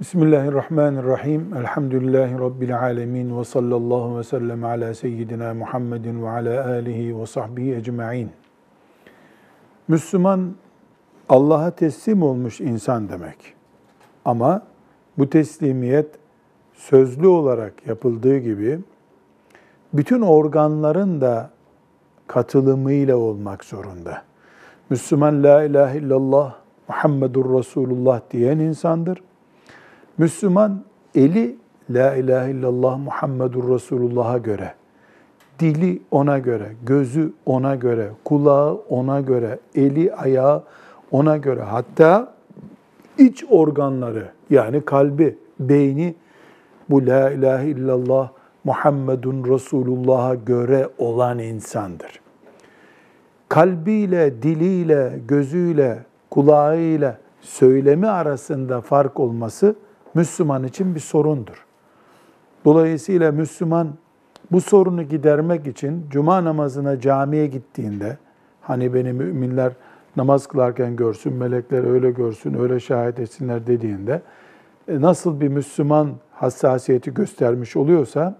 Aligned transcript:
Bismillahirrahmanirrahim. 0.00 1.54
Elhamdülillahi 1.56 2.38
Rabbil 2.38 2.78
alemin. 2.78 3.38
Ve 3.38 3.44
sallallahu 3.44 4.18
ve 4.18 4.24
sellem 4.24 4.64
ala 4.64 4.94
seyyidina 4.94 5.54
Muhammedin 5.54 6.22
ve 6.22 6.28
ala 6.28 6.66
alihi 6.66 7.20
ve 7.20 7.26
sahbihi 7.26 7.74
ecma'in. 7.74 8.30
Müslüman, 9.88 10.54
Allah'a 11.28 11.70
teslim 11.70 12.22
olmuş 12.22 12.60
insan 12.60 13.08
demek. 13.08 13.54
Ama 14.24 14.62
bu 15.18 15.30
teslimiyet 15.30 16.06
sözlü 16.74 17.26
olarak 17.26 17.86
yapıldığı 17.86 18.38
gibi 18.38 18.80
bütün 19.92 20.20
organların 20.20 21.20
da 21.20 21.50
katılımıyla 22.26 23.16
olmak 23.16 23.64
zorunda. 23.64 24.22
Müslüman 24.90 25.42
la 25.42 25.62
ilahe 25.62 25.98
illallah 25.98 26.54
Muhammedur 26.88 27.58
Resulullah 27.58 28.20
diyen 28.30 28.58
insandır. 28.58 29.27
Müslüman 30.18 30.80
eli 31.14 31.56
la 31.90 32.14
ilahe 32.16 32.50
illallah 32.50 32.98
Muhammedur 32.98 33.74
Resulullah'a 33.74 34.38
göre, 34.38 34.74
dili 35.58 36.02
ona 36.10 36.38
göre, 36.38 36.72
gözü 36.86 37.32
ona 37.46 37.74
göre, 37.74 38.10
kulağı 38.24 38.74
ona 38.74 39.20
göre, 39.20 39.58
eli 39.74 40.14
ayağı 40.14 40.62
ona 41.10 41.36
göre, 41.36 41.62
hatta 41.62 42.34
iç 43.18 43.44
organları 43.50 44.28
yani 44.50 44.80
kalbi, 44.80 45.38
beyni 45.60 46.14
bu 46.90 47.06
la 47.06 47.30
ilahe 47.30 47.68
illallah 47.68 48.30
Muhammedun 48.64 49.44
Resulullah'a 49.54 50.34
göre 50.34 50.88
olan 50.98 51.38
insandır. 51.38 52.20
Kalbiyle, 53.48 54.42
diliyle, 54.42 55.20
gözüyle, 55.28 55.98
kulağıyla 56.30 57.18
söylemi 57.40 58.08
arasında 58.08 58.80
fark 58.80 59.20
olması 59.20 59.74
Müslüman 60.18 60.64
için 60.64 60.94
bir 60.94 61.00
sorundur. 61.00 61.66
Dolayısıyla 62.64 63.32
Müslüman 63.32 63.88
bu 64.52 64.60
sorunu 64.60 65.02
gidermek 65.02 65.66
için 65.66 66.06
cuma 66.10 66.44
namazına 66.44 67.00
camiye 67.00 67.46
gittiğinde 67.46 68.18
hani 68.60 68.94
beni 68.94 69.12
müminler 69.12 69.72
namaz 70.16 70.46
kılarken 70.46 70.96
görsün, 70.96 71.32
melekler 71.32 71.84
öyle 71.84 72.10
görsün, 72.10 72.54
öyle 72.54 72.80
şahit 72.80 73.18
etsinler 73.18 73.66
dediğinde 73.66 74.22
e, 74.88 75.00
nasıl 75.00 75.40
bir 75.40 75.48
Müslüman 75.48 76.10
hassasiyeti 76.32 77.14
göstermiş 77.14 77.76
oluyorsa 77.76 78.38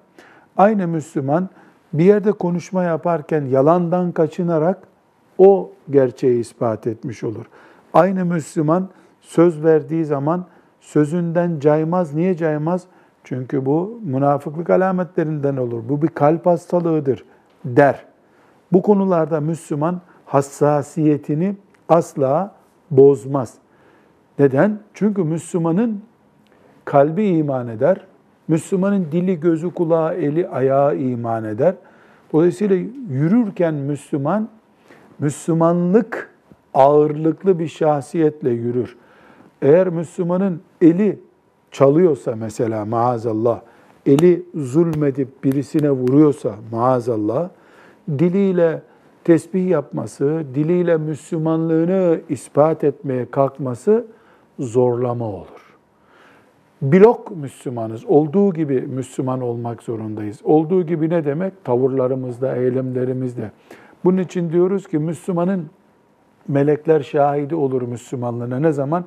aynı 0.56 0.88
Müslüman 0.88 1.48
bir 1.92 2.05
yerde 2.05 2.33
konuşma 2.33 2.83
yaparken 2.83 3.44
yalandan 3.44 4.12
kaçınarak 4.12 4.78
o 5.38 5.72
gerçeği 5.91 6.41
ispat 6.41 6.86
etmiş 6.86 7.25
olur. 7.25 7.47
Aynı 7.92 8.25
Müslüman 8.25 8.88
söz 9.20 9.64
verdiği 9.64 10.05
zaman 10.05 10.47
sözünden 10.89 11.61
caymaz. 11.61 12.14
Niye 12.14 12.36
caymaz? 12.36 12.84
Çünkü 13.25 13.67
bu 13.67 14.00
münafıklık 14.05 14.70
alametlerinden 14.70 15.56
olur. 15.56 15.83
Bu 15.89 16.03
bir 16.03 16.08
kalp 16.08 16.47
hastalığıdır 16.47 17.25
der. 17.64 18.05
Bu 18.72 18.83
konularda 18.83 19.41
Müslüman 19.41 20.00
hassasiyetini 20.27 21.56
asla 21.89 22.55
bozmaz. 22.91 23.55
Neden? 24.39 24.78
Çünkü 24.94 25.25
Müslümanın 25.25 26.03
kalbi 26.84 27.27
iman 27.27 27.69
eder. 27.69 28.00
Müslümanın 28.48 29.06
dili, 29.12 29.41
gözü, 29.41 29.70
kulağı, 29.70 30.14
eli, 30.14 30.48
ayağı 30.48 30.97
iman 30.97 31.44
eder. 31.44 31.75
Dolayısıyla 32.33 32.77
yürürken 33.11 33.75
Müslüman, 33.75 34.48
Müslümanlık 35.19 36.34
ağırlıklı 36.75 37.59
bir 37.59 37.69
şahsiyetle 37.69 38.50
yürür. 38.50 38.97
Eğer 39.62 39.89
Müslümanın 39.89 40.61
eli 40.83 41.19
çalıyorsa 41.70 42.37
mesela 42.37 42.84
maazallah, 42.84 43.61
eli 44.06 44.42
zulmedip 44.55 45.45
birisine 45.45 45.91
vuruyorsa 45.91 46.55
maazallah, 46.73 47.48
diliyle 48.09 48.83
tesbih 49.25 49.69
yapması, 49.69 50.43
diliyle 50.55 50.97
Müslümanlığını 50.97 52.21
ispat 52.28 52.84
etmeye 52.84 53.31
kalkması 53.31 54.06
zorlama 54.59 55.25
olur. 55.25 55.69
Blok 56.82 57.37
Müslümanız. 57.37 58.05
Olduğu 58.05 58.53
gibi 58.53 58.81
Müslüman 58.81 59.41
olmak 59.41 59.82
zorundayız. 59.82 60.41
Olduğu 60.44 60.87
gibi 60.87 61.11
ne 61.11 61.25
demek? 61.25 61.65
Tavırlarımızda, 61.65 62.56
eylemlerimizde. 62.56 63.50
Bunun 64.05 64.19
için 64.19 64.53
diyoruz 64.53 64.87
ki 64.87 64.99
Müslümanın 64.99 65.66
melekler 66.49 67.00
şahidi 67.00 67.55
olur 67.55 67.82
Müslümanlığına. 67.82 68.59
Ne 68.59 68.72
zaman? 68.72 69.05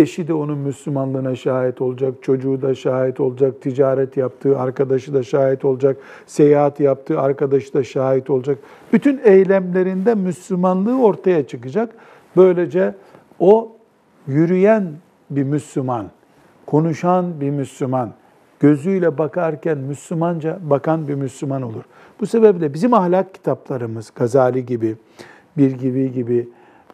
Eşi 0.00 0.28
de 0.28 0.34
onun 0.34 0.58
Müslümanlığına 0.58 1.36
şahit 1.36 1.80
olacak, 1.80 2.14
çocuğu 2.22 2.62
da 2.62 2.74
şahit 2.74 3.20
olacak, 3.20 3.62
ticaret 3.62 4.16
yaptığı 4.16 4.58
arkadaşı 4.58 5.14
da 5.14 5.22
şahit 5.22 5.64
olacak, 5.64 5.96
seyahat 6.26 6.80
yaptığı 6.80 7.20
arkadaşı 7.20 7.74
da 7.74 7.84
şahit 7.84 8.30
olacak. 8.30 8.58
Bütün 8.92 9.20
eylemlerinde 9.24 10.14
Müslümanlığı 10.14 11.02
ortaya 11.02 11.46
çıkacak. 11.46 11.94
Böylece 12.36 12.94
o 13.38 13.72
yürüyen 14.26 14.92
bir 15.30 15.42
Müslüman, 15.42 16.10
konuşan 16.66 17.40
bir 17.40 17.50
Müslüman, 17.50 18.12
gözüyle 18.60 19.18
bakarken 19.18 19.78
Müslümanca 19.78 20.58
bakan 20.62 21.08
bir 21.08 21.14
Müslüman 21.14 21.62
olur. 21.62 21.82
Bu 22.20 22.26
sebeple 22.26 22.74
bizim 22.74 22.94
ahlak 22.94 23.34
kitaplarımız, 23.34 24.12
Gazali 24.14 24.66
gibi, 24.66 24.96
Bir 25.56 25.72
gibi 25.72 26.12
gibi 26.12 26.48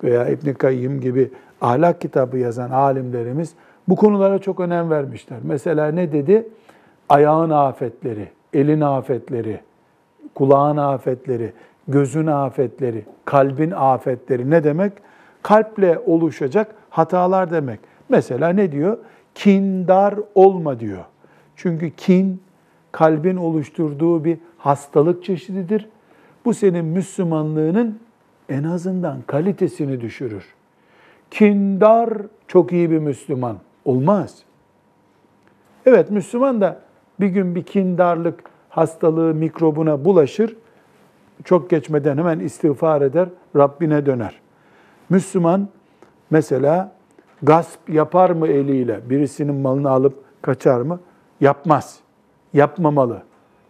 veya 0.04 0.28
İbn 0.28 0.52
Kayyim 0.52 1.00
gibi 1.00 1.30
ahlak 1.60 2.00
kitabı 2.00 2.38
yazan 2.38 2.70
alimlerimiz 2.70 3.54
bu 3.88 3.96
konulara 3.96 4.38
çok 4.38 4.60
önem 4.60 4.90
vermişler. 4.90 5.38
Mesela 5.42 5.88
ne 5.88 6.12
dedi? 6.12 6.48
Ayağın 7.08 7.50
afetleri, 7.50 8.28
elin 8.52 8.80
afetleri, 8.80 9.60
kulağın 10.34 10.76
afetleri, 10.76 11.52
gözün 11.88 12.26
afetleri, 12.26 13.04
kalbin 13.24 13.70
afetleri 13.70 14.50
ne 14.50 14.64
demek? 14.64 14.92
Kalple 15.42 15.98
oluşacak 16.06 16.74
hatalar 16.90 17.50
demek. 17.50 17.80
Mesela 18.08 18.48
ne 18.48 18.72
diyor? 18.72 18.98
Kindar 19.34 20.14
olma 20.34 20.80
diyor. 20.80 21.04
Çünkü 21.56 21.90
kin 21.90 22.40
kalbin 22.92 23.36
oluşturduğu 23.36 24.24
bir 24.24 24.38
hastalık 24.58 25.24
çeşididir. 25.24 25.88
Bu 26.44 26.54
senin 26.54 26.84
Müslümanlığının 26.84 27.98
en 28.48 28.64
azından 28.64 29.18
kalitesini 29.26 30.00
düşürür. 30.00 30.44
Kindar 31.30 32.10
çok 32.48 32.72
iyi 32.72 32.90
bir 32.90 32.98
Müslüman. 32.98 33.56
Olmaz. 33.84 34.42
Evet 35.86 36.10
Müslüman 36.10 36.60
da 36.60 36.80
bir 37.20 37.26
gün 37.26 37.54
bir 37.54 37.62
kindarlık 37.62 38.40
hastalığı 38.68 39.34
mikrobuna 39.34 40.04
bulaşır. 40.04 40.56
Çok 41.44 41.70
geçmeden 41.70 42.18
hemen 42.18 42.40
istiğfar 42.40 43.02
eder, 43.02 43.28
Rabbine 43.56 44.06
döner. 44.06 44.40
Müslüman 45.10 45.68
mesela 46.30 46.92
gasp 47.42 47.88
yapar 47.88 48.30
mı 48.30 48.48
eliyle? 48.48 49.00
Birisinin 49.10 49.54
malını 49.54 49.90
alıp 49.90 50.24
kaçar 50.42 50.80
mı? 50.80 51.00
Yapmaz. 51.40 52.00
Yapmamalı. 52.52 53.22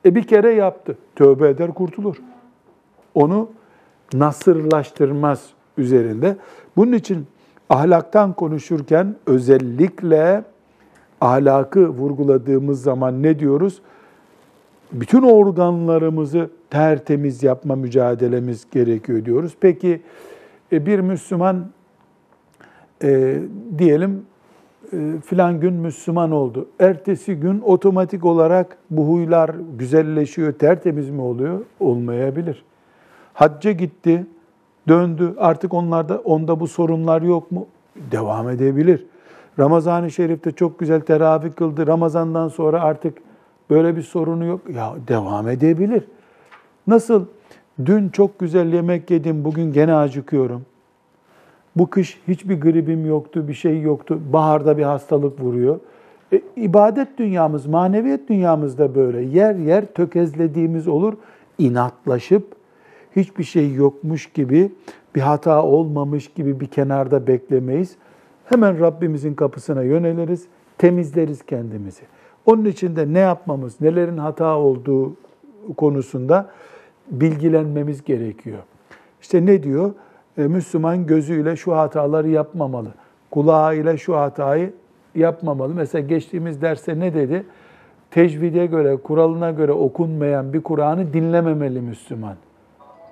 E 0.05 0.15
bir 0.15 0.27
kere 0.27 0.53
yaptı. 0.53 0.99
Tövbe 1.17 1.49
eder 1.49 1.75
kurtulur. 1.75 2.17
Onu 3.15 3.51
nasırlaştırmaz 4.15 5.51
üzerinde. 5.79 6.37
Bunun 6.77 6.93
için 6.93 7.27
ahlaktan 7.71 8.33
konuşurken 8.33 9.17
özellikle 9.27 10.45
ahlakı 11.21 11.89
vurguladığımız 11.89 12.83
zaman 12.83 13.23
ne 13.23 13.39
diyoruz? 13.39 13.81
Bütün 14.93 15.23
organlarımızı 15.23 16.51
tertemiz 16.71 17.43
yapma 17.43 17.77
mücadelemiz 17.77 18.71
gerekiyor 18.71 19.25
diyoruz. 19.25 19.57
Peki 19.61 20.03
e, 20.73 20.87
bir 20.87 21.01
Müslüman 21.01 21.67
e, 23.03 23.39
diyelim 23.79 24.23
e, 24.93 25.21
filan 25.27 25.61
gün 25.61 25.73
Müslüman 25.73 26.31
oldu. 26.31 26.69
Ertesi 26.81 27.35
gün 27.35 27.61
otomatik 27.61 28.25
olarak 28.25 28.79
bu 28.91 29.09
huylar 29.09 29.51
güzelleşiyor, 29.79 30.53
tertemiz 30.53 31.11
mi 31.11 31.21
oluyor? 31.21 31.61
Olmayabilir. 31.81 32.65
Hacca 33.35 33.73
gitti, 33.73 34.27
döndü. 34.89 35.35
Artık 35.39 35.75
onlarda 35.75 36.19
onda 36.19 36.61
bu 36.61 36.69
sorunlar 36.69 37.23
yok 37.23 37.53
mu? 37.53 37.67
Devam 38.11 38.49
edebilir. 38.49 39.07
Ramazan-ı 39.59 40.11
Şerif'te 40.11 40.53
çok 40.53 40.79
güzel 40.79 41.01
teravih 41.01 41.53
kıldı. 41.53 41.87
Ramazandan 41.87 42.49
sonra 42.49 42.83
artık 42.83 43.19
böyle 43.71 43.97
bir 43.97 44.03
sorunu 44.03 44.45
yok. 44.45 44.61
Ya 44.75 44.95
devam 45.09 45.49
edebilir. 45.49 46.05
Nasıl 46.87 47.25
dün 47.85 48.09
çok 48.09 48.39
güzel 48.39 48.73
yemek 48.73 49.11
yedim, 49.11 49.45
bugün 49.45 49.73
gene 49.73 49.95
acıkıyorum. 49.95 50.63
Bu 51.77 51.91
kış 51.91 52.21
hiçbir 52.29 52.61
gribim 52.61 53.07
yoktu, 53.07 53.49
bir 53.49 53.55
şey 53.55 53.81
yoktu. 53.81 54.19
Baharda 54.33 54.79
bir 54.79 54.83
hastalık 54.83 55.41
vuruyor. 55.41 55.81
E, 56.33 56.43
ibadet 56.57 57.19
dünyamız, 57.19 57.67
maneviyet 57.67 58.29
dünyamızda 58.29 58.95
böyle 58.95 59.21
yer 59.21 59.55
yer 59.55 59.87
tökezlediğimiz 59.87 60.89
olur. 60.89 61.15
İnatlaşıp 61.59 62.57
hiçbir 63.17 63.45
şey 63.45 63.75
yokmuş 63.75 64.27
gibi, 64.27 64.73
bir 65.15 65.21
hata 65.21 65.63
olmamış 65.63 66.29
gibi 66.29 66.61
bir 66.61 66.67
kenarda 66.67 67.27
beklemeyiz. 67.27 67.97
Hemen 68.45 68.81
Rabbimizin 68.81 69.35
kapısına 69.35 69.83
yöneliriz. 69.83 70.47
temizleriz 70.79 71.43
kendimizi. 71.43 72.03
Onun 72.47 72.65
için 72.65 72.97
de 72.97 73.13
ne 73.13 73.19
yapmamız, 73.19 73.81
nelerin 73.81 74.19
hata 74.19 74.57
olduğu 74.57 75.17
konusunda 75.77 76.51
bilgilenmemiz 77.11 78.05
gerekiyor. 78.05 78.59
İşte 79.23 79.47
ne 79.47 79.63
diyor? 79.63 79.93
E, 80.39 80.43
Müslüman 80.43 81.07
gözüyle 81.07 81.57
şu 81.57 81.77
hataları 81.77 82.29
yapmamalı. 82.29 82.89
Kulağıyla 83.31 83.97
şu 83.97 84.17
hatayı 84.17 84.73
yapmamalı. 85.15 85.75
Mesela 85.75 86.07
geçtiğimiz 86.07 86.63
derste 86.63 87.01
ne 87.01 87.15
dedi? 87.15 87.45
Tecvide 88.11 88.67
göre, 88.67 88.97
kuralına 88.97 89.51
göre 89.51 89.73
okunmayan 89.73 90.53
bir 90.53 90.61
Kur'an'ı 90.61 91.13
dinlememeli 91.13 91.81
Müslüman. 91.81 92.37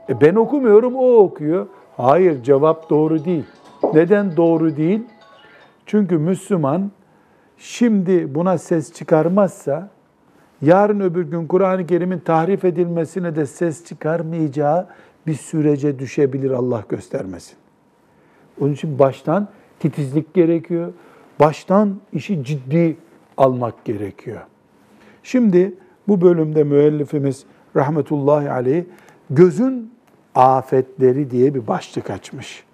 E 0.09 0.21
ben 0.21 0.35
okumuyorum, 0.35 0.97
o 0.97 1.17
okuyor. 1.17 1.67
Hayır, 1.97 2.43
cevap 2.43 2.91
doğru 2.91 3.25
değil. 3.25 3.45
Neden 3.95 4.37
doğru 4.37 4.77
değil? 4.77 5.03
Çünkü 5.87 6.19
Müslüman 6.19 6.91
şimdi 7.59 8.35
buna 8.35 8.59
ses 8.59 8.93
çıkarmazsa 8.93 9.89
yarın 10.63 11.01
öbür 11.01 11.31
gün 11.31 11.47
Kur'an-ı 11.47 11.87
Kerim'in 11.87 12.19
tahrif 12.19 12.65
edilmesine 12.65 13.37
de 13.37 13.47
ses 13.47 13.85
çıkarmayacağı 13.85 14.87
bir 15.27 15.35
sürece 15.35 15.99
düşebilir 15.99 16.51
Allah 16.51 16.85
göstermesin. 16.89 17.57
Onun 18.61 18.73
için 18.73 18.99
baştan 18.99 19.49
titizlik 19.81 20.35
gerekiyor. 20.35 20.93
Baştan 21.41 21.97
işi 22.13 22.45
ciddi 22.45 22.97
almak 23.37 23.85
gerekiyor. 23.85 24.41
Şimdi 25.23 25.75
bu 26.09 26.21
bölümde 26.21 26.65
müellifimiz 26.65 27.45
rahmetullahi 27.77 28.51
aleyh 28.51 28.85
gözün 29.31 29.94
afetleri 30.35 31.31
diye 31.31 31.55
bir 31.55 31.67
başlık 31.67 32.11
açmış. 32.11 32.65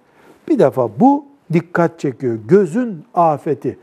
Bir 0.49 0.59
defa 0.59 0.99
bu 0.99 1.25
dikkat 1.53 1.99
çekiyor. 1.99 2.39
Gözün 2.47 3.05
afeti. 3.13 3.77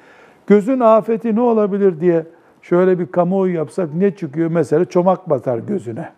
Gözün 0.47 0.81
afeti 0.81 1.37
ne 1.37 1.41
olabilir 1.41 2.01
diye 2.01 2.27
şöyle 2.63 2.99
bir 2.99 3.07
kamuoyu 3.07 3.55
yapsak 3.55 3.95
ne 3.95 4.17
çıkıyor? 4.17 4.51
Mesela 4.51 4.85
çomak 4.85 5.31
batar 5.31 5.59
gözüne. 5.59 6.13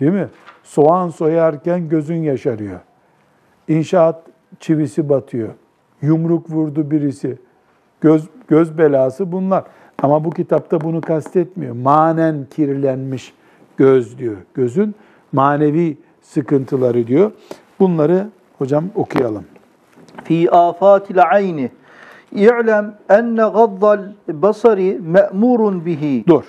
Değil 0.00 0.12
mi? 0.12 0.28
Soğan 0.62 1.08
soyarken 1.08 1.88
gözün 1.88 2.22
yaşarıyor. 2.22 2.80
İnşaat 3.68 4.22
çivisi 4.60 5.08
batıyor. 5.08 5.48
Yumruk 6.02 6.50
vurdu 6.50 6.90
birisi. 6.90 7.38
Göz, 8.00 8.28
göz 8.48 8.78
belası 8.78 9.32
bunlar. 9.32 9.64
Ama 10.02 10.24
bu 10.24 10.30
kitapta 10.30 10.80
bunu 10.80 11.00
kastetmiyor. 11.00 11.74
Manen 11.74 12.46
kirlenmiş 12.50 13.34
göz 13.76 14.18
diyor. 14.18 14.36
Gözün 14.54 14.94
manevi 15.32 15.96
sıkıntıları 16.23 17.07
diyor. 17.07 17.31
Bunları 17.79 18.27
hocam 18.57 18.85
okuyalım. 18.95 19.45
Fi 20.23 20.51
afatil 20.51 21.23
ayni 21.23 21.71
İ'lem 22.31 22.95
enne 23.09 23.41
gaddal 23.41 23.99
basari 24.27 24.99
me'murun 25.01 25.85
bihi. 25.85 26.23
Dur. 26.27 26.43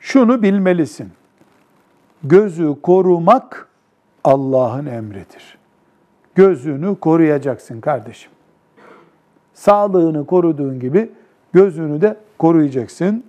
Şunu 0.00 0.42
bilmelisin. 0.42 1.08
Gözü 2.22 2.76
korumak 2.82 3.68
Allah'ın 4.24 4.86
emridir. 4.86 5.58
Gözünü 6.34 6.96
koruyacaksın 6.96 7.80
kardeşim. 7.80 8.32
Sağlığını 9.54 10.26
koruduğun 10.26 10.80
gibi 10.80 11.10
gözünü 11.52 12.00
de 12.00 12.16
koruyacaksın. 12.38 13.24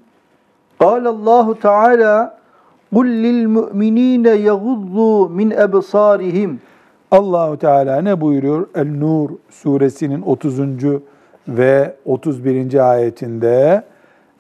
قال 0.79 1.03
الله 1.15 1.47
تعالى 1.67 2.15
Kul 2.94 3.06
lil 3.06 3.46
mu'minine 3.46 4.30
yaguddu 4.30 5.28
min. 5.28 5.50
Allahu 7.10 7.58
Teala 7.58 8.02
ne 8.02 8.20
buyuruyor? 8.20 8.66
El-Nur 8.74 9.30
suresinin 9.50 10.22
30. 10.22 10.58
ve 11.48 11.96
31. 12.04 12.90
ayetinde 12.90 13.84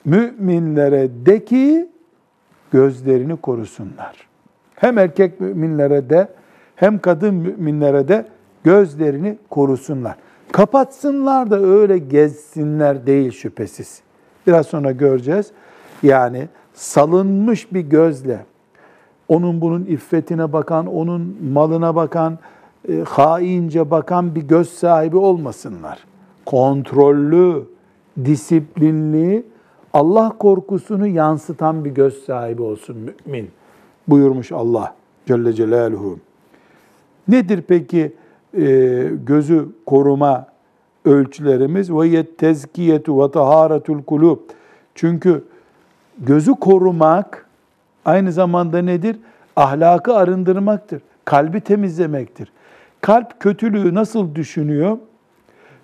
müminlere 0.04 1.08
de 1.26 1.44
ki 1.44 1.88
gözlerini 2.72 3.36
korusunlar. 3.36 4.28
Hem 4.74 4.98
erkek 4.98 5.40
müminlere 5.40 6.10
de 6.10 6.28
hem 6.76 6.98
kadın 6.98 7.34
müminlere 7.34 8.08
de 8.08 8.26
gözlerini 8.64 9.38
korusunlar. 9.50 10.14
Kapatsınlar 10.52 11.50
da 11.50 11.60
öyle 11.60 11.98
gezsinler 11.98 13.06
değil 13.06 13.30
şüphesiz. 13.30 14.00
Biraz 14.46 14.66
sonra 14.66 14.92
göreceğiz. 14.92 15.50
Yani 16.02 16.48
salınmış 16.74 17.72
bir 17.72 17.80
gözle 17.80 18.44
onun 19.28 19.60
bunun 19.60 19.84
iffetine 19.84 20.52
bakan, 20.52 20.86
onun 20.86 21.36
malına 21.52 21.94
bakan, 21.94 22.38
e, 22.88 23.00
haince 23.00 23.90
bakan 23.90 24.34
bir 24.34 24.42
göz 24.42 24.68
sahibi 24.68 25.16
olmasınlar. 25.16 26.04
Kontrollü, 26.46 27.64
disiplinli, 28.24 29.44
Allah 29.92 30.32
korkusunu 30.38 31.06
yansıtan 31.06 31.84
bir 31.84 31.90
göz 31.90 32.24
sahibi 32.24 32.62
olsun 32.62 32.96
mümin 32.96 33.50
buyurmuş 34.08 34.52
Allah 34.52 34.94
Celle 35.26 35.52
Celaluhu. 35.52 36.18
Nedir 37.28 37.64
peki 37.68 38.12
e, 38.58 38.62
gözü 39.26 39.68
koruma 39.86 40.46
ölçülerimiz? 41.04 41.90
Ve 41.90 42.06
yet 42.08 42.38
tezkiyetu 42.38 43.22
ve 43.22 43.30
taharetul 43.30 44.02
kulub. 44.02 44.38
Çünkü 44.94 45.44
gözü 46.18 46.54
korumak 46.54 47.46
aynı 48.04 48.32
zamanda 48.32 48.82
nedir? 48.82 49.16
Ahlakı 49.56 50.14
arındırmaktır. 50.14 51.02
Kalbi 51.24 51.60
temizlemektir. 51.60 52.52
Kalp 53.00 53.40
kötülüğü 53.40 53.94
nasıl 53.94 54.34
düşünüyor? 54.34 54.98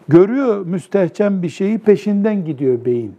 Görüyor 0.09 0.67
müstehcen 0.67 1.43
bir 1.43 1.49
şeyi 1.49 1.79
peşinden 1.79 2.45
gidiyor 2.45 2.85
beyin. 2.85 3.17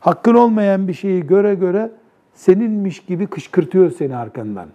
Hakkın 0.00 0.34
olmayan 0.34 0.88
bir 0.88 0.94
şeyi 0.94 1.26
göre 1.26 1.54
göre 1.54 1.90
seninmiş 2.34 3.00
gibi 3.00 3.26
kışkırtıyor 3.26 3.90
seni 3.90 4.16
arkandan. 4.16 4.68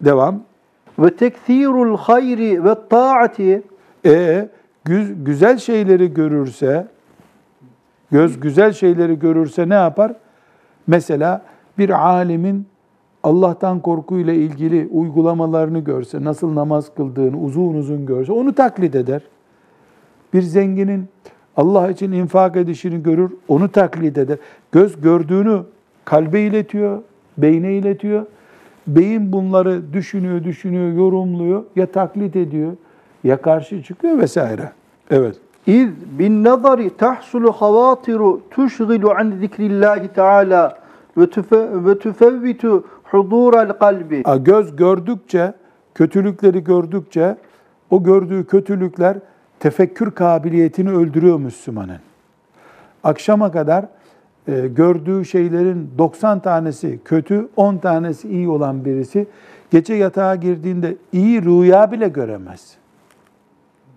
Devam. 0.00 0.42
Ve 0.98 1.16
tekthirul 1.16 1.96
hayri 1.96 2.64
ve 2.64 2.74
taati. 2.88 3.62
E 4.06 4.48
güzel 5.24 5.58
şeyleri 5.58 6.14
görürse, 6.14 6.86
göz 8.10 8.40
güzel 8.40 8.72
şeyleri 8.72 9.18
görürse 9.18 9.68
ne 9.68 9.74
yapar? 9.74 10.12
Mesela 10.86 11.42
bir 11.78 11.90
alimin 11.90 12.66
Allah'tan 13.22 13.80
korkuyla 13.80 14.32
ilgili 14.32 14.88
uygulamalarını 14.92 15.78
görse, 15.78 16.24
nasıl 16.24 16.54
namaz 16.54 16.94
kıldığını 16.94 17.40
uzun 17.40 17.74
uzun 17.74 18.06
görse 18.06 18.32
onu 18.32 18.54
taklit 18.54 18.94
eder. 18.94 19.22
Bir 20.34 20.42
zenginin 20.42 21.08
Allah 21.56 21.90
için 21.90 22.12
infak 22.12 22.56
edişini 22.56 23.02
görür, 23.02 23.32
onu 23.48 23.68
taklit 23.68 24.18
eder. 24.18 24.38
Göz 24.72 25.00
gördüğünü 25.00 25.62
kalbe 26.04 26.40
iletiyor, 26.40 27.02
beyne 27.38 27.72
iletiyor. 27.74 28.26
Beyin 28.86 29.32
bunları 29.32 29.92
düşünüyor, 29.92 30.44
düşünüyor, 30.44 30.92
yorumluyor, 30.92 31.64
ya 31.76 31.86
taklit 31.86 32.36
ediyor, 32.36 32.72
ya 33.24 33.42
karşı 33.42 33.82
çıkıyor 33.82 34.18
vesaire. 34.18 34.72
Evet. 35.10 35.36
İz 35.66 35.90
bin 36.18 36.44
nazari 36.44 36.96
tahsulu 36.96 37.52
havatiru 37.52 38.40
tuşgilu 38.50 39.10
an 39.10 39.30
zikrillahi 39.40 40.08
teala 40.08 40.78
ve 41.16 41.98
tufevvitu 41.98 42.84
hudural 43.04 43.72
kalbi. 43.72 44.22
Göz 44.44 44.76
gördükçe, 44.76 45.52
kötülükleri 45.94 46.64
gördükçe 46.64 47.36
o 47.90 48.02
gördüğü 48.02 48.46
kötülükler 48.46 49.16
tefekkür 49.60 50.10
kabiliyetini 50.10 50.90
öldürüyor 50.90 51.38
Müslümanın. 51.38 51.98
Akşama 53.04 53.52
kadar 53.52 53.84
e, 54.48 54.68
gördüğü 54.68 55.24
şeylerin 55.24 55.90
90 55.98 56.40
tanesi 56.40 57.00
kötü, 57.04 57.48
10 57.56 57.76
tanesi 57.76 58.28
iyi 58.28 58.48
olan 58.48 58.84
birisi 58.84 59.26
gece 59.70 59.94
yatağa 59.94 60.34
girdiğinde 60.34 60.96
iyi 61.12 61.42
rüya 61.42 61.92
bile 61.92 62.08
göremez. 62.08 62.76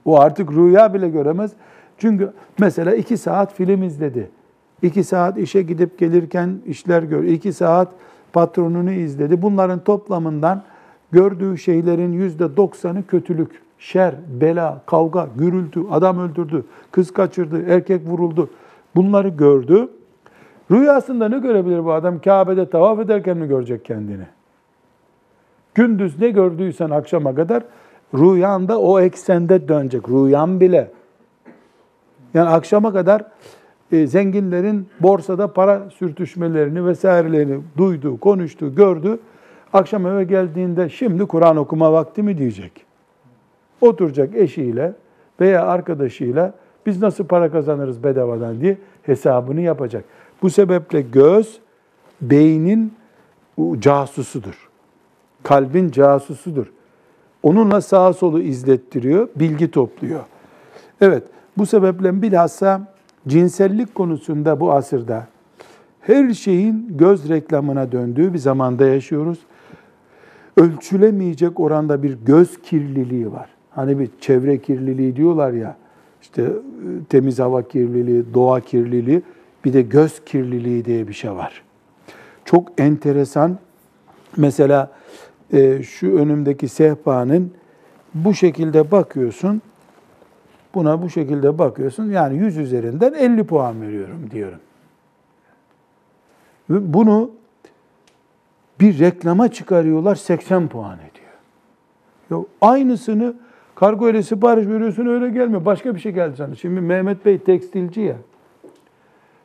O 0.09 0.19
artık 0.19 0.51
rüya 0.51 0.93
bile 0.93 1.09
göremez. 1.09 1.51
Çünkü 1.97 2.31
mesela 2.59 2.95
2 2.95 3.17
saat 3.17 3.53
film 3.53 3.83
izledi. 3.83 4.29
2 4.81 5.03
saat 5.03 5.37
işe 5.37 5.61
gidip 5.61 5.99
gelirken 5.99 6.59
işler 6.65 7.03
gör. 7.03 7.23
2 7.23 7.53
saat 7.53 7.87
patronunu 8.33 8.91
izledi. 8.91 9.41
Bunların 9.41 9.79
toplamından 9.79 10.63
gördüğü 11.11 11.57
şeylerin 11.57 12.13
yüzde 12.13 12.57
doksanı 12.57 13.07
kötülük, 13.07 13.51
şer, 13.79 14.15
bela, 14.41 14.81
kavga, 14.85 15.27
gürültü, 15.37 15.81
adam 15.91 16.19
öldürdü, 16.19 16.63
kız 16.91 17.13
kaçırdı, 17.13 17.63
erkek 17.67 18.07
vuruldu. 18.07 18.49
Bunları 18.95 19.29
gördü. 19.29 19.89
Rüyasında 20.71 21.29
ne 21.29 21.39
görebilir 21.39 21.85
bu 21.85 21.93
adam? 21.93 22.21
Kabe'de 22.21 22.69
tavaf 22.69 22.99
ederken 22.99 23.37
mi 23.37 23.47
görecek 23.47 23.85
kendini? 23.85 24.25
Gündüz 25.75 26.19
ne 26.19 26.29
gördüysen 26.29 26.89
akşama 26.89 27.35
kadar 27.35 27.63
rüyanda 28.13 28.79
o 28.79 28.99
eksende 28.99 29.67
dönecek. 29.67 30.09
Rüyan 30.09 30.59
bile. 30.59 30.91
Yani 32.33 32.49
akşama 32.49 32.93
kadar 32.93 33.23
e, 33.91 34.07
zenginlerin 34.07 34.87
borsada 34.99 35.53
para 35.53 35.89
sürtüşmelerini 35.89 36.85
vesairelerini 36.85 37.61
duydu, 37.77 38.19
konuştu, 38.19 38.75
gördü. 38.75 39.19
Akşam 39.73 40.07
eve 40.07 40.23
geldiğinde 40.23 40.89
şimdi 40.89 41.25
Kur'an 41.25 41.57
okuma 41.57 41.93
vakti 41.93 42.23
mi 42.23 42.37
diyecek. 42.37 42.71
Oturacak 43.81 44.35
eşiyle 44.35 44.93
veya 45.39 45.65
arkadaşıyla 45.65 46.53
Biz 46.85 47.01
nasıl 47.01 47.23
para 47.25 47.51
kazanırız 47.51 48.03
bedavadan 48.03 48.61
diye 48.61 48.77
hesabını 49.03 49.61
yapacak. 49.61 50.03
Bu 50.41 50.49
sebeple 50.49 51.01
göz 51.01 51.59
beynin 52.21 52.93
casusudur. 53.79 54.69
Kalbin 55.43 55.91
casusudur. 55.91 56.65
Onunla 57.43 57.81
sağa 57.81 58.13
solu 58.13 58.41
izlettiriyor, 58.41 59.29
bilgi 59.35 59.71
topluyor. 59.71 60.19
Evet, 61.01 61.23
bu 61.57 61.65
sebeple 61.65 62.21
bilhassa 62.21 62.93
cinsellik 63.27 63.95
konusunda 63.95 64.59
bu 64.59 64.71
asırda 64.71 65.27
her 66.01 66.33
şeyin 66.33 66.97
göz 66.97 67.29
reklamına 67.29 67.91
döndüğü 67.91 68.33
bir 68.33 68.37
zamanda 68.39 68.85
yaşıyoruz. 68.85 69.39
Ölçülemeyecek 70.57 71.59
oranda 71.59 72.03
bir 72.03 72.17
göz 72.25 72.61
kirliliği 72.61 73.31
var. 73.31 73.49
Hani 73.71 73.99
bir 73.99 74.09
çevre 74.21 74.57
kirliliği 74.57 75.15
diyorlar 75.15 75.53
ya, 75.53 75.75
işte 76.21 76.41
e, 76.41 76.49
temiz 77.09 77.39
hava 77.39 77.67
kirliliği, 77.67 78.33
doğa 78.33 78.59
kirliliği, 78.59 79.21
bir 79.65 79.73
de 79.73 79.81
göz 79.81 80.25
kirliliği 80.25 80.85
diye 80.85 81.07
bir 81.07 81.13
şey 81.13 81.31
var. 81.31 81.63
Çok 82.45 82.71
enteresan. 82.77 83.57
Mesela 84.37 84.91
e, 85.53 85.83
şu 85.83 86.17
önümdeki 86.17 86.67
sehpanın 86.67 87.53
bu 88.13 88.33
şekilde 88.33 88.91
bakıyorsun, 88.91 89.61
buna 90.75 91.01
bu 91.01 91.09
şekilde 91.09 91.57
bakıyorsun. 91.57 92.11
Yani 92.11 92.37
100 92.37 92.57
üzerinden 92.57 93.13
50 93.13 93.43
puan 93.43 93.81
veriyorum 93.81 94.31
diyorum. 94.31 94.59
Ve 96.69 96.93
bunu 96.93 97.31
bir 98.79 98.99
reklama 98.99 99.51
çıkarıyorlar 99.51 100.15
80 100.15 100.67
puan 100.67 100.97
ediyor. 100.97 101.29
Ya 102.31 102.45
aynısını 102.61 103.33
kargo 103.75 104.09
ile 104.09 104.23
sipariş 104.23 104.67
veriyorsun 104.67 105.05
öyle 105.05 105.29
gelmiyor. 105.29 105.65
Başka 105.65 105.95
bir 105.95 105.99
şey 105.99 106.11
geldi 106.11 106.37
sana. 106.37 106.55
Şimdi 106.55 106.81
Mehmet 106.81 107.25
Bey 107.25 107.37
tekstilci 107.37 108.01
ya. 108.01 108.15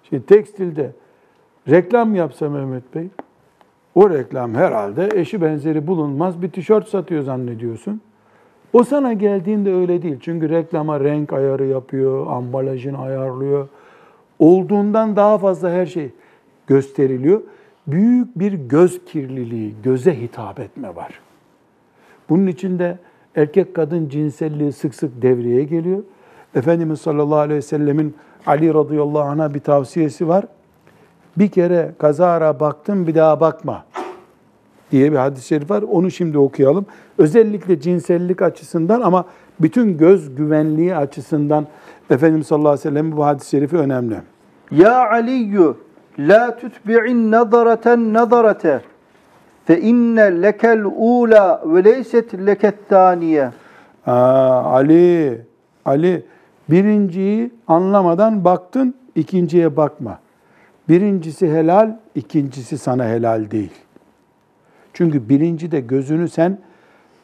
Şimdi 0.08 0.26
tekstilde 0.26 0.92
reklam 1.68 2.14
yapsa 2.14 2.48
Mehmet 2.48 2.94
Bey, 2.94 3.08
o 3.94 4.10
reklam 4.10 4.54
herhalde 4.54 5.08
eşi 5.14 5.42
benzeri 5.42 5.86
bulunmaz 5.86 6.42
bir 6.42 6.50
tişört 6.50 6.88
satıyor 6.88 7.22
zannediyorsun. 7.22 8.00
O 8.72 8.84
sana 8.84 9.12
geldiğinde 9.12 9.74
öyle 9.74 10.02
değil. 10.02 10.16
Çünkü 10.20 10.48
reklama 10.48 11.00
renk 11.00 11.32
ayarı 11.32 11.66
yapıyor, 11.66 12.26
ambalajını 12.26 12.98
ayarlıyor. 12.98 13.68
Olduğundan 14.38 15.16
daha 15.16 15.38
fazla 15.38 15.70
her 15.70 15.86
şey 15.86 16.10
gösteriliyor. 16.66 17.40
Büyük 17.86 18.38
bir 18.38 18.52
göz 18.52 19.04
kirliliği, 19.04 19.74
göze 19.82 20.20
hitap 20.20 20.60
etme 20.60 20.96
var. 20.96 21.20
Bunun 22.28 22.46
içinde 22.46 22.98
erkek 23.36 23.74
kadın 23.74 24.08
cinselliği 24.08 24.72
sık 24.72 24.94
sık 24.94 25.22
devreye 25.22 25.64
geliyor. 25.64 26.02
Efendimiz 26.54 27.00
sallallahu 27.00 27.38
aleyhi 27.38 27.58
ve 27.58 27.62
sellemin 27.62 28.14
Ali 28.46 28.74
radıyallahu 28.74 29.28
anh'a 29.28 29.54
bir 29.54 29.60
tavsiyesi 29.60 30.28
var. 30.28 30.44
Bir 31.36 31.48
kere 31.48 31.94
kazara 31.98 32.60
baktın 32.60 33.06
bir 33.06 33.14
daha 33.14 33.40
bakma 33.40 33.84
diye 34.90 35.12
bir 35.12 35.16
hadis-i 35.16 35.46
şerif 35.46 35.70
var. 35.70 35.82
Onu 35.82 36.10
şimdi 36.10 36.38
okuyalım. 36.38 36.86
Özellikle 37.18 37.80
cinsellik 37.80 38.42
açısından 38.42 39.00
ama 39.00 39.24
bütün 39.60 39.98
göz 39.98 40.34
güvenliği 40.34 40.96
açısından 40.96 41.66
Efendimiz 42.10 42.46
sallallahu 42.46 42.68
aleyhi 42.68 42.88
ve 42.88 42.90
sellem 42.90 43.16
bu 43.16 43.26
hadis-i 43.26 43.50
şerifi 43.50 43.76
önemli. 43.76 44.16
Ya 44.70 45.10
Aliyyü 45.10 45.74
la 46.18 46.56
tutbi'in 46.56 47.30
nazareten 47.30 48.14
nazarete 48.14 48.80
fe 49.64 49.80
inne 49.80 50.42
lekel 50.42 50.84
ula 50.84 51.62
ve 51.66 51.84
leyset 51.84 52.34
leket 52.46 52.88
taniye. 52.88 53.50
Ali, 54.06 55.40
Ali 55.84 56.26
birinciyi 56.70 57.50
anlamadan 57.68 58.44
baktın, 58.44 58.94
ikinciye 59.14 59.76
bakma. 59.76 60.18
Birincisi 60.88 61.52
helal, 61.52 61.96
ikincisi 62.14 62.78
sana 62.78 63.04
helal 63.04 63.50
değil. 63.50 63.72
Çünkü 64.92 65.28
birinci 65.28 65.70
de 65.70 65.80
gözünü 65.80 66.28
sen 66.28 66.58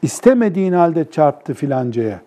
istemediğin 0.02 0.72
halde 0.72 1.10
çarptı 1.10 1.54
filancaya. 1.54 2.20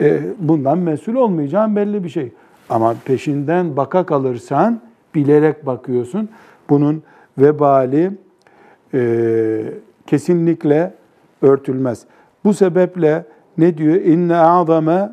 E, 0.00 0.22
bundan 0.38 0.78
mesul 0.78 1.14
olmayacağın 1.14 1.76
belli 1.76 2.04
bir 2.04 2.08
şey. 2.08 2.32
Ama 2.68 2.94
peşinden 3.04 3.76
baka 3.76 4.06
kalırsan 4.06 4.80
bilerek 5.14 5.66
bakıyorsun. 5.66 6.28
Bunun 6.70 7.02
vebali 7.38 8.10
e, 8.94 9.62
kesinlikle 10.06 10.94
örtülmez. 11.42 12.04
Bu 12.44 12.54
sebeple 12.54 13.24
ne 13.58 13.78
diyor? 13.78 13.94
İnne 13.94 14.36
azame 14.36 15.12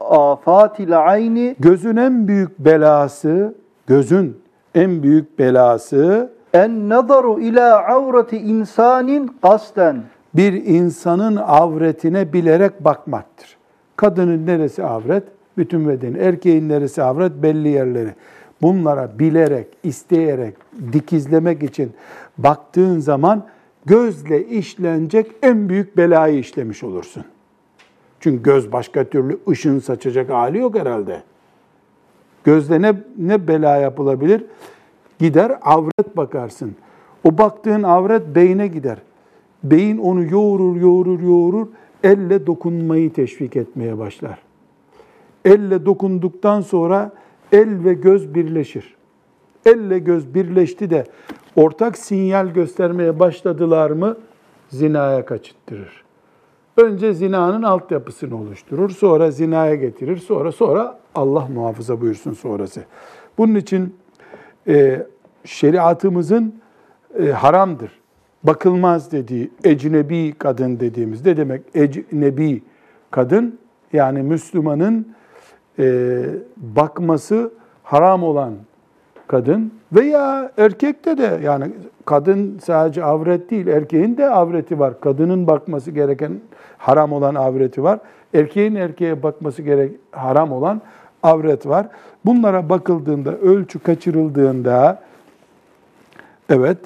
afatil 0.00 0.98
ayni 0.98 1.56
gözün 1.58 1.96
en 1.96 2.28
büyük 2.28 2.58
belası, 2.58 3.54
gözün 3.86 4.36
en 4.76 5.02
büyük 5.02 5.38
belası 5.38 6.32
en 6.52 6.88
nazaru 6.88 7.40
ila 7.40 7.86
avreti 7.86 8.36
insanin 8.36 9.36
kasten 9.42 10.02
bir 10.34 10.52
insanın 10.52 11.36
avretine 11.36 12.32
bilerek 12.32 12.84
bakmaktır. 12.84 13.56
Kadının 13.96 14.46
neresi 14.46 14.84
avret? 14.84 15.22
Bütün 15.56 15.88
bedeni. 15.88 16.18
Erkeğin 16.18 16.68
neresi 16.68 17.02
avret? 17.02 17.32
Belli 17.32 17.68
yerleri. 17.68 18.10
Bunlara 18.62 19.18
bilerek, 19.18 19.66
isteyerek, 19.82 20.54
dikizlemek 20.92 21.62
için 21.62 21.92
baktığın 22.38 22.98
zaman 22.98 23.46
gözle 23.86 24.46
işlenecek 24.46 25.32
en 25.42 25.68
büyük 25.68 25.96
belayı 25.96 26.38
işlemiş 26.38 26.82
olursun. 26.82 27.24
Çünkü 28.20 28.42
göz 28.42 28.72
başka 28.72 29.04
türlü 29.04 29.38
ışın 29.48 29.78
saçacak 29.78 30.30
hali 30.30 30.58
yok 30.58 30.78
herhalde. 30.78 31.22
Gözle 32.46 32.82
ne, 32.82 32.94
ne 33.18 33.48
bela 33.48 33.76
yapılabilir? 33.76 34.44
Gider 35.18 35.58
avret 35.62 36.16
bakarsın. 36.16 36.76
O 37.24 37.38
baktığın 37.38 37.82
avret 37.82 38.34
beyne 38.34 38.66
gider. 38.66 38.98
Beyin 39.64 39.98
onu 39.98 40.24
yoğurur, 40.24 40.76
yoğurur, 40.76 41.20
yoğurur. 41.20 41.66
Elle 42.04 42.46
dokunmayı 42.46 43.12
teşvik 43.12 43.56
etmeye 43.56 43.98
başlar. 43.98 44.38
Elle 45.44 45.86
dokunduktan 45.86 46.60
sonra 46.60 47.12
el 47.52 47.84
ve 47.84 47.94
göz 47.94 48.34
birleşir. 48.34 48.94
Elle 49.66 49.98
göz 49.98 50.34
birleşti 50.34 50.90
de 50.90 51.04
ortak 51.56 51.98
sinyal 51.98 52.46
göstermeye 52.46 53.18
başladılar 53.18 53.90
mı 53.90 54.16
zinaya 54.68 55.24
kaçıttırır. 55.24 56.04
Önce 56.76 57.14
zinanın 57.14 57.62
altyapısını 57.62 58.40
oluşturur, 58.40 58.90
sonra 58.90 59.30
zinaya 59.30 59.74
getirir, 59.74 60.16
sonra 60.16 60.52
sonra 60.52 60.98
Allah 61.16 61.48
muhafaza 61.54 62.00
buyursun 62.00 62.32
sonrası. 62.32 62.84
Bunun 63.38 63.54
için 63.54 63.96
e, 64.68 65.06
şeriatımızın 65.44 66.54
e, 67.18 67.26
haramdır, 67.26 67.90
bakılmaz 68.42 69.12
dediği 69.12 69.50
ecnebi 69.64 70.34
kadın 70.38 70.80
dediğimiz 70.80 71.26
ne 71.26 71.36
demek 71.36 71.62
ecnebi 71.74 72.62
kadın? 73.10 73.58
Yani 73.92 74.22
Müslümanın 74.22 75.08
e, 75.78 76.24
bakması 76.56 77.52
haram 77.82 78.22
olan 78.22 78.54
kadın 79.26 79.72
veya 79.92 80.52
erkekte 80.58 81.18
de 81.18 81.40
yani 81.44 81.64
kadın 82.04 82.58
sadece 82.64 83.04
avret 83.04 83.50
değil, 83.50 83.66
erkeğin 83.66 84.16
de 84.16 84.28
avreti 84.30 84.78
var. 84.78 85.00
Kadının 85.00 85.46
bakması 85.46 85.90
gereken 85.90 86.40
haram 86.78 87.12
olan 87.12 87.34
avreti 87.34 87.82
var. 87.82 87.98
Erkeğin 88.34 88.74
erkeğe 88.74 89.22
bakması 89.22 89.62
gerek 89.62 89.92
haram 90.12 90.52
olan 90.52 90.82
avret 91.26 91.66
var. 91.66 91.86
Bunlara 92.24 92.68
bakıldığında, 92.68 93.32
ölçü 93.36 93.78
kaçırıldığında 93.78 95.02
evet 96.48 96.78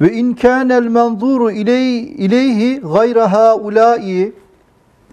ve 0.00 0.12
in 0.12 0.32
kana'l 0.32 0.90
manzuru 0.90 1.50
ileyhi 1.50 2.80
gayra 2.80 3.32
haula'i 3.32 4.32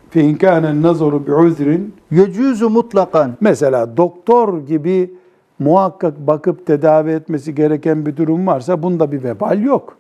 fe 0.09 0.21
in 0.21 0.35
kana 0.35 0.81
nazaru 0.81 1.27
bi'uzrin 1.27 1.95
yecuzu 2.11 2.69
mutlakan. 2.69 3.37
Mesela 3.41 3.97
doktor 3.97 4.67
gibi 4.67 5.13
muhakkak 5.59 6.27
bakıp 6.27 6.65
tedavi 6.65 7.11
etmesi 7.11 7.55
gereken 7.55 8.05
bir 8.05 8.17
durum 8.17 8.47
varsa 8.47 8.83
bunda 8.83 9.11
bir 9.11 9.23
vebal 9.23 9.63
yok. 9.63 9.97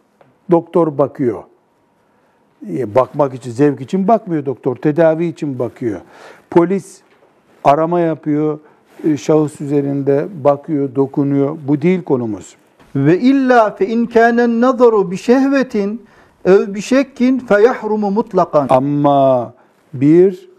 Doktor 0.51 0.97
bakıyor. 0.97 1.43
E, 2.69 2.95
bakmak 2.95 3.33
için, 3.33 3.51
zevk 3.51 3.81
için 3.81 4.07
bakmıyor 4.07 4.45
doktor, 4.45 4.75
tedavi 4.75 5.25
için 5.25 5.59
bakıyor. 5.59 6.01
Polis 6.49 7.01
arama 7.67 7.99
yapıyor, 7.99 8.59
e, 9.03 9.17
şahıs 9.17 9.61
üzerinde 9.61 10.27
bakıyor, 10.43 10.95
dokunuyor. 10.95 11.57
Bu 11.67 11.81
değil 11.81 12.03
konumuz. 12.03 12.55
Ve 12.95 13.19
illa 13.19 13.75
fe 13.75 13.87
in 13.87 14.05
kana 14.05 14.61
nazaru 14.61 15.11
bi 15.11 15.17
şehvetin 15.17 16.01
ev 16.45 16.73
bi 16.73 16.81
şekkin 16.81 17.39
fe 17.39 17.61
yahrumu 17.61 18.11
mutlakan. 18.11 18.67
Ama 18.69 19.53
bir 19.93 20.49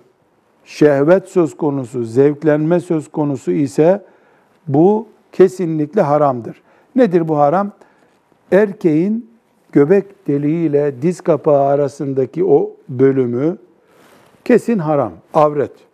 şehvet 0.65 1.29
söz 1.29 1.57
konusu, 1.57 2.05
zevklenme 2.05 2.81
söz 2.81 3.11
konusu 3.11 3.51
ise 3.51 4.05
bu 4.67 5.07
kesinlikle 5.33 6.03
haramdır. 6.03 6.63
Nedir 6.97 7.29
bu 7.29 7.39
haram? 7.39 7.73
Erkeğin 8.53 9.31
göbek 9.73 10.29
deliği 10.29 10.69
ile 10.69 11.03
diz 11.03 11.21
kapağı 11.21 11.63
arasındaki 11.63 12.45
o 12.45 12.71
bölümü 12.89 13.57
kesin 14.45 14.79
haram, 14.79 15.13
avret. 15.35 15.88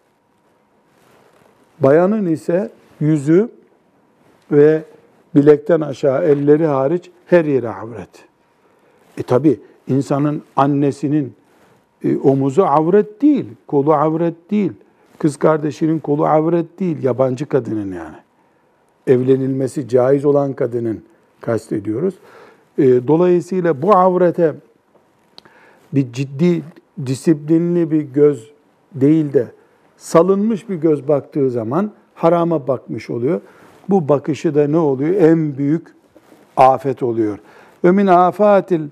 Bayanın 1.84 2.26
ise 2.26 2.70
yüzü 3.00 3.48
ve 4.52 4.82
bilekten 5.34 5.80
aşağı 5.80 6.24
elleri 6.24 6.66
hariç 6.66 7.10
her 7.26 7.44
yeri 7.44 7.68
avret. 7.68 8.24
E 9.18 9.22
tabi 9.22 9.60
insanın 9.88 10.42
annesinin 10.56 11.34
e, 12.04 12.16
omuzu 12.16 12.62
avret 12.62 13.22
değil, 13.22 13.46
kolu 13.66 13.92
avret 13.92 14.50
değil. 14.50 14.72
Kız 15.18 15.36
kardeşinin 15.36 15.98
kolu 15.98 16.26
avret 16.26 16.80
değil, 16.80 17.02
yabancı 17.02 17.46
kadının 17.46 17.92
yani. 17.92 18.16
Evlenilmesi 19.06 19.88
caiz 19.88 20.24
olan 20.24 20.52
kadının 20.52 21.02
kastediyoruz. 21.40 22.14
E, 22.78 23.08
dolayısıyla 23.08 23.82
bu 23.82 23.96
avrete 23.96 24.54
bir 25.92 26.12
ciddi, 26.12 26.62
disiplinli 27.06 27.90
bir 27.90 28.02
göz 28.02 28.50
değil 28.94 29.32
de 29.32 29.46
salınmış 30.04 30.68
bir 30.68 30.74
göz 30.74 31.08
baktığı 31.08 31.50
zaman 31.50 31.90
harama 32.14 32.68
bakmış 32.68 33.10
oluyor. 33.10 33.40
Bu 33.88 34.08
bakışı 34.08 34.54
da 34.54 34.68
ne 34.68 34.76
oluyor? 34.76 35.14
En 35.14 35.58
büyük 35.58 35.86
afet 36.56 37.02
oluyor. 37.02 37.38
Ve 37.84 37.90
min 37.90 38.06
afatil 38.06 38.82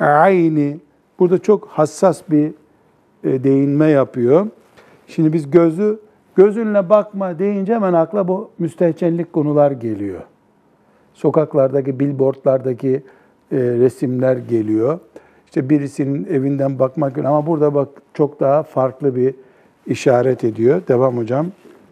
ayni 0.00 0.80
burada 1.18 1.38
çok 1.38 1.68
hassas 1.68 2.22
bir 2.30 2.50
e, 3.24 3.44
değinme 3.44 3.86
yapıyor. 3.86 4.46
Şimdi 5.06 5.32
biz 5.32 5.50
gözü 5.50 5.98
gözünle 6.36 6.88
bakma 6.90 7.38
deyince 7.38 7.74
hemen 7.74 7.92
akla 7.92 8.28
bu 8.28 8.50
müstehcenlik 8.58 9.32
konular 9.32 9.70
geliyor. 9.70 10.20
Sokaklardaki, 11.14 12.00
billboardlardaki 12.00 13.02
e, 13.52 13.56
resimler 13.56 14.36
geliyor. 14.36 14.98
İşte 15.46 15.70
birisinin 15.70 16.24
evinden 16.24 16.78
bakmak 16.78 17.18
ama 17.18 17.46
burada 17.46 17.74
bak 17.74 17.88
çok 18.14 18.40
daha 18.40 18.62
farklı 18.62 19.16
bir 19.16 19.34
işaret 19.86 20.44
ediyor. 20.44 20.82
Devam 20.88 21.16
hocam. 21.16 21.46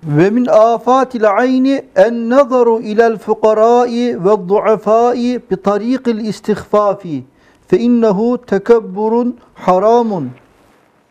Ve 0.04 0.30
min 0.30 0.46
afatil 0.46 1.30
ayni 1.30 1.82
en 1.96 2.30
nazaru 2.30 2.80
ila'l 2.80 3.16
fuqara'i 3.16 4.24
ve 4.24 4.48
du'afa'i 4.48 5.40
bi 5.50 5.56
tariqil 5.56 6.18
istihfafi 6.18 7.24
fe 7.68 7.78
innehu 7.78 8.38
tekebburun 8.46 9.38
haramun. 9.54 10.30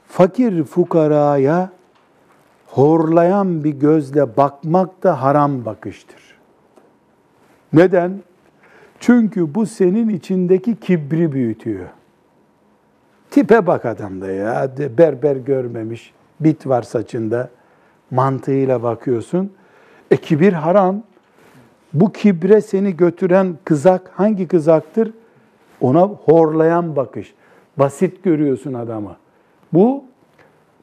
Fakir 0.07 0.63
fukaraya 0.63 1.69
horlayan 2.67 3.63
bir 3.63 3.69
gözle 3.69 4.37
bakmak 4.37 5.03
da 5.03 5.21
haram 5.21 5.65
bakıştır. 5.65 6.21
Neden? 7.73 8.21
Çünkü 8.99 9.55
bu 9.55 9.65
senin 9.65 10.09
içindeki 10.09 10.75
kibri 10.75 11.31
büyütüyor. 11.31 11.85
Tipe 13.31 13.67
bak 13.67 13.85
adamda 13.85 14.31
ya. 14.31 14.71
Berber 14.97 15.35
görmemiş. 15.35 16.13
Bit 16.39 16.67
var 16.67 16.81
saçında. 16.81 17.49
Mantığıyla 18.11 18.83
bakıyorsun. 18.83 19.51
E 20.11 20.17
kibir 20.17 20.53
haram. 20.53 21.03
Bu 21.93 22.11
kibre 22.11 22.61
seni 22.61 22.97
götüren 22.97 23.57
kızak 23.63 24.11
hangi 24.15 24.47
kızaktır? 24.47 25.13
Ona 25.81 26.01
horlayan 26.01 26.95
bakış. 26.95 27.33
Basit 27.77 28.23
görüyorsun 28.23 28.73
adamı. 28.73 29.15
Bu 29.73 30.03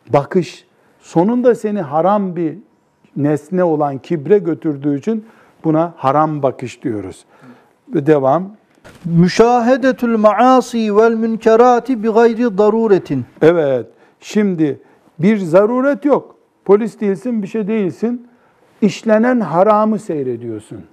bakış 0.08 0.66
sonunda 1.00 1.54
seni 1.54 1.80
haram 1.80 2.36
bir 2.36 2.58
nesne 3.16 3.64
olan 3.64 3.98
kibre 3.98 4.38
götürdüğü 4.38 4.98
için 4.98 5.26
buna 5.64 5.94
haram 5.96 6.42
bakış 6.42 6.82
diyoruz. 6.82 7.24
Devam. 7.88 8.56
Müşahedetül 9.04 10.16
maasi 10.16 10.96
vel 10.96 11.12
münkerati 11.12 12.02
bi 12.02 12.08
gayri 12.08 12.58
daruretin. 12.58 13.24
Evet. 13.42 13.86
Şimdi 14.20 14.80
bir 15.18 15.36
zaruret 15.36 16.04
yok. 16.04 16.36
Polis 16.64 17.00
değilsin, 17.00 17.42
bir 17.42 17.46
şey 17.46 17.68
değilsin. 17.68 18.28
İşlenen 18.82 19.40
haramı 19.40 19.98
seyrediyorsun. 19.98 20.84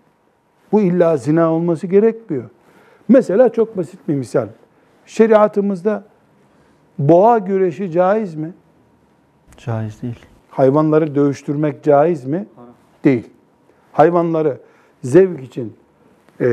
Bu 0.72 0.82
illa 0.82 1.18
zina 1.18 1.54
olması 1.54 1.88
gerekmiyor. 1.88 2.50
Mesela 3.08 3.50
çok 3.50 3.78
basit 3.78 4.00
bir 4.08 4.16
misal. 4.16 4.48
Şeriatımızda 5.06 6.04
boğa 7.00 7.38
güreşi 7.38 7.92
caiz 7.92 8.36
mi? 8.36 8.54
Caiz 9.58 10.02
değil. 10.02 10.20
Hayvanları 10.50 11.16
dövüştürmek 11.16 11.84
caiz 11.84 12.26
mi? 12.26 12.48
Değil. 13.04 13.30
Hayvanları 13.92 14.58
zevk 15.04 15.44
için 15.44 15.74
e, 16.40 16.46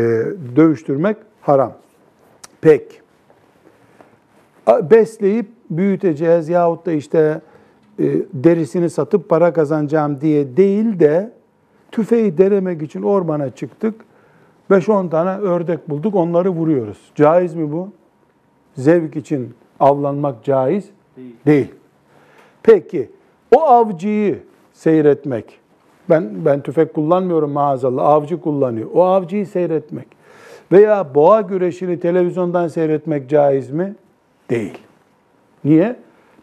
dövüştürmek 0.56 1.16
haram. 1.40 1.72
Pek. 2.60 3.02
Besleyip 4.68 5.46
büyüteceğiz 5.70 6.48
yahut 6.48 6.86
da 6.86 6.92
işte 6.92 7.40
derisini 8.34 8.90
satıp 8.90 9.28
para 9.28 9.52
kazanacağım 9.52 10.20
diye 10.20 10.56
değil 10.56 11.00
de 11.00 11.32
tüfeği 11.92 12.38
denemek 12.38 12.82
için 12.82 13.02
ormana 13.02 13.50
çıktık. 13.50 13.94
5-10 14.70 15.10
tane 15.10 15.30
ördek 15.30 15.90
bulduk 15.90 16.14
onları 16.14 16.50
vuruyoruz. 16.50 16.98
Caiz 17.14 17.54
mi 17.54 17.72
bu? 17.72 17.88
Zevk 18.74 19.16
için 19.16 19.54
avlanmak 19.80 20.44
caiz 20.44 20.90
değil. 21.16 21.36
değil. 21.46 21.74
Peki 22.62 23.10
o 23.56 23.60
avcıyı 23.60 24.38
seyretmek, 24.72 25.58
ben 26.10 26.44
ben 26.44 26.62
tüfek 26.62 26.94
kullanmıyorum 26.94 27.50
maazallah, 27.50 28.04
avcı 28.04 28.40
kullanıyor. 28.40 28.90
O 28.94 29.02
avcıyı 29.02 29.46
seyretmek 29.46 30.06
veya 30.72 31.14
boğa 31.14 31.40
güreşini 31.40 32.00
televizyondan 32.00 32.68
seyretmek 32.68 33.30
caiz 33.30 33.70
mi? 33.70 33.94
Değil. 34.50 34.78
Niye? 35.64 35.96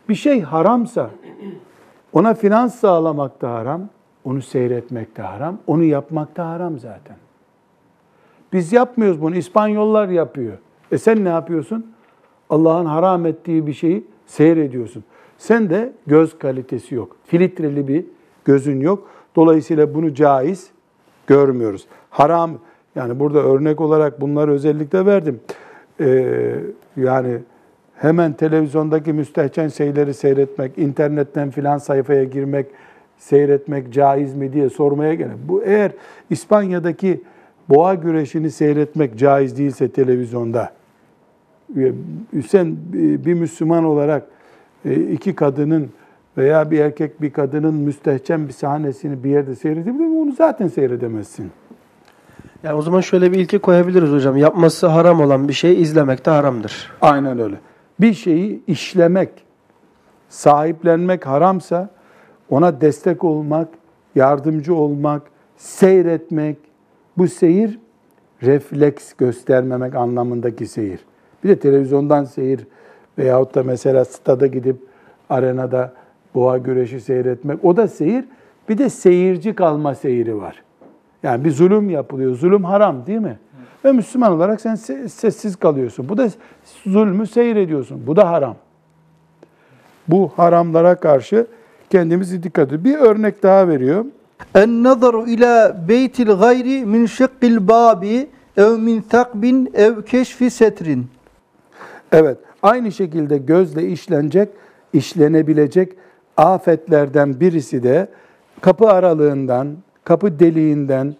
Bir 0.09 0.15
şey 0.15 0.41
haramsa 0.41 1.09
ona 2.13 2.33
finans 2.33 2.75
sağlamak 2.75 3.41
da 3.41 3.53
haram, 3.53 3.81
onu 4.23 4.41
seyretmek 4.41 5.17
de 5.17 5.21
haram, 5.21 5.57
onu 5.67 5.83
yapmak 5.83 6.37
da 6.37 6.49
haram 6.49 6.79
zaten. 6.79 7.15
Biz 8.53 8.73
yapmıyoruz 8.73 9.21
bunu, 9.21 9.35
İspanyollar 9.35 10.09
yapıyor. 10.09 10.57
E 10.91 10.97
sen 10.97 11.23
ne 11.23 11.29
yapıyorsun? 11.29 11.93
Allah'ın 12.49 12.85
haram 12.85 13.25
ettiği 13.25 13.67
bir 13.67 13.73
şeyi 13.73 14.07
seyrediyorsun. 14.25 15.03
Sen 15.37 15.69
de 15.69 15.93
göz 16.07 16.37
kalitesi 16.37 16.95
yok. 16.95 17.15
Filtreli 17.25 17.87
bir 17.87 18.05
gözün 18.45 18.79
yok. 18.79 19.07
Dolayısıyla 19.35 19.95
bunu 19.95 20.13
caiz 20.13 20.71
görmüyoruz. 21.27 21.87
Haram, 22.09 22.51
yani 22.95 23.19
burada 23.19 23.39
örnek 23.39 23.81
olarak 23.81 24.21
bunları 24.21 24.51
özellikle 24.51 25.05
verdim. 25.05 25.39
Ee, 25.99 26.59
yani 26.97 27.39
hemen 27.97 28.33
televizyondaki 28.33 29.13
müstehcen 29.13 29.67
şeyleri 29.67 30.13
seyretmek, 30.13 30.77
internetten 30.77 31.51
filan 31.51 31.77
sayfaya 31.77 32.23
girmek, 32.23 32.65
seyretmek 33.17 33.93
caiz 33.93 34.35
mi 34.35 34.53
diye 34.53 34.69
sormaya 34.69 35.13
gerek. 35.13 35.37
Bu 35.47 35.63
eğer 35.63 35.91
İspanya'daki 36.29 37.21
boğa 37.69 37.93
güreşini 37.93 38.51
seyretmek 38.51 39.17
caiz 39.17 39.57
değilse 39.57 39.91
televizyonda, 39.91 40.71
sen 42.47 42.77
bir 43.25 43.33
Müslüman 43.33 43.83
olarak 43.83 44.23
e, 44.85 44.95
iki 44.95 45.35
kadının 45.35 45.89
veya 46.37 46.71
bir 46.71 46.79
erkek 46.79 47.21
bir 47.21 47.33
kadının 47.33 47.73
müstehcen 47.73 48.47
bir 48.47 48.53
sahnesini 48.53 49.23
bir 49.23 49.29
yerde 49.29 49.55
seyredebilir 49.55 50.05
mi? 50.05 50.17
Onu 50.17 50.31
zaten 50.31 50.67
seyredemezsin. 50.67 51.51
Yani 52.63 52.75
o 52.75 52.81
zaman 52.81 53.01
şöyle 53.01 53.31
bir 53.31 53.39
ilke 53.39 53.57
koyabiliriz 53.57 54.11
hocam. 54.11 54.37
Yapması 54.37 54.87
haram 54.87 55.21
olan 55.21 55.47
bir 55.47 55.53
şey 55.53 55.81
izlemek 55.81 56.25
de 56.25 56.29
haramdır. 56.29 56.91
Aynen 57.01 57.39
öyle. 57.39 57.55
Bir 57.99 58.13
şeyi 58.13 58.63
işlemek, 58.67 59.29
sahiplenmek 60.29 61.27
haramsa 61.27 61.89
ona 62.49 62.81
destek 62.81 63.23
olmak, 63.23 63.67
yardımcı 64.15 64.75
olmak, 64.75 65.21
seyretmek, 65.57 66.57
bu 67.17 67.27
seyir 67.27 67.79
refleks 68.43 69.13
göstermemek 69.13 69.95
anlamındaki 69.95 70.67
seyir. 70.67 70.99
Bir 71.43 71.49
de 71.49 71.59
televizyondan 71.59 72.23
seyir 72.23 72.67
veyahut 73.17 73.55
da 73.55 73.63
mesela 73.63 74.05
stada 74.05 74.47
gidip 74.47 74.77
arenada 75.29 75.93
boğa 76.35 76.57
güreşi 76.57 77.01
seyretmek. 77.01 77.65
O 77.65 77.77
da 77.77 77.87
seyir. 77.87 78.25
Bir 78.69 78.77
de 78.77 78.89
seyirci 78.89 79.55
kalma 79.55 79.95
seyri 79.95 80.37
var. 80.37 80.63
Yani 81.23 81.45
bir 81.45 81.51
zulüm 81.51 81.89
yapılıyor. 81.89 82.35
Zulüm 82.35 82.63
haram 82.63 83.05
değil 83.05 83.19
mi? 83.19 83.39
Ve 83.87 83.91
Müslüman 83.91 84.31
olarak 84.31 84.61
sen 84.61 84.75
sessiz 85.07 85.55
kalıyorsun. 85.55 86.09
Bu 86.09 86.17
da 86.17 86.29
zulmü 86.85 87.27
seyrediyorsun. 87.27 88.07
Bu 88.07 88.15
da 88.15 88.29
haram. 88.29 88.55
Bu 90.07 90.31
haramlara 90.35 90.95
karşı 90.95 91.47
kendimizi 91.89 92.43
dikkat 92.43 92.67
ediyoruz. 92.67 92.85
Bir 92.85 92.95
örnek 92.95 93.43
daha 93.43 93.67
veriyor. 93.67 94.05
En 94.55 94.83
nazaru 94.83 95.27
ila 95.27 95.77
beytil 95.87 96.31
gayri 96.31 96.85
min 96.85 97.05
şekkil 97.05 97.67
babi 97.67 98.29
ev 98.57 98.77
min 98.77 99.01
takbin 99.01 99.71
ev 99.73 100.01
keşfi 100.01 100.49
setrin. 100.49 101.07
Evet, 102.11 102.37
aynı 102.63 102.91
şekilde 102.91 103.37
gözle 103.37 103.87
işlenecek, 103.87 104.49
işlenebilecek 104.93 105.93
afetlerden 106.37 107.39
birisi 107.39 107.83
de 107.83 108.07
kapı 108.61 108.87
aralığından, 108.87 109.77
kapı 110.03 110.39
deliğinden 110.39 111.15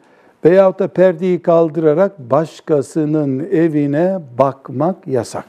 veyahut 0.48 0.80
da 0.80 0.88
perdeyi 0.88 1.42
kaldırarak 1.42 2.20
başkasının 2.20 3.40
evine 3.40 4.20
bakmak 4.40 5.08
yasak. 5.08 5.46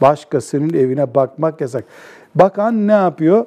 Başkasının 0.00 0.74
evine 0.74 1.14
bakmak 1.14 1.60
yasak. 1.60 1.84
Bakan 2.34 2.86
ne 2.86 2.92
yapıyor? 2.92 3.46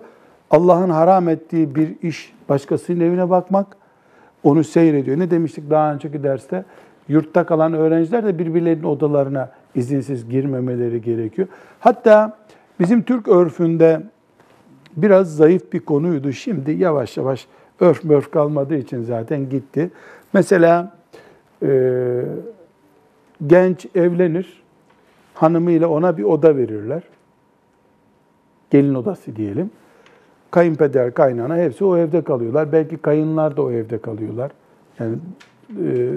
Allah'ın 0.51 0.89
haram 0.89 1.29
ettiği 1.29 1.75
bir 1.75 1.95
iş 2.01 2.33
başkasının 2.49 2.99
evine 2.99 3.29
bakmak, 3.29 3.67
onu 4.43 4.63
seyrediyor. 4.63 5.19
Ne 5.19 5.31
demiştik 5.31 5.69
daha 5.69 5.93
önceki 5.93 6.23
derste? 6.23 6.65
Yurtta 7.07 7.45
kalan 7.45 7.73
öğrenciler 7.73 8.25
de 8.25 8.39
birbirlerinin 8.39 8.83
odalarına 8.83 9.49
izinsiz 9.75 10.29
girmemeleri 10.29 11.01
gerekiyor. 11.01 11.47
Hatta 11.79 12.37
bizim 12.79 13.03
Türk 13.03 13.27
örfünde 13.27 14.01
biraz 14.97 15.35
zayıf 15.35 15.73
bir 15.73 15.79
konuydu. 15.79 16.33
Şimdi 16.33 16.71
yavaş 16.71 17.17
yavaş 17.17 17.47
örf 17.79 18.03
mörf 18.03 18.31
kalmadığı 18.31 18.75
için 18.75 19.03
zaten 19.03 19.49
gitti. 19.49 19.91
Mesela 20.33 20.91
e, 21.63 22.21
genç 23.47 23.85
evlenir, 23.95 24.63
hanımıyla 25.33 25.87
ona 25.87 26.17
bir 26.17 26.23
oda 26.23 26.57
verirler. 26.57 27.03
Gelin 28.69 28.95
odası 28.95 29.35
diyelim. 29.35 29.71
Kayınpeder, 30.51 31.13
kaynana 31.13 31.57
hepsi 31.57 31.85
o 31.85 31.97
evde 31.97 32.21
kalıyorlar. 32.21 32.71
Belki 32.71 32.97
kayınlar 32.97 33.57
da 33.57 33.61
o 33.61 33.71
evde 33.71 33.97
kalıyorlar. 33.97 34.51
Yani 34.99 35.17
e, 35.85 36.13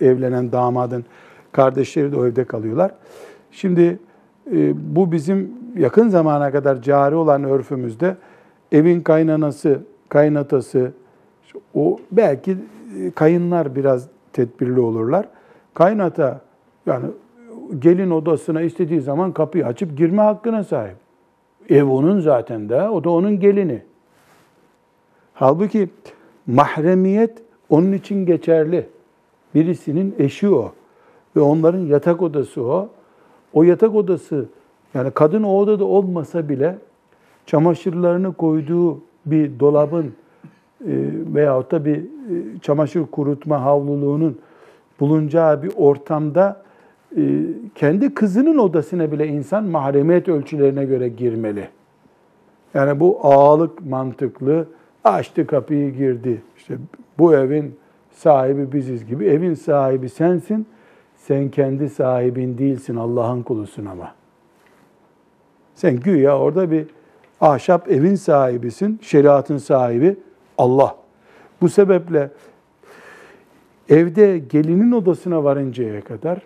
evlenen 0.00 0.52
damadın 0.52 1.04
kardeşleri 1.52 2.12
de 2.12 2.16
o 2.16 2.26
evde 2.26 2.44
kalıyorlar. 2.44 2.94
Şimdi 3.52 3.98
e, 4.52 4.74
bu 4.96 5.12
bizim 5.12 5.50
yakın 5.76 6.08
zamana 6.08 6.50
kadar 6.50 6.82
cari 6.82 7.14
olan 7.14 7.44
örfümüzde 7.44 8.16
evin 8.72 9.00
kaynanası, 9.00 9.80
kaynatası, 10.08 10.92
o 11.74 11.98
belki 12.12 12.56
kayınlar 13.14 13.76
biraz 13.76 14.08
tedbirli 14.32 14.80
olurlar. 14.80 15.28
Kaynata 15.74 16.40
yani 16.86 17.06
gelin 17.78 18.10
odasına 18.10 18.62
istediği 18.62 19.00
zaman 19.00 19.32
kapıyı 19.32 19.66
açıp 19.66 19.98
girme 19.98 20.22
hakkına 20.22 20.64
sahip. 20.64 20.96
Ev 21.68 21.84
onun 21.84 22.20
zaten 22.20 22.68
de, 22.68 22.88
o 22.88 23.04
da 23.04 23.10
onun 23.10 23.40
gelini. 23.40 23.82
Halbuki 25.34 25.88
mahremiyet 26.46 27.42
onun 27.68 27.92
için 27.92 28.26
geçerli. 28.26 28.88
Birisinin 29.54 30.14
eşi 30.18 30.48
o 30.48 30.72
ve 31.36 31.40
onların 31.40 31.78
yatak 31.78 32.22
odası 32.22 32.62
o. 32.62 32.88
O 33.52 33.62
yatak 33.62 33.94
odası 33.94 34.46
yani 34.94 35.10
kadın 35.10 35.42
o 35.42 35.56
odada 35.56 35.84
olmasa 35.84 36.48
bile 36.48 36.78
çamaşırlarını 37.46 38.32
koyduğu 38.32 39.00
bir 39.26 39.60
dolabın 39.60 40.04
e, 40.04 40.92
veyahut 41.34 41.70
da 41.70 41.84
bir 41.84 41.96
e, 41.96 42.04
çamaşır 42.62 43.06
kurutma 43.06 43.62
havluluğunun 43.62 44.38
bulunacağı 45.00 45.62
bir 45.62 45.72
ortamda 45.76 46.62
e, 47.16 47.22
kendi 47.74 48.14
kızının 48.14 48.58
odasına 48.58 49.12
bile 49.12 49.26
insan 49.26 49.64
mahremiyet 49.64 50.28
ölçülerine 50.28 50.84
göre 50.84 51.08
girmeli. 51.08 51.68
Yani 52.74 53.00
bu 53.00 53.18
ağalık 53.22 53.86
mantıklı, 53.86 54.66
açtı 55.04 55.46
kapıyı 55.46 55.94
girdi. 55.94 56.42
İşte 56.56 56.74
bu 57.18 57.34
evin 57.34 57.74
sahibi 58.10 58.72
biziz 58.72 59.06
gibi. 59.06 59.26
Evin 59.26 59.54
sahibi 59.54 60.08
sensin, 60.08 60.66
sen 61.16 61.48
kendi 61.48 61.88
sahibin 61.88 62.58
değilsin, 62.58 62.96
Allah'ın 62.96 63.42
kulusun 63.42 63.86
ama. 63.86 64.14
Sen 65.74 65.96
güya 65.96 66.38
orada 66.38 66.70
bir 66.70 66.86
ahşap 67.40 67.90
evin 67.90 68.14
sahibisin, 68.14 68.98
şeriatın 69.02 69.56
sahibi 69.56 70.16
Allah. 70.58 70.99
Bu 71.60 71.68
sebeple 71.68 72.30
evde 73.88 74.38
gelinin 74.38 74.92
odasına 74.92 75.44
varıncaya 75.44 76.00
kadar, 76.00 76.42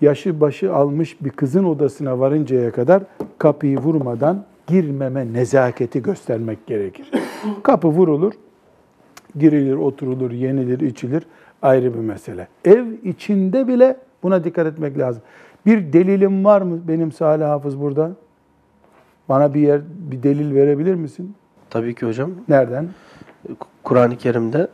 yaşı 0.00 0.40
başı 0.40 0.74
almış 0.74 1.16
bir 1.20 1.30
kızın 1.30 1.64
odasına 1.64 2.18
varıncaya 2.18 2.72
kadar 2.72 3.02
kapıyı 3.38 3.78
vurmadan 3.78 4.44
girmeme 4.66 5.32
nezaketi 5.32 6.02
göstermek 6.02 6.66
gerekir. 6.66 7.10
Kapı 7.62 7.88
vurulur, 7.88 8.32
girilir, 9.38 9.74
oturulur, 9.74 10.30
yenilir, 10.30 10.80
içilir 10.80 11.26
ayrı 11.62 11.94
bir 11.94 11.98
mesele. 11.98 12.48
Ev 12.64 12.86
içinde 13.04 13.68
bile 13.68 13.96
buna 14.22 14.44
dikkat 14.44 14.66
etmek 14.66 14.98
lazım. 14.98 15.22
Bir 15.66 15.92
delilim 15.92 16.44
var 16.44 16.62
mı 16.62 16.80
benim 16.88 17.12
Salih 17.12 17.44
Hafız 17.44 17.80
burada? 17.80 18.12
Bana 19.28 19.54
bir 19.54 19.60
yer, 19.60 19.80
bir 20.10 20.22
delil 20.22 20.54
verebilir 20.54 20.94
misin? 20.94 21.34
Tabii 21.70 21.94
ki 21.94 22.06
hocam. 22.06 22.30
Nereden? 22.48 22.88
Kur'an-ı 23.86 24.16
Kerim'de 24.16 24.68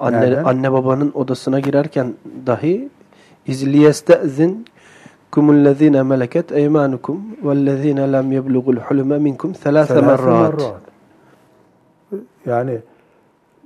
anne 0.00 0.20
Nereden? 0.20 0.44
anne 0.44 0.72
babanın 0.72 1.12
odasına 1.14 1.60
girerken 1.60 2.14
dahi 2.46 2.88
izliyestezin 3.46 4.64
kumullezine 5.30 6.02
meleket 6.02 6.52
eymanukum 6.52 7.22
vellezine 7.42 8.12
lem 8.12 8.32
yeblugul 8.32 8.76
hulme 8.76 9.18
minkum 9.18 9.54
selase 9.54 10.00
merrat. 10.00 10.62
Yani 12.46 12.78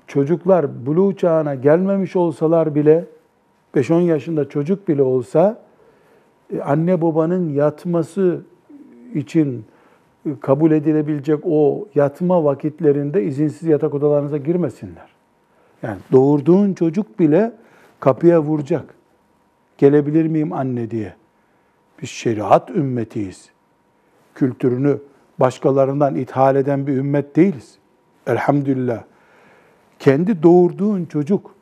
çocuklar 0.06 0.86
buluğ 0.86 1.16
çağına 1.16 1.54
gelmemiş 1.54 2.16
olsalar 2.16 2.74
bile 2.74 3.04
5-10 3.74 4.00
yaşında 4.00 4.48
çocuk 4.48 4.88
bile 4.88 5.02
olsa 5.02 5.58
e, 6.52 6.60
anne 6.60 7.02
babanın 7.02 7.48
yatması 7.48 8.40
için 9.14 9.64
kabul 10.40 10.70
edilebilecek 10.70 11.40
o 11.44 11.88
yatma 11.94 12.44
vakitlerinde 12.44 13.24
izinsiz 13.24 13.68
yatak 13.68 13.94
odalarınıza 13.94 14.36
girmesinler. 14.36 15.08
Yani 15.82 15.98
doğurduğun 16.12 16.74
çocuk 16.74 17.18
bile 17.18 17.52
kapıya 18.00 18.42
vuracak. 18.42 18.94
Gelebilir 19.78 20.26
miyim 20.26 20.52
anne 20.52 20.90
diye. 20.90 21.14
Biz 22.02 22.08
şeriat 22.10 22.70
ümmetiyiz. 22.70 23.50
Kültürünü 24.34 24.98
başkalarından 25.40 26.14
ithal 26.14 26.56
eden 26.56 26.86
bir 26.86 26.96
ümmet 26.96 27.36
değiliz. 27.36 27.78
Elhamdülillah. 28.26 29.02
Kendi 29.98 30.42
doğurduğun 30.42 31.04
çocuk 31.04 31.54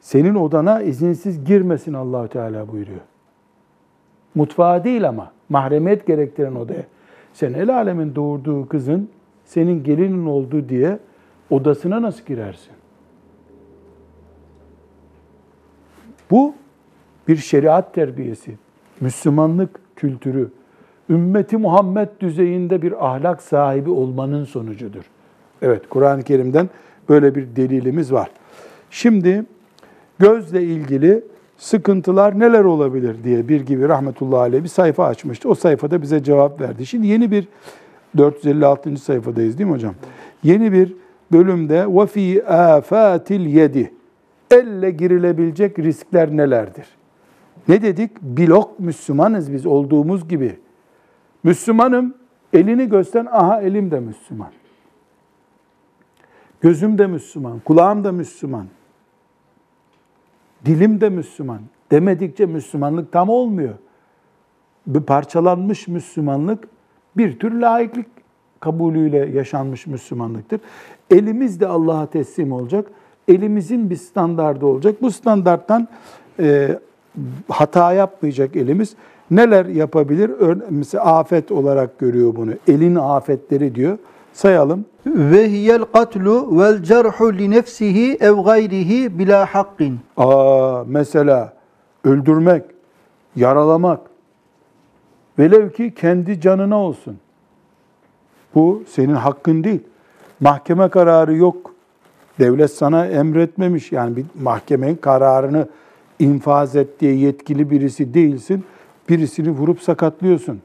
senin 0.00 0.34
odana 0.34 0.82
izinsiz 0.82 1.44
girmesin 1.44 1.94
Allahü 1.94 2.28
Teala 2.28 2.68
buyuruyor. 2.72 3.00
Mutfağa 4.34 4.84
değil 4.84 5.08
ama 5.08 5.32
mahremiyet 5.50 6.06
gerektiren 6.06 6.54
odaya. 6.54 6.82
Sen 7.32 7.52
el 7.52 7.74
alemin 7.74 8.14
doğurduğu 8.14 8.68
kızın 8.68 9.08
senin 9.44 9.84
gelinin 9.84 10.26
olduğu 10.26 10.68
diye 10.68 10.98
odasına 11.50 12.02
nasıl 12.02 12.24
girersin? 12.24 12.72
Bu 16.30 16.54
bir 17.28 17.36
şeriat 17.36 17.94
terbiyesi, 17.94 18.54
Müslümanlık 19.00 19.80
kültürü, 19.96 20.50
ümmeti 21.10 21.56
Muhammed 21.56 22.08
düzeyinde 22.20 22.82
bir 22.82 23.06
ahlak 23.06 23.42
sahibi 23.42 23.90
olmanın 23.90 24.44
sonucudur. 24.44 25.02
Evet, 25.62 25.88
Kur'an-ı 25.88 26.22
Kerim'den 26.22 26.68
böyle 27.08 27.34
bir 27.34 27.56
delilimiz 27.56 28.12
var. 28.12 28.30
Şimdi 28.90 29.44
gözle 30.18 30.62
ilgili 30.62 31.24
sıkıntılar 31.60 32.38
neler 32.38 32.64
olabilir 32.64 33.16
diye 33.24 33.48
bir 33.48 33.60
gibi 33.60 33.88
rahmetullahi 33.88 34.40
aleyh 34.40 34.62
bir 34.62 34.68
sayfa 34.68 35.04
açmıştı. 35.04 35.48
O 35.48 35.54
sayfada 35.54 36.02
bize 36.02 36.22
cevap 36.22 36.60
verdi. 36.60 36.86
Şimdi 36.86 37.06
yeni 37.06 37.30
bir 37.30 37.48
456. 38.16 38.96
sayfadayız 38.96 39.58
değil 39.58 39.68
mi 39.68 39.74
hocam? 39.74 39.94
Yeni 40.42 40.72
bir 40.72 40.94
bölümde 41.32 41.86
ve 41.88 42.06
fi 42.06 42.46
afatil 42.46 43.46
yedi 43.46 43.92
elle 44.50 44.90
girilebilecek 44.90 45.78
riskler 45.78 46.36
nelerdir? 46.36 46.86
Ne 47.68 47.82
dedik? 47.82 48.22
Blok 48.22 48.80
Müslümanız 48.80 49.52
biz 49.52 49.66
olduğumuz 49.66 50.28
gibi. 50.28 50.58
Müslümanım, 51.42 52.14
elini 52.52 52.88
gösteren 52.88 53.26
aha 53.26 53.62
elim 53.62 53.90
de 53.90 54.00
Müslüman. 54.00 54.50
Gözüm 56.60 56.98
de 56.98 57.06
Müslüman, 57.06 57.58
kulağım 57.58 58.04
da 58.04 58.12
Müslüman. 58.12 58.66
Dilim 60.64 61.00
de 61.00 61.08
Müslüman. 61.08 61.60
Demedikçe 61.90 62.46
Müslümanlık 62.46 63.12
tam 63.12 63.28
olmuyor. 63.28 63.74
Bir 64.86 65.00
parçalanmış 65.00 65.88
Müslümanlık 65.88 66.64
bir 67.16 67.38
tür 67.38 67.52
laiklik 67.52 68.06
kabulüyle 68.60 69.18
yaşanmış 69.18 69.86
Müslümanlıktır. 69.86 70.60
Elimiz 71.10 71.60
de 71.60 71.66
Allah'a 71.66 72.06
teslim 72.06 72.52
olacak. 72.52 72.86
Elimizin 73.28 73.90
bir 73.90 73.96
standardı 73.96 74.66
olacak. 74.66 75.02
Bu 75.02 75.10
standarttan 75.10 75.88
e, 76.40 76.78
hata 77.48 77.92
yapmayacak 77.92 78.56
elimiz. 78.56 78.94
Neler 79.30 79.66
yapabilir? 79.66 80.30
Mesela 80.70 81.04
afet 81.04 81.52
olarak 81.52 81.98
görüyor 81.98 82.36
bunu. 82.36 82.50
Elin 82.68 82.94
afetleri 82.94 83.74
diyor. 83.74 83.98
Sayalım. 84.32 84.84
Ve 85.06 85.50
hiyel 85.50 85.84
katlu 85.84 86.58
vel 86.60 86.82
cerhu 86.82 87.32
li 87.32 87.50
nefsihi 87.50 88.16
ev 88.20 88.44
gayrihi 88.44 89.18
bila 89.18 89.54
hakkin. 89.54 90.00
Aa, 90.16 90.84
mesela 90.86 91.52
öldürmek, 92.04 92.62
yaralamak. 93.36 94.00
Velev 95.38 95.70
ki 95.70 95.94
kendi 95.94 96.40
canına 96.40 96.78
olsun. 96.78 97.18
Bu 98.54 98.82
senin 98.88 99.14
hakkın 99.14 99.64
değil. 99.64 99.80
Mahkeme 100.40 100.88
kararı 100.88 101.36
yok. 101.36 101.74
Devlet 102.38 102.70
sana 102.70 103.06
emretmemiş. 103.06 103.92
Yani 103.92 104.16
bir 104.16 104.24
mahkemenin 104.42 104.96
kararını 104.96 105.68
infaz 106.18 106.76
et 106.76 107.00
diye 107.00 107.14
yetkili 107.14 107.70
birisi 107.70 108.14
değilsin. 108.14 108.64
Birisini 109.08 109.50
vurup 109.50 109.82
sakatlıyorsun. 109.82 110.60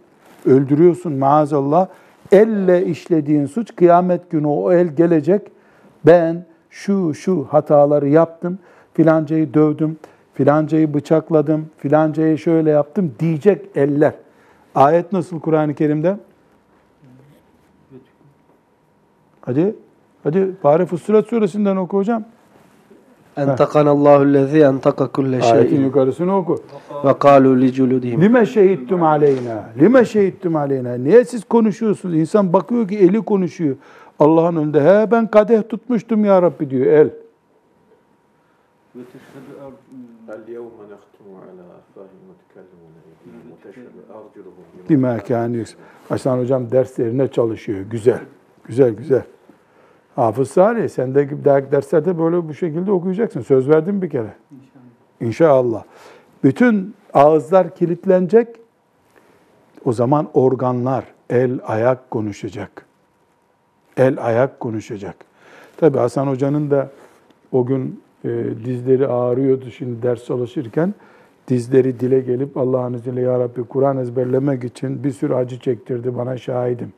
Öldürüyorsun 0.45 1.13
maazallah. 1.13 1.87
Elle 2.31 2.85
işlediğin 2.85 3.45
suç 3.45 3.75
kıyamet 3.75 4.29
günü 4.29 4.47
o 4.47 4.71
el 4.71 4.87
gelecek. 4.87 5.41
Ben 6.05 6.45
şu 6.69 7.13
şu 7.13 7.47
hataları 7.49 8.09
yaptım. 8.09 8.59
Filancayı 8.93 9.53
dövdüm. 9.53 9.97
Filancayı 10.33 10.93
bıçakladım. 10.93 11.69
Filancayı 11.77 12.37
şöyle 12.37 12.69
yaptım 12.69 13.15
diyecek 13.19 13.65
eller. 13.75 14.13
Ayet 14.75 15.13
nasıl 15.13 15.39
Kur'an-ı 15.39 15.73
Kerim'de? 15.73 16.17
Hadi. 19.41 19.75
Hadi 20.23 20.51
bari 20.63 20.85
Fussilet 20.85 21.27
suresinden 21.27 21.75
oku 21.75 21.97
hocam. 21.97 22.23
Entakana 23.37 23.89
Allahu 23.89 24.33
lezi 24.33 24.59
entaka 24.59 25.07
kulle 25.07 25.41
şeyin. 25.41 25.55
Ayetin 25.55 25.81
yukarısını 25.81 26.37
oku. 26.37 26.63
Ve 27.05 27.19
kalu 27.19 27.61
li 27.61 27.73
culudihim. 27.73 28.21
Lime 28.21 28.45
şehittum 28.45 29.03
aleyna. 29.03 29.69
Lime 29.79 30.05
şehittum 30.05 30.55
aleyna. 30.55 30.93
Niye 30.93 31.25
siz 31.25 31.43
konuşuyorsunuz? 31.43 32.15
İnsan 32.15 32.53
bakıyor 32.53 32.87
ki 32.87 32.97
eli 32.97 33.21
konuşuyor. 33.21 33.75
Allah'ın 34.19 34.55
önünde 34.55 34.81
he 34.81 35.11
ben 35.11 35.27
kadeh 35.27 35.69
tutmuştum 35.69 36.25
ya 36.25 36.41
Rabbi 36.41 36.69
diyor 36.69 36.85
el. 36.85 37.09
Bima 44.89 45.17
kâni 45.17 45.63
Aslan 46.09 46.39
hocam 46.39 46.71
derslerine 46.71 47.27
çalışıyor. 47.27 47.79
Güzel. 47.79 48.19
Güzel 48.65 48.89
güzel. 48.89 49.23
Hafız 50.15 50.51
Salih 50.51 50.89
sen 50.89 51.15
de 51.15 51.23
ders- 51.45 51.71
derslerde 51.71 52.19
böyle 52.19 52.47
bu 52.47 52.53
şekilde 52.53 52.91
okuyacaksın. 52.91 53.41
Söz 53.41 53.69
verdim 53.69 54.01
bir 54.01 54.09
kere. 54.09 54.33
İnşallah. 55.21 55.83
Bütün 56.43 56.93
ağızlar 57.13 57.75
kilitlenecek. 57.75 58.47
O 59.85 59.93
zaman 59.93 60.27
organlar, 60.33 61.05
el, 61.29 61.59
ayak 61.63 62.11
konuşacak. 62.11 62.85
El, 63.97 64.25
ayak 64.25 64.59
konuşacak. 64.59 65.15
Tabi 65.77 65.97
Hasan 65.97 66.27
Hoca'nın 66.27 66.71
da 66.71 66.89
o 67.51 67.65
gün 67.65 68.01
e, 68.25 68.29
dizleri 68.65 69.07
ağrıyordu 69.07 69.71
şimdi 69.71 70.01
ders 70.03 70.25
çalışırken. 70.25 70.93
Dizleri 71.47 71.99
dile 71.99 72.19
gelip 72.19 72.57
Allah'ın 72.57 72.93
izniyle 72.93 73.21
Ya 73.21 73.39
Rabbi 73.39 73.63
Kur'an 73.63 73.97
ezberlemek 73.97 74.63
için 74.63 75.03
bir 75.03 75.11
sürü 75.11 75.33
acı 75.33 75.59
çektirdi 75.59 76.17
bana 76.17 76.37
şahidim 76.37 76.93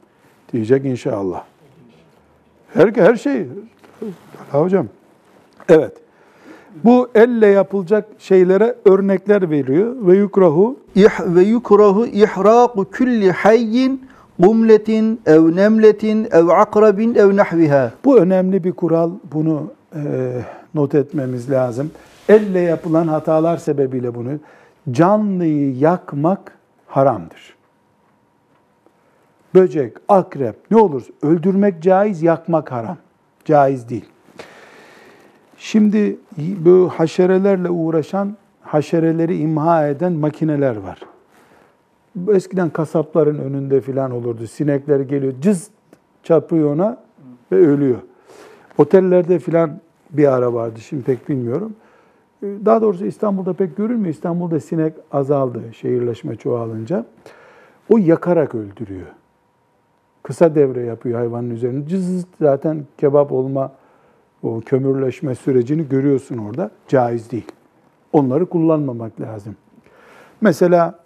diyecek 0.53 0.85
inşallah. 0.85 1.43
Her, 2.73 2.87
her 2.95 3.15
şey. 3.15 3.47
Ha 4.51 4.61
hocam. 4.61 4.87
Evet. 5.69 5.93
Bu 6.83 7.09
elle 7.15 7.47
yapılacak 7.47 8.05
şeylere 8.19 8.75
örnekler 8.85 9.49
veriyor. 9.49 9.95
Ve 9.99 10.17
yukrahu 10.17 10.79
İh 10.95 11.09
ve 11.19 11.41
yukrahu 11.41 12.05
ihraku 12.05 12.85
kulli 12.97 13.31
hayyin 13.31 14.07
qumletin 14.41 15.21
ev 15.25 15.55
nemletin 15.55 16.27
ev 16.31 16.47
akrabin 16.47 17.15
ev 17.15 17.35
nahviha. 17.35 17.91
Bu 18.05 18.17
önemli 18.17 18.63
bir 18.63 18.71
kural. 18.71 19.11
Bunu 19.33 19.63
e, 19.95 19.99
not 20.73 20.95
etmemiz 20.95 21.51
lazım. 21.51 21.91
Elle 22.29 22.59
yapılan 22.59 23.07
hatalar 23.07 23.57
sebebiyle 23.57 24.15
bunu 24.15 24.29
canlıyı 24.91 25.77
yakmak 25.77 26.51
haramdır. 26.87 27.56
Böcek, 29.55 29.97
akrep 30.07 30.55
ne 30.71 30.77
olursa 30.77 31.13
öldürmek 31.21 31.83
caiz, 31.83 32.23
yakmak 32.23 32.71
haram. 32.71 32.97
Caiz 33.45 33.89
değil. 33.89 34.05
Şimdi 35.57 36.17
bu 36.37 36.89
haşerelerle 36.95 37.69
uğraşan, 37.69 38.37
haşereleri 38.61 39.37
imha 39.37 39.87
eden 39.87 40.13
makineler 40.13 40.75
var. 40.77 40.99
Eskiden 42.35 42.69
kasapların 42.69 43.39
önünde 43.39 43.81
filan 43.81 44.11
olurdu. 44.11 44.47
Sinekler 44.47 44.99
geliyor, 44.99 45.33
cız 45.41 45.69
çarpıyor 46.23 46.73
ona 46.75 46.97
ve 47.51 47.55
ölüyor. 47.55 47.97
Otellerde 48.77 49.39
filan 49.39 49.79
bir 50.09 50.33
ara 50.33 50.53
vardı, 50.53 50.79
şimdi 50.79 51.03
pek 51.03 51.29
bilmiyorum. 51.29 51.75
Daha 52.43 52.81
doğrusu 52.81 53.05
İstanbul'da 53.05 53.53
pek 53.53 53.77
görülmüyor. 53.77 54.13
İstanbul'da 54.13 54.59
sinek 54.59 54.93
azaldı 55.11 55.61
şehirleşme 55.73 56.35
çoğalınca. 56.35 57.05
O 57.89 57.97
yakarak 57.97 58.55
öldürüyor. 58.55 59.07
Kısa 60.27 60.55
devre 60.55 60.81
yapıyor 60.81 61.19
hayvanın 61.19 61.49
üzerine. 61.49 61.87
Cız 61.87 62.25
zaten 62.41 62.85
kebap 62.97 63.31
olma, 63.31 63.71
o 64.43 64.61
kömürleşme 64.65 65.35
sürecini 65.35 65.89
görüyorsun 65.89 66.37
orada. 66.37 66.71
Caiz 66.87 67.31
değil. 67.31 67.51
Onları 68.13 68.45
kullanmamak 68.45 69.21
lazım. 69.21 69.55
Mesela 70.41 70.99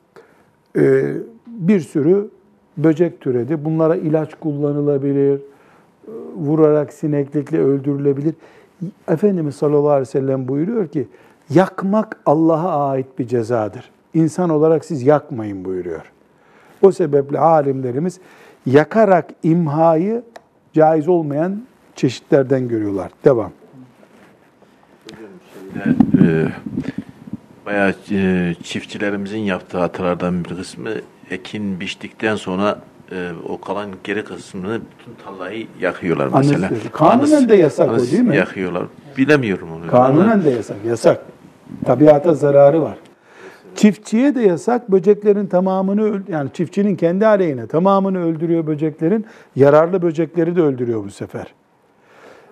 e, 0.78 1.14
bir 1.48 1.80
sürü 1.80 2.30
böcek 2.78 3.22
türedi. 3.22 3.66
Bunlara 3.66 3.96
ilaç 3.96 4.36
kullanılabilir, 4.36 5.36
e, 5.38 5.42
vurarak 6.36 6.94
sineklikle 6.94 7.60
öldürülebilir. 7.60 8.34
Efendimiz 9.08 9.56
sallallahu 9.56 9.90
aleyhi 9.90 10.02
ve 10.02 10.06
sellem 10.06 10.48
buyuruyor 10.48 10.88
ki, 10.88 11.08
yakmak 11.50 12.18
Allah'a 12.26 12.90
ait 12.90 13.20
bir 13.20 13.28
cezadır. 13.28 13.92
İnsan 14.14 14.50
olarak 14.50 14.86
siz 14.86 15.04
yakmayın 15.04 15.66
buyuruyor. 15.66 16.12
O 16.82 16.92
sebeple 16.92 17.40
alimlerimiz 17.40 18.20
yakarak 18.66 19.30
imhayı 19.44 20.24
caiz 20.74 21.08
olmayan 21.08 21.62
çeşitlerden 21.96 22.68
görüyorlar. 22.68 23.12
Devam. 23.26 23.52
Ee, 26.22 26.46
bayağı 27.66 27.94
e, 28.12 28.54
çiftçilerimizin 28.64 29.40
yaptığı 29.40 29.78
hatalardan 29.78 30.46
bir 30.46 30.50
kısmı 30.50 30.90
ekin 31.30 31.80
biçtikten 31.80 32.36
sonra 32.36 32.80
e, 33.12 33.30
o 33.50 33.62
kalan 33.62 33.90
geri 34.04 34.24
kısmını 34.24 34.82
bütün 35.00 35.24
tarlayı 35.26 35.68
yakıyorlar 35.80 36.30
mesela. 36.38 36.68
Anıs- 36.68 36.92
kanunen 36.92 37.50
de 37.50 37.56
yasak 37.56 37.90
o 37.90 37.92
anıs 37.94 38.12
değil 38.12 38.24
mi? 38.24 38.36
Yakıyorlar. 38.38 38.84
Bilemiyorum 39.18 39.68
onu. 39.72 39.88
Kanunen 39.92 40.44
de 40.44 40.50
yasak, 40.50 40.78
yasak. 40.86 41.26
Tabiata 41.86 42.34
zararı 42.34 42.82
var. 42.82 42.98
Çiftçiye 43.76 44.36
de 44.36 44.42
yasak, 44.42 44.92
böceklerin 44.92 45.48
tamamını, 45.48 46.22
yani 46.30 46.50
çiftçinin 46.54 46.96
kendi 46.96 47.28
aleyhine 47.28 47.68
tamamını 47.68 48.26
öldürüyor 48.26 48.68
böceklerin, 48.68 49.26
yararlı 49.56 50.02
böcekleri 50.02 50.56
de 50.56 50.62
öldürüyor 50.62 51.04
bu 51.04 51.10
sefer. 51.10 51.54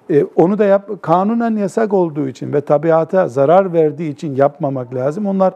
E, 0.10 0.24
onu 0.24 0.58
da 0.58 0.66
yap, 0.66 0.90
kanunen 1.02 1.56
yasak 1.56 1.94
olduğu 1.94 2.28
için 2.28 2.54
ve 2.54 2.62
tabiata 2.62 3.28
zarar 3.28 3.74
verdiği 3.74 4.12
için 4.12 4.36
yapmamak 4.36 4.96
lazım. 4.96 5.26
Onlar 5.26 5.54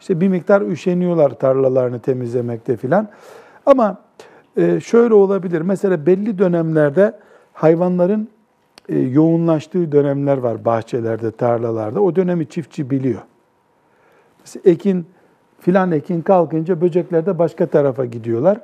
işte 0.00 0.20
bir 0.20 0.28
miktar 0.28 0.60
üşeniyorlar 0.60 1.30
tarlalarını 1.30 1.98
temizlemekte 1.98 2.76
filan. 2.76 3.08
Ama 3.66 3.96
e, 4.56 4.80
şöyle 4.80 5.14
olabilir, 5.14 5.60
mesela 5.60 6.06
belli 6.06 6.38
dönemlerde 6.38 7.12
hayvanların 7.52 8.28
e, 8.88 8.98
yoğunlaştığı 8.98 9.92
dönemler 9.92 10.38
var 10.38 10.64
bahçelerde, 10.64 11.30
tarlalarda. 11.30 12.00
O 12.00 12.16
dönemi 12.16 12.46
çiftçi 12.46 12.90
biliyor. 12.90 13.20
Ekin, 14.64 15.06
filan 15.60 15.92
ekin 15.92 16.22
kalkınca 16.22 16.80
böcekler 16.80 17.26
de 17.26 17.38
başka 17.38 17.66
tarafa 17.66 18.04
gidiyorlar. 18.04 18.60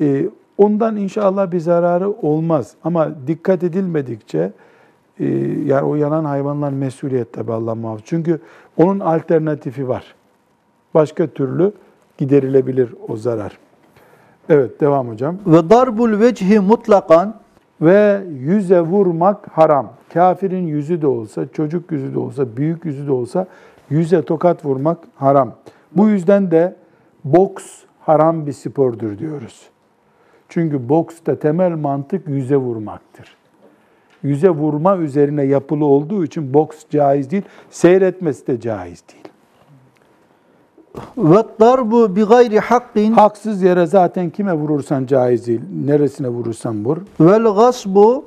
E, 0.00 0.26
ondan 0.58 0.96
inşallah 0.96 1.52
bir 1.52 1.60
zararı 1.60 2.10
olmaz. 2.10 2.74
Ama 2.84 3.08
dikkat 3.26 3.62
edilmedikçe, 3.62 4.52
e, 5.20 5.26
yani 5.64 5.82
o 5.82 5.94
yanan 5.94 6.24
hayvanlar 6.24 6.72
mesuliyet 6.72 7.32
tabi 7.32 7.52
Allah 7.52 7.74
muhafaza. 7.74 8.04
Çünkü 8.06 8.40
onun 8.76 9.00
alternatifi 9.00 9.88
var. 9.88 10.14
Başka 10.94 11.26
türlü 11.26 11.72
giderilebilir 12.18 12.94
o 13.08 13.16
zarar. 13.16 13.58
Evet, 14.48 14.80
devam 14.80 15.08
hocam. 15.08 15.36
Ve 15.46 15.70
darbul 15.70 16.20
vecihi 16.20 16.60
mutlakan 16.60 17.44
Ve 17.80 18.22
yüze 18.40 18.80
vurmak 18.80 19.48
haram. 19.48 19.92
Kafirin 20.14 20.66
yüzü 20.66 21.02
de 21.02 21.06
olsa, 21.06 21.46
çocuk 21.52 21.92
yüzü 21.92 22.14
de 22.14 22.18
olsa, 22.18 22.56
büyük 22.56 22.84
yüzü 22.84 23.06
de 23.06 23.12
olsa 23.12 23.46
yüze 23.90 24.22
tokat 24.22 24.64
vurmak 24.64 24.98
haram. 25.14 25.54
Bu 25.96 26.08
yüzden 26.08 26.50
de 26.50 26.76
boks 27.24 27.64
haram 28.00 28.46
bir 28.46 28.52
spordur 28.52 29.18
diyoruz. 29.18 29.62
Çünkü 30.48 30.88
boksta 30.88 31.38
temel 31.38 31.72
mantık 31.72 32.28
yüze 32.28 32.56
vurmaktır. 32.56 33.36
Yüze 34.22 34.50
vurma 34.50 34.96
üzerine 34.96 35.44
yapılı 35.44 35.84
olduğu 35.84 36.24
için 36.24 36.54
boks 36.54 36.84
caiz 36.90 37.30
değil, 37.30 37.42
seyretmesi 37.70 38.46
de 38.46 38.60
caiz 38.60 39.04
değil. 39.12 39.24
ve 41.16 41.44
darbu 41.60 42.16
bi 42.16 42.22
gayri 42.22 42.60
hakkin 42.60 43.12
Haksız 43.12 43.62
yere 43.62 43.86
zaten 43.86 44.30
kime 44.30 44.52
vurursan 44.52 45.06
caiz 45.06 45.46
değil. 45.46 45.60
Neresine 45.86 46.28
vurursan 46.28 46.84
vur. 46.84 46.98
vel 47.20 47.54
gasbu 47.54 48.24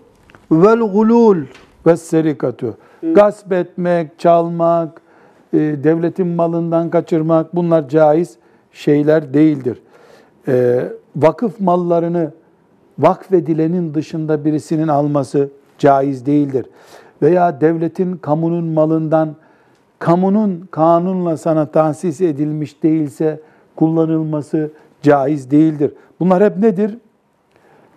vel 0.52 0.80
gulul 0.80 1.38
ve 1.86 1.98
serikatü. 1.98 2.74
Gasp 3.14 3.52
etmek, 3.52 4.20
çalmak, 4.20 5.02
e, 5.54 5.58
devletin 5.58 6.28
malından 6.28 6.90
kaçırmak 6.90 7.56
bunlar 7.56 7.90
caiz 7.90 8.38
şeyler 8.72 9.34
değildir. 9.34 9.82
E, 10.48 10.84
vakıf 11.16 11.60
mallarını 11.60 12.32
vakfedilenin 13.00 13.94
dışında 13.94 14.46
birisinin 14.46 14.88
alması 14.88 15.50
caiz 15.78 16.26
değildir. 16.26 16.66
Veya 17.22 17.62
devletin 17.62 18.18
kamunun 18.18 18.66
malından 18.66 19.36
kamunun 20.00 20.68
kanunla 20.72 21.38
sana 21.38 21.66
tahsis 21.66 22.22
edilmiş 22.22 22.84
değilse 22.84 23.42
kullanılması 23.76 24.72
caiz 25.02 25.52
değildir. 25.52 25.94
Bunlar 26.20 26.44
hep 26.44 26.58
nedir? 26.58 26.98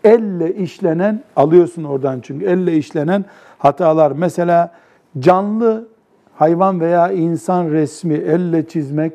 elle 0.04 0.54
işlenen, 0.54 1.22
alıyorsun 1.36 1.84
oradan 1.84 2.20
çünkü 2.20 2.46
elle 2.46 2.76
işlenen 2.76 3.24
hatalar. 3.58 4.12
Mesela 4.12 4.72
canlı 5.18 5.88
hayvan 6.40 6.80
veya 6.80 7.12
insan 7.12 7.70
resmi 7.70 8.14
elle 8.14 8.68
çizmek, 8.68 9.12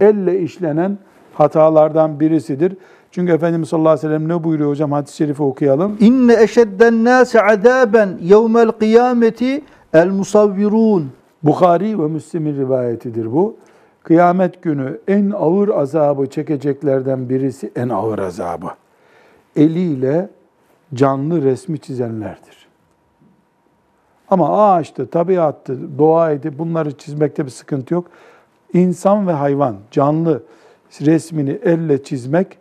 elle 0.00 0.40
işlenen 0.40 0.98
hatalardan 1.34 2.20
birisidir. 2.20 2.76
Çünkü 3.10 3.32
Efendimiz 3.32 3.68
sallallahu 3.68 3.92
aleyhi 3.92 4.06
ve 4.06 4.08
sellem 4.08 4.28
ne 4.28 4.44
buyuruyor 4.44 4.70
hocam 4.70 4.92
hadis-i 4.92 5.16
şerifi 5.16 5.42
okuyalım. 5.42 5.96
İnne 6.00 6.42
eşedden 6.42 7.04
nâse 7.04 7.42
azâben 7.42 8.18
yevmel 8.22 8.68
kıyameti 8.68 9.62
el 9.92 10.08
musavvirun. 10.08 11.12
Bukhari 11.42 12.02
ve 12.02 12.08
Müslim'in 12.08 12.56
rivayetidir 12.56 13.32
bu. 13.32 13.56
Kıyamet 14.02 14.62
günü 14.62 15.00
en 15.08 15.30
ağır 15.30 15.68
azabı 15.68 16.26
çekeceklerden 16.26 17.28
birisi 17.28 17.70
en 17.76 17.88
ağır 17.88 18.18
azabı. 18.18 18.68
Eliyle 19.56 20.28
canlı 20.94 21.42
resmi 21.42 21.78
çizenlerdir. 21.78 22.63
Ama 24.34 24.72
ağaçtı, 24.72 25.06
tabiattı, 25.06 25.78
doğaydı 25.98 26.58
bunları 26.58 26.98
çizmekte 26.98 27.44
bir 27.44 27.50
sıkıntı 27.50 27.94
yok. 27.94 28.06
İnsan 28.72 29.28
ve 29.28 29.32
hayvan 29.32 29.76
canlı 29.90 30.42
resmini 31.00 31.58
elle 31.62 32.02
çizmek 32.04 32.58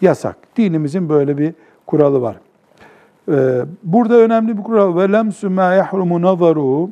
yasak. 0.00 0.36
Dinimizin 0.56 1.08
böyle 1.08 1.38
bir 1.38 1.54
kuralı 1.86 2.22
var. 2.22 2.36
Ee, 3.30 3.64
Burada 3.82 4.14
önemli 4.14 4.58
bir 4.58 4.62
kural. 4.62 4.96
Ve 4.96 5.12
lemsü 5.12 5.48
ma 5.48 5.72
yahrumu 5.72 6.22
nazaruhu 6.22 6.90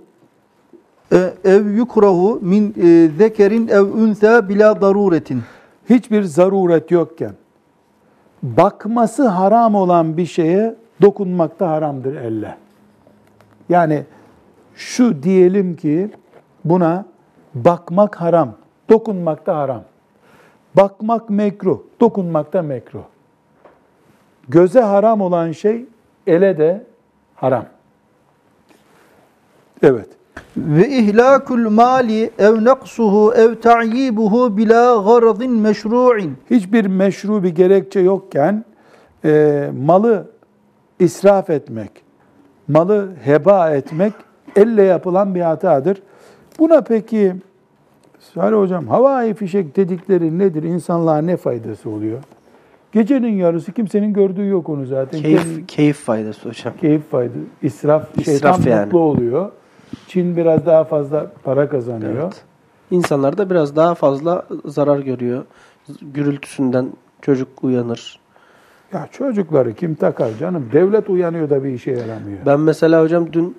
E, 1.12 1.34
Ev 1.44 1.70
yukrahu 1.70 2.38
min 2.42 2.74
e, 2.82 3.08
zekerin 3.18 3.68
ev 3.68 3.86
ünsa 3.96 4.48
bila 4.48 4.80
daruretin. 4.80 5.42
hiçbir 5.90 6.22
zaruret 6.22 6.90
yokken 6.90 7.32
bakması 8.42 9.28
haram 9.28 9.74
olan 9.74 10.16
bir 10.16 10.26
şeye 10.26 10.74
dokunmak 11.02 11.60
da 11.60 11.70
haramdır 11.70 12.14
elle. 12.14 12.56
Yani 13.68 14.04
şu 14.74 15.22
diyelim 15.22 15.76
ki 15.76 16.10
buna 16.64 17.04
bakmak 17.54 18.20
haram, 18.20 18.54
dokunmak 18.90 19.46
da 19.46 19.56
haram. 19.58 19.84
Bakmak 20.76 21.30
mekruh, 21.30 21.78
dokunmak 22.00 22.52
da 22.52 22.62
mekruh. 22.62 23.02
Göze 24.48 24.80
haram 24.80 25.20
olan 25.20 25.52
şey 25.52 25.84
ele 26.26 26.58
de 26.58 26.84
haram. 27.34 27.66
Evet. 29.82 30.08
Ve 30.56 30.88
ihlakul 30.88 31.70
mali 31.70 32.30
ev 32.38 32.64
naqsuhu 32.64 33.34
ev 33.34 33.54
ta'yibuhu 33.54 34.56
bila 34.56 35.02
garadin 35.02 35.52
meşru'in. 35.52 36.36
hiçbir 36.50 36.86
meşru 36.86 37.42
bir 37.42 37.48
gerekçe 37.48 38.00
yokken 38.00 38.64
e, 39.24 39.70
malı 39.86 40.30
israf 40.98 41.50
etmek, 41.50 41.90
malı 42.68 43.12
heba 43.24 43.70
etmek 43.70 44.12
elle 44.56 44.82
yapılan 44.82 45.34
bir 45.34 45.40
hatadır. 45.40 46.02
Buna 46.58 46.80
peki 46.80 47.34
Salih 48.34 48.56
Hocam 48.56 48.86
havai 48.88 49.34
fişek 49.34 49.76
dedikleri 49.76 50.38
nedir? 50.38 50.62
İnsanlığa 50.62 51.18
ne 51.18 51.36
faydası 51.36 51.90
oluyor? 51.90 52.18
Gecenin 52.92 53.32
yarısı 53.32 53.72
kimsenin 53.72 54.12
gördüğü 54.12 54.48
yok 54.48 54.68
onu 54.68 54.86
zaten. 54.86 55.20
Kendi- 55.20 55.36
Keyif, 55.42 55.68
keyif 55.68 55.96
faydası 55.96 56.48
hocam. 56.48 56.74
keyif 56.80 57.10
fayda. 57.10 57.32
İsraf, 57.62 58.02
İsraf 58.18 58.24
şeytan 58.56 58.70
yani. 58.70 58.84
mutlu 58.84 58.98
oluyor. 58.98 59.50
Çin 60.08 60.36
biraz 60.36 60.66
daha 60.66 60.84
fazla 60.84 61.26
para 61.44 61.68
kazanıyor. 61.68 62.12
Evet. 62.22 62.44
İnsanlar 62.90 63.38
da 63.38 63.50
biraz 63.50 63.76
daha 63.76 63.94
fazla 63.94 64.46
zarar 64.64 64.98
görüyor. 64.98 65.44
Gürültüsünden 66.02 66.86
çocuk 67.22 67.48
uyanır. 67.64 68.18
Ya 68.92 69.08
çocukları 69.12 69.74
kim 69.74 69.94
takar 69.94 70.30
canım? 70.40 70.68
Devlet 70.72 71.10
uyanıyor 71.10 71.50
da 71.50 71.64
bir 71.64 71.68
işe 71.70 71.90
yaramıyor. 71.90 72.38
Ben 72.46 72.60
mesela 72.60 73.02
hocam 73.02 73.32
dün 73.32 73.56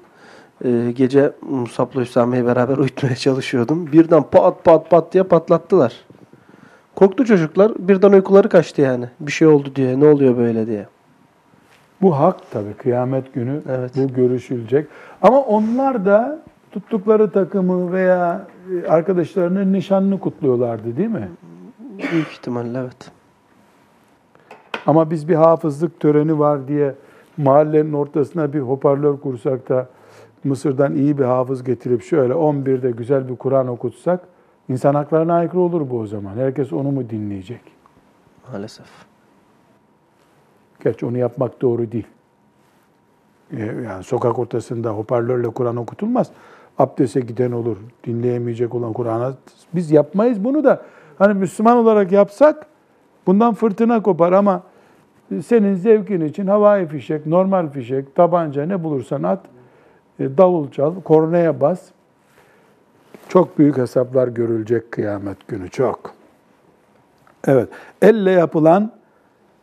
e, 0.63 0.91
gece 0.91 1.31
Musab'la 1.41 2.01
Hüsami'yi 2.01 2.45
beraber 2.45 2.77
uyutmaya 2.77 3.15
çalışıyordum. 3.15 3.91
Birden 3.91 4.23
pat 4.23 4.63
pat 4.63 4.89
pat 4.89 5.13
diye 5.13 5.23
patlattılar. 5.23 5.93
Korktu 6.95 7.25
çocuklar. 7.25 7.71
Birden 7.79 8.11
uykuları 8.11 8.49
kaçtı 8.49 8.81
yani. 8.81 9.05
Bir 9.19 9.31
şey 9.31 9.47
oldu 9.47 9.69
diye. 9.75 9.99
Ne 9.99 10.05
oluyor 10.07 10.37
böyle 10.37 10.67
diye. 10.67 10.85
Bu 12.01 12.19
hak 12.19 12.51
tabii 12.51 12.73
kıyamet 12.73 13.33
günü 13.33 13.61
Evet. 13.69 13.91
bu 13.95 14.13
görüşülecek. 14.13 14.87
Ama 15.21 15.41
onlar 15.41 16.05
da 16.05 16.39
tuttukları 16.71 17.31
takımı 17.31 17.91
veya 17.91 18.47
e, 18.71 18.87
arkadaşlarının 18.87 19.73
nişanını 19.73 20.19
kutluyorlardı 20.19 20.97
değil 20.97 21.09
mi? 21.09 21.29
Büyük 22.11 22.27
ihtimalle 22.27 22.77
evet. 22.79 23.11
Ama 24.85 25.11
biz 25.11 25.27
bir 25.27 25.35
hafızlık 25.35 25.99
töreni 25.99 26.39
var 26.39 26.67
diye 26.67 26.95
mahallenin 27.37 27.93
ortasına 27.93 28.53
bir 28.53 28.59
hoparlör 28.59 29.17
kursak 29.17 29.69
da 29.69 29.87
Mısır'dan 30.45 30.95
iyi 30.95 31.17
bir 31.17 31.23
hafız 31.23 31.63
getirip 31.63 32.03
şöyle 32.03 32.33
11'de 32.33 32.91
güzel 32.91 33.29
bir 33.29 33.35
Kur'an 33.35 33.67
okutsak 33.67 34.19
insan 34.69 34.95
haklarına 34.95 35.33
aykırı 35.33 35.59
olur 35.61 35.89
bu 35.89 35.99
o 35.99 36.07
zaman. 36.07 36.35
Herkes 36.35 36.73
onu 36.73 36.91
mu 36.91 37.09
dinleyecek? 37.09 37.61
Maalesef. 38.51 38.85
Geç 40.83 41.03
onu 41.03 41.17
yapmak 41.17 41.61
doğru 41.61 41.91
değil. 41.91 42.07
Ee, 43.51 43.65
Yani 43.65 44.03
sokak 44.03 44.39
ortasında 44.39 44.89
hoparlörle 44.89 45.47
Kur'an 45.47 45.75
okutulmaz. 45.75 46.31
Abdeste 46.77 47.19
giden 47.19 47.51
olur, 47.51 47.77
dinleyemeyecek 48.03 48.75
olan 48.75 48.93
Kur'an'a. 48.93 49.33
Biz 49.75 49.91
yapmayız 49.91 50.43
bunu 50.43 50.63
da. 50.63 50.81
Hani 51.17 51.33
Müslüman 51.33 51.77
olarak 51.77 52.11
yapsak 52.11 52.67
bundan 53.27 53.53
fırtına 53.53 54.01
kopar 54.01 54.31
ama 54.31 54.63
senin 55.45 55.75
zevkin 55.75 56.21
için 56.21 56.47
havai 56.47 56.87
fişek, 56.87 57.25
normal 57.25 57.69
fişek, 57.69 58.15
tabanca 58.15 58.65
ne 58.65 58.83
bulursan 58.83 59.23
at, 59.23 59.39
e, 59.45 59.54
davul 60.20 60.70
çal, 60.70 61.00
kornaya 61.00 61.60
bas. 61.60 61.80
Çok 63.28 63.58
büyük 63.58 63.78
hesaplar 63.78 64.28
görülecek 64.28 64.92
kıyamet 64.92 65.48
günü, 65.48 65.70
çok. 65.70 66.14
Evet, 67.46 67.68
elle 68.02 68.30
yapılan 68.30 68.92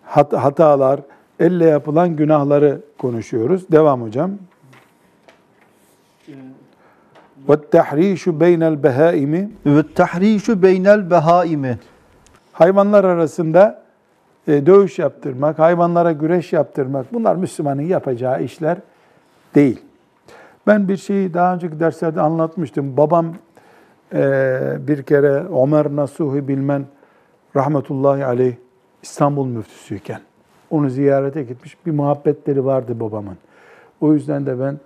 hat- 0.04 0.34
hatalar, 0.34 1.00
elle 1.40 1.66
yapılan 1.66 2.16
günahları 2.16 2.82
konuşuyoruz. 2.98 3.72
Devam 3.72 4.02
hocam. 4.02 4.32
وَالتَّحْرِيشُ 7.48 8.40
بَيْنَ 8.40 8.76
الْبَهَائِمِ 8.76 9.50
Ve 9.66 9.94
tahrişu 9.94 10.62
beynel 10.62 11.12
behaimi. 11.12 11.80
Hayvanlar 12.54 13.04
arasında 13.04 13.84
e, 14.48 14.66
dövüş 14.66 15.00
yaptırmak, 15.00 15.60
hayvanlara 15.60 16.12
güreş 16.12 16.54
yaptırmak 16.54 17.14
bunlar 17.14 17.36
Müslümanın 17.36 17.82
yapacağı 17.82 18.44
işler 18.44 18.78
değil. 19.56 19.82
Ben 20.67 20.89
bir 20.89 20.97
şeyi 20.97 21.35
daha 21.35 21.55
önceki 21.55 21.81
derslerde 21.81 22.21
anlatmıştım. 22.21 22.97
Babam 22.97 23.35
e, 24.15 24.77
bir 24.81 25.03
kere 25.03 25.45
Ömer 25.63 25.97
Nasuhi 25.97 26.49
Bilmen 26.49 26.87
rahmetullahi 27.57 28.25
aleyh 28.25 28.55
İstanbul 29.03 29.47
müftüsüyken 29.47 30.21
onu 30.71 30.91
ziyarete 30.91 31.43
gitmiş. 31.43 31.87
Bir 31.87 31.93
muhabbetleri 31.93 32.65
vardı 32.65 33.01
babamın. 33.01 33.37
O 34.01 34.15
yüzden 34.15 34.47
de 34.47 34.61
ben 34.61 34.79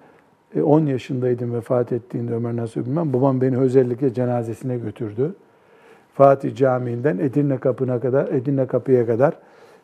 e, 0.56 0.62
10 0.62 0.86
yaşındaydım 0.86 1.54
vefat 1.54 1.92
ettiğinde 1.92 2.34
Ömer 2.34 2.56
Nasuhi 2.56 2.86
Bilmen. 2.86 3.12
Babam 3.12 3.40
beni 3.40 3.58
özellikle 3.58 4.14
cenazesine 4.14 4.78
götürdü. 4.78 5.34
Fatih 6.14 6.56
Camii'nden 6.56 7.18
Edirne 7.18 7.58
kapına 7.58 8.00
kadar, 8.00 8.26
Edirne 8.26 8.66
kapıya 8.66 9.06
kadar 9.06 9.34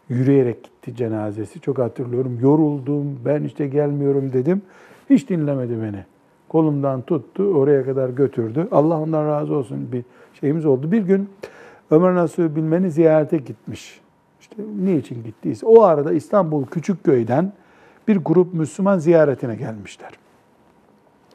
yürüyerek 0.08 0.64
gitti 0.64 0.96
cenazesi. 0.96 1.60
Çok 1.60 1.78
hatırlıyorum. 1.78 2.38
Yoruldum, 2.42 3.18
ben 3.24 3.42
işte 3.42 3.66
gelmiyorum 3.66 4.32
dedim. 4.32 4.62
Hiç 5.12 5.28
dinlemedi 5.28 5.82
beni. 5.82 6.04
Kolumdan 6.48 7.02
tuttu, 7.02 7.42
oraya 7.42 7.84
kadar 7.84 8.08
götürdü. 8.08 8.68
Allah 8.70 9.00
ondan 9.00 9.26
razı 9.26 9.54
olsun 9.54 9.92
bir 9.92 10.04
şeyimiz 10.40 10.66
oldu. 10.66 10.92
Bir 10.92 11.02
gün 11.02 11.28
Ömer 11.90 12.14
Nasuhi 12.14 12.56
Bilmen'i 12.56 12.90
ziyarete 12.90 13.36
gitmiş. 13.36 14.00
İşte 14.40 14.56
niçin 14.80 15.24
gittiyse. 15.24 15.66
O 15.66 15.82
arada 15.82 16.12
İstanbul 16.12 16.66
Küçükköy'den 16.66 17.52
bir 18.08 18.16
grup 18.16 18.54
Müslüman 18.54 18.98
ziyaretine 18.98 19.56
gelmişler. 19.56 20.10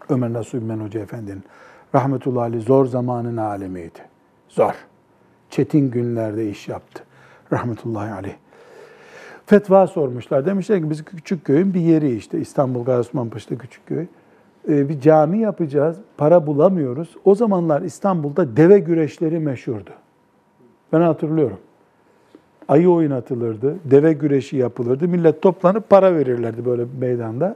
Ömer 0.09 0.33
Nasuhi 0.33 0.61
Bilmen 0.61 0.79
Hoca 0.79 0.99
Efendi'nin 0.99 1.43
rahmetullahi 1.95 2.43
aleyh 2.43 2.65
zor 2.65 2.85
zamanın 2.85 3.37
alemiydi. 3.37 3.99
Zor. 4.49 4.73
Çetin 5.49 5.91
günlerde 5.91 6.49
iş 6.49 6.67
yaptı. 6.67 7.03
Rahmetullahi 7.53 8.13
aleyh. 8.13 8.35
Fetva 9.47 9.87
sormuşlar. 9.87 10.45
Demişler 10.45 10.79
ki 10.79 10.89
biz 10.89 11.05
küçük 11.05 11.45
köyün 11.45 11.73
bir 11.73 11.79
yeri 11.79 12.15
işte 12.15 12.39
İstanbul 12.39 12.83
Gazi 12.83 13.57
küçük 13.57 13.85
köy. 13.85 14.05
Ee, 14.69 14.89
bir 14.89 14.99
cami 14.99 15.39
yapacağız. 15.39 15.97
Para 16.17 16.47
bulamıyoruz. 16.47 17.15
O 17.25 17.35
zamanlar 17.35 17.81
İstanbul'da 17.81 18.57
deve 18.57 18.79
güreşleri 18.79 19.39
meşhurdu. 19.39 19.89
Ben 20.93 21.01
hatırlıyorum. 21.01 21.57
Ayı 22.67 22.89
oynatılırdı. 22.89 23.75
Deve 23.85 24.13
güreşi 24.13 24.57
yapılırdı. 24.57 25.07
Millet 25.07 25.41
toplanıp 25.41 25.89
para 25.89 26.15
verirlerdi 26.15 26.65
böyle 26.65 26.85
meydanda. 26.99 27.55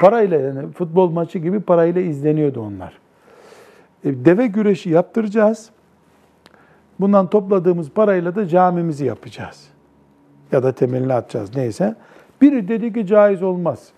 Parayla 0.00 0.40
yani 0.40 0.72
futbol 0.72 1.10
maçı 1.10 1.38
gibi 1.38 1.60
parayla 1.60 2.00
izleniyordu 2.00 2.60
onlar. 2.60 2.98
E, 4.04 4.24
deve 4.24 4.46
güreşi 4.46 4.90
yaptıracağız. 4.90 5.70
Bundan 7.00 7.30
topladığımız 7.30 7.90
parayla 7.90 8.34
da 8.34 8.48
camimizi 8.48 9.04
yapacağız. 9.04 9.69
Ya 10.52 10.62
da 10.62 10.72
temelini 10.72 11.14
atacağız 11.14 11.56
neyse. 11.56 11.96
Biri 12.40 12.68
dedi 12.68 12.92
ki 12.92 13.06
caiz 13.06 13.42
olmaz. 13.42 13.88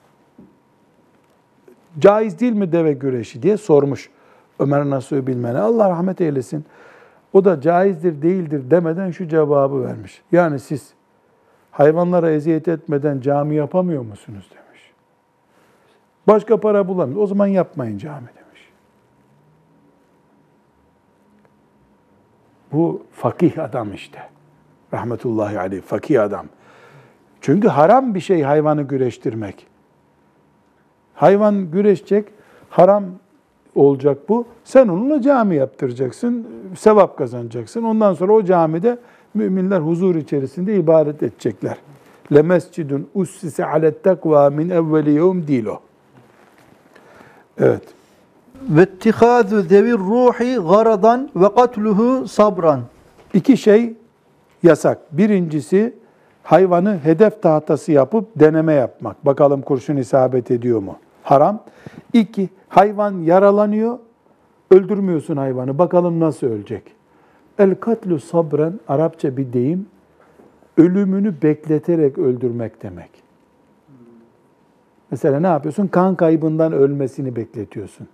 Caiz 1.98 2.40
değil 2.40 2.52
mi 2.52 2.72
deve 2.72 2.92
güreşi 2.92 3.42
diye 3.42 3.56
sormuş 3.56 4.10
Ömer 4.58 4.84
Nasuhi 4.84 5.26
Bilmen'e. 5.26 5.58
Allah 5.58 5.90
rahmet 5.90 6.20
eylesin. 6.20 6.64
O 7.32 7.44
da 7.44 7.60
caizdir 7.60 8.22
değildir 8.22 8.70
demeden 8.70 9.10
şu 9.10 9.28
cevabı 9.28 9.84
vermiş. 9.84 10.22
Yani 10.32 10.58
siz 10.58 10.94
hayvanlara 11.70 12.30
eziyet 12.30 12.68
etmeden 12.68 13.20
cami 13.20 13.54
yapamıyor 13.54 14.02
musunuz 14.02 14.50
demiş. 14.50 14.92
Başka 16.26 16.60
para 16.60 16.88
bulamıyor. 16.88 17.20
O 17.20 17.26
zaman 17.26 17.46
yapmayın 17.46 17.98
cami 17.98 18.26
demiş. 18.26 18.68
Bu 22.72 23.02
fakih 23.12 23.64
adam 23.64 23.94
işte. 23.94 24.18
Rahmetullahi 24.94 25.58
aleyh 25.58 25.82
fakih 25.82 26.22
adam. 26.22 26.46
Çünkü 27.40 27.68
haram 27.68 28.14
bir 28.14 28.20
şey 28.20 28.42
hayvanı 28.42 28.82
güreştirmek. 28.82 29.66
Hayvan 31.14 31.70
güreşecek, 31.70 32.28
haram 32.70 33.04
olacak 33.74 34.28
bu. 34.28 34.46
Sen 34.64 34.88
onunla 34.88 35.22
cami 35.22 35.56
yaptıracaksın, 35.56 36.46
sevap 36.78 37.18
kazanacaksın. 37.18 37.82
Ondan 37.82 38.14
sonra 38.14 38.32
o 38.32 38.44
camide 38.44 38.98
müminler 39.34 39.80
huzur 39.80 40.14
içerisinde 40.14 40.76
ibadet 40.76 41.22
edecekler. 41.22 41.76
Le 42.32 42.42
mescidun 42.42 43.08
ussise 43.14 43.64
alet 43.66 44.04
takva 44.04 44.50
min 44.50 44.70
evveli 44.70 45.10
yevm 45.10 45.46
değil 45.46 45.66
o. 45.66 45.80
Evet. 47.58 47.82
Ve 48.68 48.82
ittihâzü 48.82 49.62
zevir 49.62 49.98
ruhi 49.98 50.56
garadan 50.56 51.30
ve 51.36 51.54
katluhu 51.54 52.28
sabran. 52.28 52.80
İki 53.34 53.56
şey 53.56 53.94
yasak. 54.62 55.18
Birincisi 55.18 55.94
hayvanı 56.42 56.98
hedef 56.98 57.42
tahtası 57.42 57.92
yapıp 57.92 58.28
deneme 58.36 58.72
yapmak. 58.72 59.26
Bakalım 59.26 59.62
kurşun 59.62 59.96
isabet 59.96 60.50
ediyor 60.50 60.80
mu? 60.80 60.96
Haram. 61.22 61.62
İki, 62.12 62.48
hayvan 62.68 63.12
yaralanıyor, 63.12 63.98
öldürmüyorsun 64.70 65.36
hayvanı. 65.36 65.78
Bakalım 65.78 66.20
nasıl 66.20 66.46
ölecek? 66.46 66.82
El 67.58 67.74
katlu 67.74 68.20
sabren, 68.20 68.80
Arapça 68.88 69.36
bir 69.36 69.52
deyim, 69.52 69.86
ölümünü 70.76 71.34
bekleterek 71.42 72.18
öldürmek 72.18 72.82
demek. 72.82 73.10
Mesela 75.10 75.40
ne 75.40 75.46
yapıyorsun? 75.46 75.86
Kan 75.86 76.14
kaybından 76.14 76.72
ölmesini 76.72 77.36
bekletiyorsun. 77.36 78.08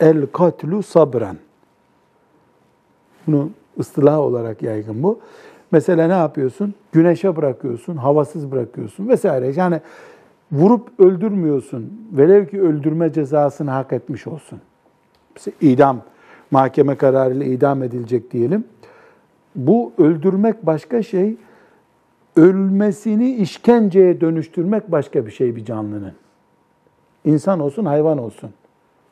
El 0.00 0.26
katlu 0.26 0.82
sabren. 0.82 1.36
Bunu 3.26 3.50
ıstılah 3.78 4.18
olarak 4.18 4.62
yaygın 4.62 5.02
bu. 5.02 5.18
Mesela 5.70 6.06
ne 6.06 6.12
yapıyorsun? 6.12 6.74
Güneşe 6.92 7.36
bırakıyorsun, 7.36 7.96
havasız 7.96 8.52
bırakıyorsun 8.52 9.08
vesaire. 9.08 9.52
Yani 9.56 9.80
vurup 10.52 11.00
öldürmüyorsun. 11.00 12.08
Velev 12.12 12.46
ki 12.46 12.62
öldürme 12.62 13.12
cezasını 13.12 13.70
hak 13.70 13.92
etmiş 13.92 14.26
olsun. 14.26 14.60
Mesela 15.34 15.54
idam, 15.60 16.00
mahkeme 16.50 16.96
kararıyla 16.96 17.46
idam 17.46 17.82
edilecek 17.82 18.30
diyelim. 18.30 18.64
Bu 19.56 19.92
öldürmek 19.98 20.66
başka 20.66 21.02
şey, 21.02 21.36
ölmesini 22.36 23.34
işkenceye 23.34 24.20
dönüştürmek 24.20 24.92
başka 24.92 25.26
bir 25.26 25.30
şey 25.30 25.56
bir 25.56 25.64
canlının. 25.64 26.12
İnsan 27.24 27.60
olsun, 27.60 27.84
hayvan 27.84 28.18
olsun. 28.18 28.50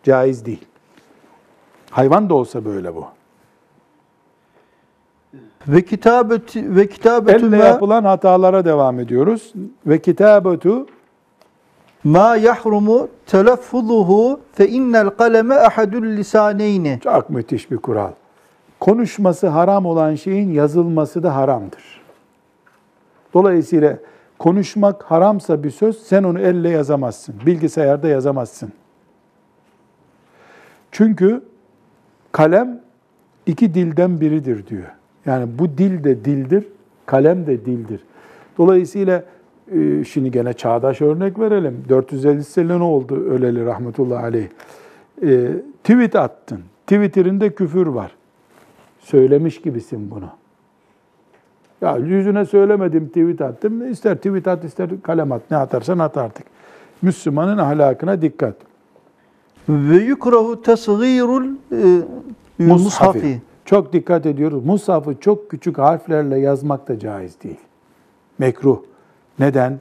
Caiz 0.02 0.46
değil. 0.46 0.64
Hayvan 1.90 2.30
da 2.30 2.34
olsa 2.34 2.64
böyle 2.64 2.94
bu. 2.94 3.05
Ve 5.68 5.85
kitabeti 5.85 6.76
ve 6.76 6.89
kitabetü 6.89 7.47
Elle 7.47 7.57
ma, 7.57 7.64
yapılan 7.64 8.05
hatalara 8.05 8.64
devam 8.64 9.01
ediyoruz. 9.01 9.53
Ve 9.87 10.03
kitabetu 10.03 10.87
ma 12.05 12.37
yahrumu 12.37 13.09
telaffuzuhu 13.26 14.41
fe 14.53 14.68
innel 14.68 15.11
kaleme 15.11 15.55
ahadul 15.55 16.03
lisaneyni. 16.03 17.01
çok 17.05 17.30
müthiş 17.30 17.70
bir 17.70 17.76
kural. 17.76 18.11
Konuşması 18.80 19.49
haram 19.49 19.87
olan 19.87 20.14
şeyin 20.14 20.53
yazılması 20.53 21.22
da 21.22 21.37
haramdır. 21.37 22.03
Dolayısıyla 23.35 23.99
konuşmak 24.39 25.03
haramsa 25.03 25.62
bir 25.64 25.70
söz 25.70 25.99
sen 25.99 26.22
onu 26.22 26.41
elle 26.41 26.68
yazamazsın. 26.68 27.35
Bilgisayarda 27.47 28.09
yazamazsın. 28.09 28.72
Çünkü 30.93 31.43
kalem 32.32 32.80
iki 33.47 33.74
dilden 33.74 34.20
biridir 34.20 34.66
diyor. 34.66 34.91
Yani 35.27 35.59
bu 35.59 35.79
dil 35.79 36.05
de 36.05 36.25
dildir, 36.25 36.64
kalem 37.07 37.47
de 37.47 37.64
dildir. 37.64 38.01
Dolayısıyla 38.59 39.25
e, 39.72 40.05
şimdi 40.05 40.31
gene 40.31 40.53
çağdaş 40.53 41.01
örnek 41.01 41.39
verelim. 41.39 41.85
450 41.89 42.45
sene 42.45 42.72
oldu 42.72 43.14
öleli 43.14 43.66
rahmetullahi 43.66 44.25
aleyh. 44.25 44.49
E, 45.22 45.51
tweet 45.85 46.16
attın. 46.16 46.61
Twitter'inde 46.87 47.55
küfür 47.55 47.87
var. 47.87 48.14
Söylemiş 49.01 49.61
gibisin 49.61 50.11
bunu. 50.11 50.29
Ya 51.81 51.97
yüzüne 51.97 52.45
söylemedim 52.45 53.09
tweet 53.09 53.41
attım. 53.41 53.93
İster 53.93 54.16
tweet 54.16 54.49
at 54.49 54.64
ister 54.64 54.91
kalem 55.03 55.33
at. 55.33 55.43
Ne 55.51 55.57
atarsan 55.57 55.99
at 55.99 56.16
artık. 56.16 56.47
Müslümanın 57.03 57.59
ahlakına 57.59 58.22
dikkat. 58.22 58.57
Ve 59.68 59.97
yukrahu 59.97 60.62
tesgirul 60.62 61.45
e, 61.72 62.03
mushafi. 62.59 63.41
Çok 63.64 63.92
dikkat 63.92 64.26
ediyoruz. 64.26 64.64
Mushafı 64.64 65.20
çok 65.20 65.50
küçük 65.50 65.78
harflerle 65.78 66.38
yazmak 66.38 66.88
da 66.88 66.98
caiz 66.98 67.42
değil. 67.42 67.60
Mekruh. 68.38 68.82
Neden? 69.38 69.78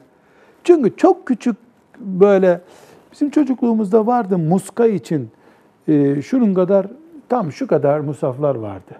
Çünkü 0.63 0.97
çok 0.97 1.25
küçük 1.25 1.55
böyle 1.99 2.61
bizim 3.11 3.29
çocukluğumuzda 3.29 4.07
vardı 4.07 4.37
muska 4.37 4.85
için 4.85 5.29
e, 5.87 6.21
şunun 6.21 6.53
kadar 6.53 6.87
tam 7.29 7.51
şu 7.51 7.67
kadar 7.67 7.99
musaflar 7.99 8.55
vardı. 8.55 8.93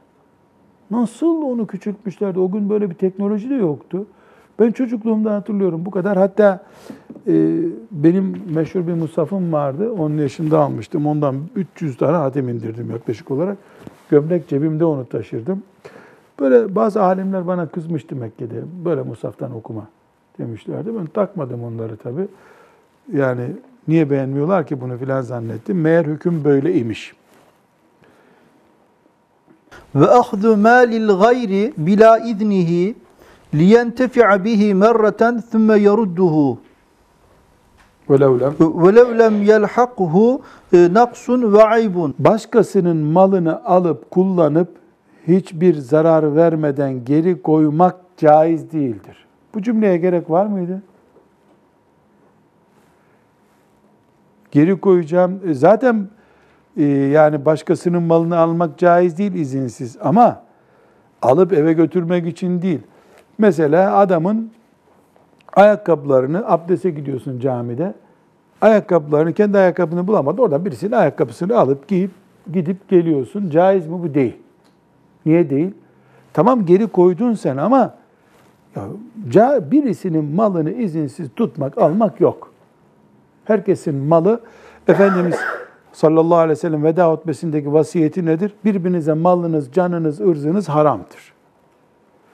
Nasıl 0.92 1.42
onu 1.42 1.68
küçültmüşlerdi? 1.68 2.40
O 2.40 2.52
gün 2.52 2.70
böyle 2.70 2.90
bir 2.90 2.96
teknoloji 2.96 3.50
de 3.50 3.56
yoktu. 3.56 4.06
Ben 4.60 4.72
çocukluğumda 4.72 5.36
hatırlıyorum 5.36 5.86
bu 5.86 5.92
kadar. 5.92 6.18
Hatta 6.18 6.64
e, 7.28 7.34
benim 7.92 8.42
meşhur 8.54 8.88
bir 8.88 8.94
musafım 8.94 9.54
vardı. 9.54 9.92
10 9.92 10.18
yaşında 10.18 10.60
almıştım. 10.60 11.08
Ondan 11.08 11.36
300 11.56 11.98
tane 11.98 12.18
hatim 12.18 12.50
indirdim 12.50 12.92
yaklaşık 12.92 13.32
olarak. 13.32 13.58
Gömlek 14.10 14.48
cebimde 14.48 14.86
onu 14.86 15.06
taşırdım. 15.06 15.64
Böyle 16.40 16.76
bazı 16.76 17.04
alimler 17.04 17.48
bana 17.48 17.68
kızmıştı 17.68 18.16
Mekke'de. 18.16 18.64
Böyle 18.86 19.02
musaftan 19.02 19.56
okuma 19.56 19.88
demişlerdi. 20.40 20.96
Ben 21.00 21.06
takmadım 21.06 21.64
onları 21.64 21.98
tabii. 21.98 22.28
Yani 23.14 23.48
niye 23.88 24.10
beğenmiyorlar 24.10 24.68
ki 24.68 24.82
bunu 24.82 24.98
filan 24.98 25.22
zannettim. 25.22 25.82
Meğer 25.82 26.06
hüküm 26.06 26.44
böyle 26.44 26.76
imiş. 26.76 27.14
Ve 29.96 30.08
ahzu 30.08 30.58
malil 30.58 31.08
gayri 31.08 31.74
bila 31.78 32.18
iznihi 32.18 32.96
liyentefi'a 33.54 34.44
bihi 34.44 34.74
merreten 34.74 35.42
thumme 35.42 35.80
yerudduhu. 35.80 36.60
Velev 38.10 38.40
lem 38.40 38.54
Velev 38.60 39.20
lem 39.20 39.44
yelhaqhu 39.44 40.42
e, 40.74 40.90
naqsun 40.94 41.54
ve 41.54 41.64
aybun. 41.64 42.16
başkasının 42.20 42.98
malını 42.98 43.66
alıp 43.66 44.12
kullanıp 44.12 44.70
hiçbir 45.28 45.76
zarar 45.76 46.36
vermeden 46.36 47.06
geri 47.06 47.42
koymak 47.42 47.96
caiz 48.18 48.72
değildir. 48.72 49.26
Bu 49.56 49.62
cümleye 49.62 49.98
gerek 49.98 50.30
var 50.30 50.46
mıydı? 50.46 50.82
Geri 54.52 54.80
koyacağım. 54.80 55.40
E, 55.48 55.54
Zaten 55.54 56.08
e, 56.78 56.84
yani 56.86 57.46
başkasının 57.46 58.04
malını 58.04 58.38
almak 58.38 58.78
caiz 58.78 59.18
değil 59.18 59.34
izinsiz 59.34 59.98
ama 60.02 60.42
alıp 61.22 61.54
eve 61.54 61.74
götürmek 61.74 62.28
için 62.28 62.62
değil. 62.62 62.80
Mesela 63.38 63.98
adamın 63.98 64.52
ayakkabılarını 65.56 66.50
abdeste 66.52 66.90
gidiyorsun 66.90 67.40
camide. 67.40 67.94
Ayakkabılarını 68.62 69.34
kendi 69.34 69.58
ayakkabını 69.58 70.08
bulamadı. 70.08 70.42
Oradan 70.42 70.66
birisinin 70.66 70.92
ayakkabısını 70.92 71.58
alıp 71.58 71.88
giyip 71.88 72.12
gidip 72.54 72.90
geliyorsun. 72.90 73.50
Caiz 73.50 73.88
mi 73.88 74.04
bu 74.04 74.14
değil. 74.14 74.38
Niye 75.26 75.50
değil? 75.50 75.72
Tamam 76.34 76.66
geri 76.66 76.88
koydun 76.88 77.34
sen 77.34 77.58
ama 77.58 77.96
ya, 79.34 79.72
birisinin 79.72 80.26
malını 80.36 80.72
izinsiz 80.72 81.30
tutmak, 81.36 81.78
almak 81.78 82.22
yok. 82.22 82.52
Herkesin 83.46 83.96
malı 83.96 84.42
Efendimiz 84.88 85.36
sallallahu 85.94 86.38
aleyhi 86.38 86.52
ve 86.52 86.56
sellem 86.56 86.84
veda 86.84 87.12
hutbesindeki 87.12 87.74
vasiyeti 87.74 88.26
nedir? 88.26 88.54
Birbirinize 88.66 89.14
malınız, 89.14 89.72
canınız, 89.72 90.22
ırzınız 90.22 90.70
haramdır. 90.70 91.34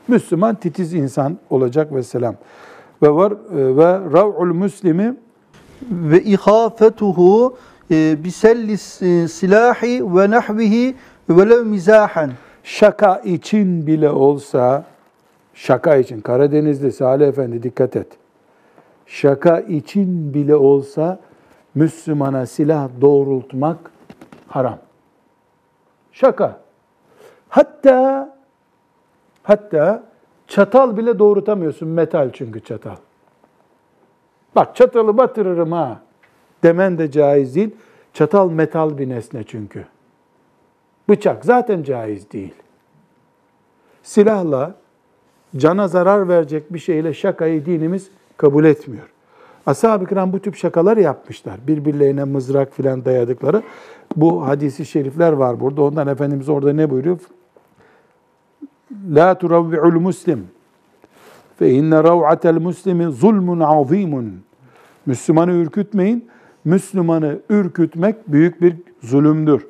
Müslüman 0.07 0.55
titiz 0.55 0.93
insan 0.93 1.37
olacak 1.49 1.93
ve 1.93 2.03
selam. 2.03 2.35
Ve 3.01 3.09
var 3.11 3.33
ve 3.51 3.93
rav'ul 4.13 4.53
muslimi 4.53 5.15
ve 5.91 6.23
ihafetuhu 6.23 7.57
e, 7.91 8.23
bisellis 8.23 9.01
e, 9.01 9.27
silahi 9.27 10.15
ve 10.15 10.29
nahvihi 10.31 10.95
velev 11.29 11.65
mizahan. 11.65 12.31
şaka 12.63 13.17
için 13.17 13.87
bile 13.87 14.09
olsa 14.09 14.85
şaka 15.53 15.95
için 15.95 16.21
Karadeniz'de 16.21 16.91
Salih 16.91 17.27
Efendi 17.27 17.63
dikkat 17.63 17.95
et. 17.95 18.07
şaka 19.05 19.59
için 19.59 20.33
bile 20.33 20.55
olsa 20.55 21.19
Müslümana 21.75 22.45
silah 22.45 22.89
doğrultmak 23.01 23.77
haram. 24.47 24.77
Şaka. 26.11 26.59
Hatta 27.49 28.29
hatta 29.43 30.03
çatal 30.49 30.97
bile 30.97 31.19
doğrultamıyorsun. 31.19 31.87
Metal 31.87 32.29
çünkü 32.33 32.59
çatal. 32.59 32.95
Bak 34.55 34.75
çatalı 34.75 35.17
batırırım 35.17 35.71
ha 35.71 36.01
demen 36.63 36.97
de 36.97 37.11
caiz 37.11 37.55
değil. 37.55 37.75
Çatal 38.13 38.51
metal 38.51 38.97
bir 38.97 39.09
nesne 39.09 39.43
çünkü. 39.43 39.85
Bıçak 41.09 41.45
zaten 41.45 41.83
caiz 41.83 42.31
değil. 42.31 42.53
Silahla 44.03 44.75
cana 45.57 45.87
zarar 45.87 46.27
verecek 46.27 46.73
bir 46.73 46.79
şeyle 46.79 47.13
şakayı 47.13 47.65
dinimiz 47.65 48.09
kabul 48.37 48.65
etmiyor. 48.65 49.09
Ashab-ı 49.65 50.05
kiram 50.05 50.33
bu 50.33 50.39
tip 50.39 50.55
şakalar 50.55 50.97
yapmışlar. 50.97 51.67
Birbirlerine 51.67 52.23
mızrak 52.23 52.73
filan 52.73 53.05
dayadıkları. 53.05 53.63
Bu 54.15 54.47
hadisi 54.47 54.85
şerifler 54.85 55.31
var 55.31 55.59
burada. 55.59 55.81
Ondan 55.81 56.07
Efendimiz 56.07 56.49
orada 56.49 56.73
ne 56.73 56.89
buyuruyor? 56.89 57.19
La 59.09 59.35
turavvi'ul 59.35 59.99
muslim 59.99 60.47
fe 61.59 61.69
inne 61.69 62.03
rav'atel 62.03 62.59
muslimi 62.59 63.11
zulmun 63.11 63.59
azimun. 63.59 64.33
Müslümanı 65.05 65.51
ürkütmeyin. 65.51 66.29
Müslümanı 66.65 67.39
ürkütmek 67.49 68.15
büyük 68.27 68.61
bir 68.61 68.75
zulümdür. 69.01 69.67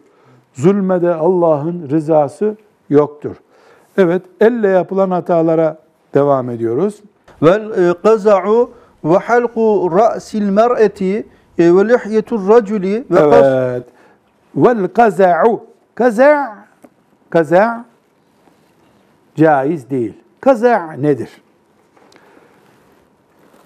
Zulmede 0.53 1.13
Allah'ın 1.13 1.89
rızası 1.89 2.55
yoktur. 2.89 3.35
Evet, 3.97 4.21
elle 4.41 4.67
yapılan 4.67 5.11
hatalara 5.11 5.77
devam 6.13 6.49
ediyoruz. 6.49 7.01
Vel 7.43 7.93
qaza'u 7.93 8.71
ve 9.03 9.17
halqu 9.17 9.91
ra'sil 9.97 10.49
mer'eti 10.49 11.27
e, 11.57 11.75
ve 11.75 11.89
lihyetur 11.89 12.49
raculi 12.49 13.05
ve 13.11 13.19
Evet. 13.19 13.83
Vel 14.55 14.87
kaza'u. 14.87 15.63
Kaza' 15.95 16.55
kaza' 17.29 17.88
caiz 19.35 19.89
değil. 19.89 20.13
Kaza' 20.41 20.91
nedir? 20.91 21.41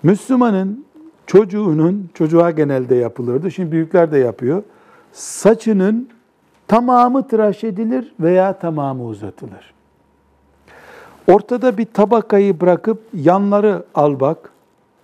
Müslümanın 0.04 0.86
çocuğunun, 1.28 2.10
çocuğa 2.14 2.52
genelde 2.52 2.96
yapılırdı, 2.96 3.52
şimdi 3.52 3.72
büyükler 3.72 4.12
de 4.12 4.18
yapıyor. 4.18 4.64
Saçının 5.12 6.10
tamamı 6.68 7.28
tıraş 7.28 7.64
edilir 7.64 8.14
veya 8.20 8.60
tamamı 8.60 9.06
uzatılır. 9.06 9.74
Ortada 11.28 11.78
bir 11.78 11.86
tabakayı 11.86 12.62
bırakıp 12.62 13.02
yanları 13.14 13.86
al 13.96 14.20
bak, 14.20 14.50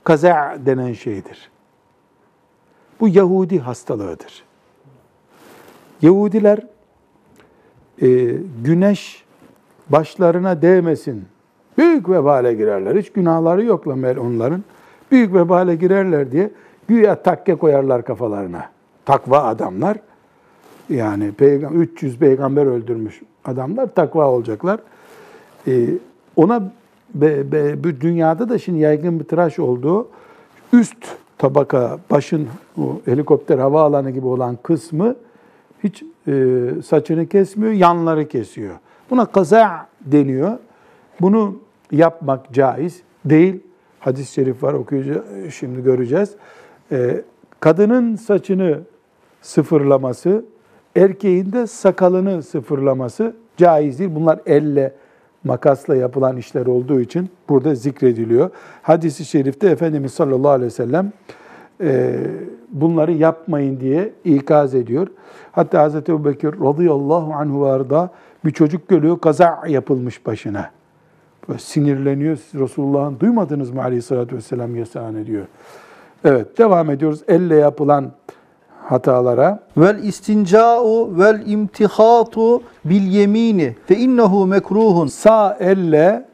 kaza 0.03 0.57
denen 0.66 0.93
şeydir. 0.93 1.49
Bu 2.99 3.07
Yahudi 3.07 3.60
hastalığıdır. 3.60 4.43
Yahudiler 6.01 6.60
e, 8.01 8.07
güneş 8.64 9.24
başlarına 9.90 10.62
değmesin, 10.62 11.26
büyük 11.78 12.10
vebale 12.10 12.54
girerler. 12.54 12.96
Hiç 12.96 13.12
günahları 13.12 13.64
yok 13.64 13.88
lan 13.88 14.18
onların. 14.18 14.64
Büyük 15.12 15.34
vebale 15.34 15.76
girerler 15.76 16.32
diye 16.32 16.52
güya 16.88 17.24
takke 17.24 17.56
koyarlar 17.56 18.06
kafalarına. 18.06 18.70
Takva 19.06 19.44
adamlar. 19.44 19.98
Yani 20.90 21.32
peygam 21.32 21.82
300 21.82 22.18
peygamber 22.18 22.66
öldürmüş 22.66 23.22
adamlar 23.46 23.88
takva 23.96 24.28
olacaklar. 24.28 24.80
Ee, 25.68 25.86
ona 26.36 26.72
bu 27.76 28.02
dünyada 28.02 28.50
da 28.50 28.60
şimdi 28.60 28.80
yaygın 28.80 29.20
bir 29.20 29.26
tıraş 29.26 29.60
olduğu 29.60 30.08
üst 30.74 31.06
tabaka 31.38 31.98
başın 32.12 32.48
o 32.78 33.00
helikopter 33.06 33.58
havaalanı 33.58 34.12
gibi 34.12 34.28
olan 34.28 34.58
kısmı 34.64 35.16
hiç 35.84 36.04
e, 36.28 36.34
saçını 36.86 37.28
kesmiyor, 37.28 37.74
yanları 37.74 38.28
kesiyor. 38.28 38.76
Buna 39.10 39.26
kaza 39.26 39.88
deniyor. 40.01 40.57
Bunu 41.22 41.55
yapmak 41.91 42.53
caiz 42.53 43.01
değil. 43.26 43.60
Hadis-i 43.99 44.34
şerif 44.34 44.64
var 44.64 44.74
okuyacağız, 44.74 45.53
şimdi 45.53 45.84
göreceğiz. 45.84 46.36
Ee, 46.91 47.22
kadının 47.60 48.16
saçını 48.16 48.80
sıfırlaması, 49.41 50.45
erkeğin 50.95 51.51
de 51.51 51.68
sakalını 51.68 52.43
sıfırlaması 52.43 53.36
caiz 53.57 53.99
değil. 53.99 54.12
Bunlar 54.16 54.39
elle, 54.45 54.93
makasla 55.43 55.95
yapılan 55.95 56.38
işler 56.38 56.66
olduğu 56.66 56.99
için 56.99 57.30
burada 57.49 57.76
zikrediliyor. 57.76 58.49
Hadis-i 58.82 59.26
şerifte 59.26 59.70
Efendimiz 59.70 60.14
sallallahu 60.14 60.51
aleyhi 60.51 60.66
ve 60.66 60.76
sellem 60.76 61.12
e, 61.82 62.16
bunları 62.70 63.12
yapmayın 63.12 63.80
diye 63.80 64.14
ikaz 64.26 64.76
ediyor. 64.76 65.07
Hatta 65.51 65.89
Hz. 65.89 65.95
Ebu 65.95 66.26
Bekir 66.26 66.47
radıyallahu 66.47 67.34
anhu 67.34 67.66
arda 67.66 68.10
bir 68.46 68.52
çocuk 68.52 68.88
görüyor, 68.88 69.20
kaza 69.20 69.64
yapılmış 69.68 70.26
başına. 70.26 70.72
Böyle 71.48 71.60
sinirleniyor. 71.60 72.38
Resulullah'ın 72.56 73.20
duymadınız 73.20 73.72
mı 73.72 73.84
aleyhissalatü 73.84 74.36
vesselam 74.36 74.76
yasan 74.76 75.16
ediyor. 75.16 75.46
Evet 76.24 76.58
devam 76.58 76.90
ediyoruz. 76.90 77.22
Elle 77.28 77.56
yapılan 77.56 78.12
hatalara. 78.84 79.60
vel 79.78 80.04
istinca'u 80.04 81.20
vel 81.20 81.44
imtihatu 81.48 82.64
bil 82.86 83.08
yemini 83.08 83.76
fe 83.86 83.96
innehu 83.96 84.46
mekruhun. 84.48 85.08
Sağ 85.08 85.58
elle 85.60 86.26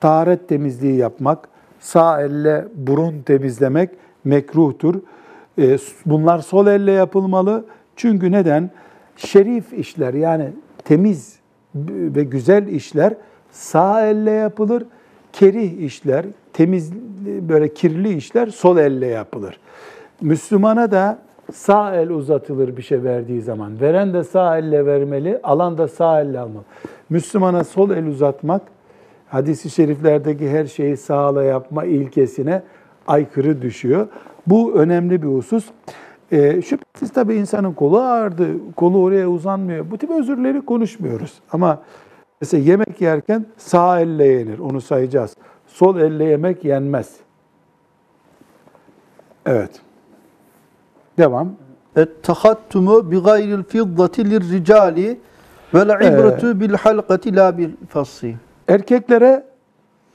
taharet 0.00 0.48
temizliği 0.48 0.96
yapmak, 0.96 1.48
sağ 1.80 2.22
elle 2.22 2.64
burun 2.74 3.22
temizlemek 3.22 3.90
mekruhtur. 4.24 4.94
Ee, 5.58 5.78
Bunlar 6.06 6.38
sol 6.38 6.66
elle 6.66 6.92
yapılmalı. 6.92 7.64
Çünkü 7.96 8.32
neden? 8.32 8.70
Şerif 9.16 9.72
işler 9.72 10.14
yani 10.14 10.50
temiz 10.88 11.38
ve 11.74 12.24
güzel 12.24 12.66
işler 12.66 13.14
sağ 13.50 14.06
elle 14.06 14.30
yapılır. 14.30 14.84
Kerih 15.32 15.82
işler, 15.82 16.26
temiz 16.52 16.92
böyle 17.48 17.74
kirli 17.74 18.14
işler 18.14 18.46
sol 18.46 18.78
elle 18.78 19.06
yapılır. 19.06 19.60
Müslümana 20.20 20.90
da 20.90 21.18
sağ 21.52 21.94
el 21.94 22.10
uzatılır 22.10 22.76
bir 22.76 22.82
şey 22.82 23.02
verdiği 23.02 23.42
zaman. 23.42 23.80
Veren 23.80 24.14
de 24.14 24.24
sağ 24.24 24.58
elle 24.58 24.86
vermeli, 24.86 25.40
alan 25.42 25.78
da 25.78 25.88
sağ 25.88 26.20
elle 26.20 26.38
almalı. 26.38 26.64
Müslümana 27.10 27.64
sol 27.64 27.90
el 27.90 28.06
uzatmak, 28.06 28.62
hadisi 29.28 29.70
şeriflerdeki 29.70 30.50
her 30.50 30.66
şeyi 30.66 30.96
sağla 30.96 31.42
yapma 31.44 31.84
ilkesine 31.84 32.62
aykırı 33.06 33.62
düşüyor. 33.62 34.06
Bu 34.46 34.74
önemli 34.74 35.22
bir 35.22 35.28
husus. 35.28 35.64
E, 36.32 36.62
şüphesiz 36.62 37.12
tabii 37.12 37.34
insanın 37.34 37.72
kolu 37.72 38.00
ağrıdı, 38.00 38.74
kolu 38.76 39.02
oraya 39.02 39.28
uzanmıyor. 39.28 39.90
Bu 39.90 39.98
tip 39.98 40.10
özürleri 40.10 40.60
konuşmuyoruz. 40.64 41.32
Ama 41.52 41.82
mesela 42.40 42.62
yemek 42.62 43.00
yerken 43.00 43.46
sağ 43.56 44.00
elle 44.00 44.26
yenir, 44.26 44.58
onu 44.58 44.80
sayacağız. 44.80 45.36
Sol 45.66 46.00
elle 46.00 46.24
yemek 46.24 46.64
yenmez. 46.64 47.16
Evet. 49.46 49.80
Devam. 51.18 51.52
Et-tahattumu 51.96 53.10
bi 53.10 53.18
gayril 53.22 53.62
fiddati 53.62 54.30
lirricali 54.30 55.20
vel 55.74 55.88
ibretu 55.88 56.60
bil 56.60 56.74
halqati 56.74 57.36
la 57.36 57.58
bil 57.58 57.70
fassi. 57.88 58.36
Erkeklere 58.68 59.44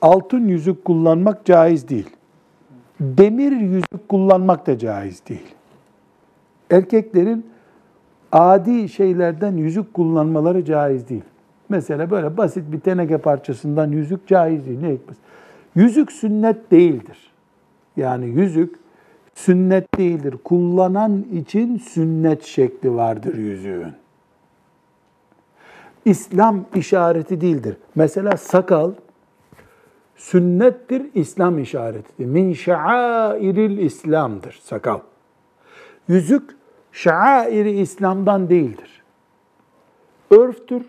altın 0.01 0.47
yüzük 0.47 0.85
kullanmak 0.85 1.45
caiz 1.45 1.89
değil. 1.89 2.09
Demir 2.99 3.51
yüzük 3.51 4.09
kullanmak 4.09 4.67
da 4.67 4.77
caiz 4.77 5.27
değil. 5.29 5.55
Erkeklerin 6.73 7.45
adi 8.31 8.89
şeylerden 8.89 9.57
yüzük 9.57 9.93
kullanmaları 9.93 10.65
caiz 10.65 11.09
değil. 11.09 11.23
Mesela 11.69 12.11
böyle 12.11 12.37
basit 12.37 12.71
bir 12.71 12.79
teneke 12.79 13.17
parçasından 13.17 13.91
yüzük 13.91 14.27
caiz 14.27 14.65
değil. 14.65 14.79
Ne 14.81 14.93
hikmet? 14.93 15.17
Yüzük 15.75 16.11
sünnet 16.11 16.71
değildir. 16.71 17.31
Yani 17.97 18.25
yüzük 18.25 18.75
sünnet 19.35 19.97
değildir. 19.97 20.35
Kullanan 20.43 21.25
için 21.31 21.77
sünnet 21.77 22.43
şekli 22.43 22.95
vardır 22.95 23.35
yüzüğün. 23.35 23.93
İslam 26.05 26.65
işareti 26.75 27.41
değildir. 27.41 27.77
Mesela 27.95 28.37
sakal 28.37 28.91
sünnettir, 30.15 31.05
İslam 31.13 31.59
işaretidir. 31.59 32.25
Min 32.25 32.53
şairil 32.53 33.77
İslam'dır 33.77 34.59
sakal. 34.63 34.99
Yüzük 36.07 36.62
şairi 36.93 37.71
İslam'dan 37.71 38.49
değildir. 38.49 39.03
Örftür. 40.31 40.85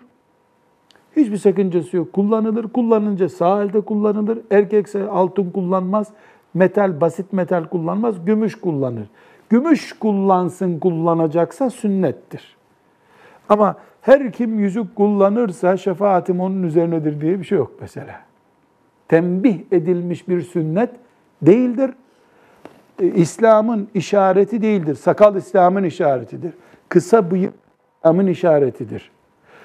Hiçbir 1.17 1.37
sakıncası 1.37 1.97
yok. 1.97 2.13
Kullanılır. 2.13 2.69
Kullanınca 2.69 3.29
sağ 3.29 3.63
elde 3.63 3.81
kullanılır. 3.81 4.39
Erkekse 4.51 5.09
altın 5.09 5.51
kullanmaz. 5.51 6.09
Metal, 6.55 7.01
basit 7.01 7.33
metal 7.33 7.65
kullanmaz. 7.65 8.25
Gümüş 8.25 8.55
kullanır. 8.55 9.07
Gümüş 9.49 9.93
kullansın 9.93 10.79
kullanacaksa 10.79 11.71
sünnettir. 11.71 12.57
Ama 13.49 13.77
her 14.01 14.33
kim 14.33 14.59
yüzük 14.59 14.97
kullanırsa 14.97 15.77
şefaatim 15.77 16.41
onun 16.41 16.63
üzerinedir 16.63 17.21
diye 17.21 17.39
bir 17.39 17.45
şey 17.45 17.59
yok 17.59 17.73
mesela. 17.81 18.21
Tembih 19.09 19.59
edilmiş 19.73 20.29
bir 20.29 20.41
sünnet 20.41 20.91
değildir. 21.43 21.91
E, 23.03 23.07
İslam'ın 23.07 23.89
işareti 23.95 24.63
değildir. 24.63 24.95
Sakal 24.95 25.37
İslam'ın 25.37 25.85
işaretidir. 25.85 26.53
Kısa 26.89 27.31
bıyık 27.31 27.53
İslam'ın 27.99 28.27
işaretidir. 28.27 29.11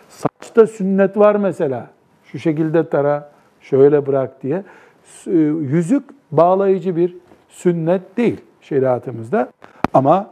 Saçta 0.10 0.68
sünnet 0.68 1.18
var 1.18 1.36
mesela. 1.36 1.88
Şu 2.26 2.40
şekilde 2.40 2.90
tara, 2.90 3.32
şöyle 3.62 4.08
bırak 4.08 4.44
diye. 4.44 4.64
E, 5.28 5.32
Yüzük 5.62 6.04
bağlayıcı 6.32 6.96
bir 6.96 7.16
sünnet 7.50 8.18
değil 8.18 8.42
şeriatımızda. 8.62 9.50
Ama 9.94 10.30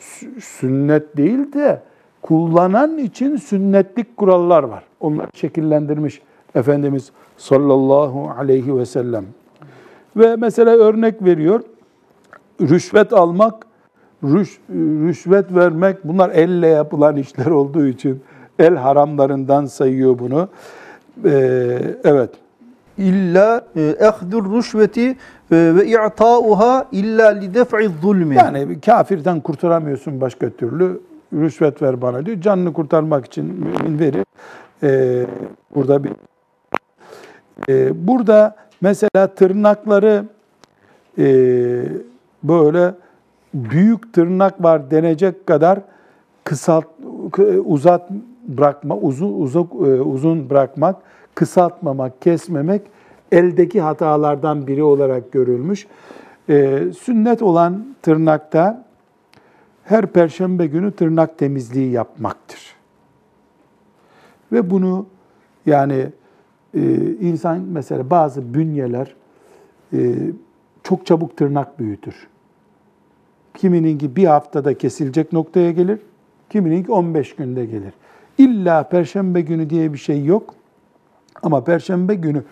sü- 0.00 0.40
sünnet 0.40 1.16
değil 1.16 1.52
de 1.52 1.82
kullanan 2.22 2.98
için 2.98 3.36
sünnetlik 3.36 4.16
kurallar 4.16 4.62
var. 4.62 4.84
Onlar 5.00 5.26
şekillendirmiş 5.34 6.22
Efendimiz 6.54 7.10
sallallahu 7.36 8.30
aleyhi 8.38 8.78
ve 8.78 8.86
sellem. 8.86 9.24
Ve 10.16 10.36
mesela 10.36 10.70
örnek 10.70 11.24
veriyor. 11.24 11.60
Rüşvet 12.60 13.12
almak, 13.12 13.66
rüş, 14.24 14.60
rüşvet 15.06 15.54
vermek 15.54 16.04
bunlar 16.04 16.30
elle 16.30 16.66
yapılan 16.66 17.16
işler 17.16 17.46
olduğu 17.46 17.86
için 17.86 18.22
el 18.58 18.76
haramlarından 18.76 19.66
sayıyor 19.66 20.18
bunu. 20.18 20.48
Ee, 21.24 21.78
evet. 22.04 22.30
İlla 22.98 23.66
e, 23.76 23.82
ehdur 23.82 24.56
rüşveti 24.56 25.08
e, 25.10 25.16
ve 25.50 25.86
i'ta'uha 25.86 26.86
illa 26.92 27.28
li 27.28 27.54
def'i 27.54 27.90
zulmi. 28.02 28.36
Yani 28.36 28.80
kafirden 28.80 29.40
kurtaramıyorsun 29.40 30.20
başka 30.20 30.50
türlü. 30.50 31.00
Rüşvet 31.32 31.82
ver 31.82 32.02
bana 32.02 32.26
diyor. 32.26 32.40
Canını 32.40 32.72
kurtarmak 32.72 33.26
için 33.26 33.44
mümin 33.44 33.98
verir. 33.98 34.24
Ee, 34.82 35.26
burada 35.74 36.04
bir 36.04 36.10
Ee, 37.68 38.06
burada 38.06 38.56
mesela 38.80 39.26
tırnakları 39.26 40.24
e, 41.18 41.24
böyle 42.42 42.94
büyük 43.54 44.12
tırnak 44.12 44.64
var 44.64 44.90
denecek 44.90 45.46
kadar 45.46 45.80
kısalt 46.44 46.84
uzat 47.64 48.10
bırakma 48.48 48.96
uzun 48.96 49.40
uzun 49.42 49.64
e, 49.64 50.00
uzun 50.00 50.50
bırakmak, 50.50 50.96
kısaltmamak, 51.34 52.22
kesmemek 52.22 52.82
eldeki 53.32 53.80
hatalardan 53.80 54.66
biri 54.66 54.82
olarak 54.82 55.32
görülmüş. 55.32 55.86
Ee, 56.48 56.84
sünnet 56.98 57.42
olan 57.42 57.86
tırnakta 58.02 58.84
her 59.84 60.06
perşembe 60.06 60.66
günü 60.66 60.92
tırnak 60.92 61.38
temizliği 61.38 61.90
yapmaktır. 61.90 62.74
Ve 64.52 64.70
bunu 64.70 65.06
yani 65.66 66.06
e, 66.74 66.80
insan 67.20 67.60
mesela 67.60 68.10
bazı 68.10 68.54
bünyeler 68.54 69.14
e, 69.92 69.98
çok 70.90 71.06
çabuk 71.06 71.36
tırnak 71.36 71.78
büyütür. 71.78 72.14
Kimininki 73.54 74.16
bir 74.16 74.24
haftada 74.24 74.78
kesilecek 74.78 75.32
noktaya 75.32 75.70
gelir, 75.70 75.98
kimininki 76.48 76.92
15 76.92 77.36
günde 77.36 77.66
gelir. 77.66 77.92
İlla 78.38 78.88
perşembe 78.88 79.40
günü 79.40 79.70
diye 79.70 79.92
bir 79.92 79.98
şey 79.98 80.24
yok. 80.24 80.54
Ama 81.42 81.64
perşembe 81.64 82.14
günü 82.14 82.42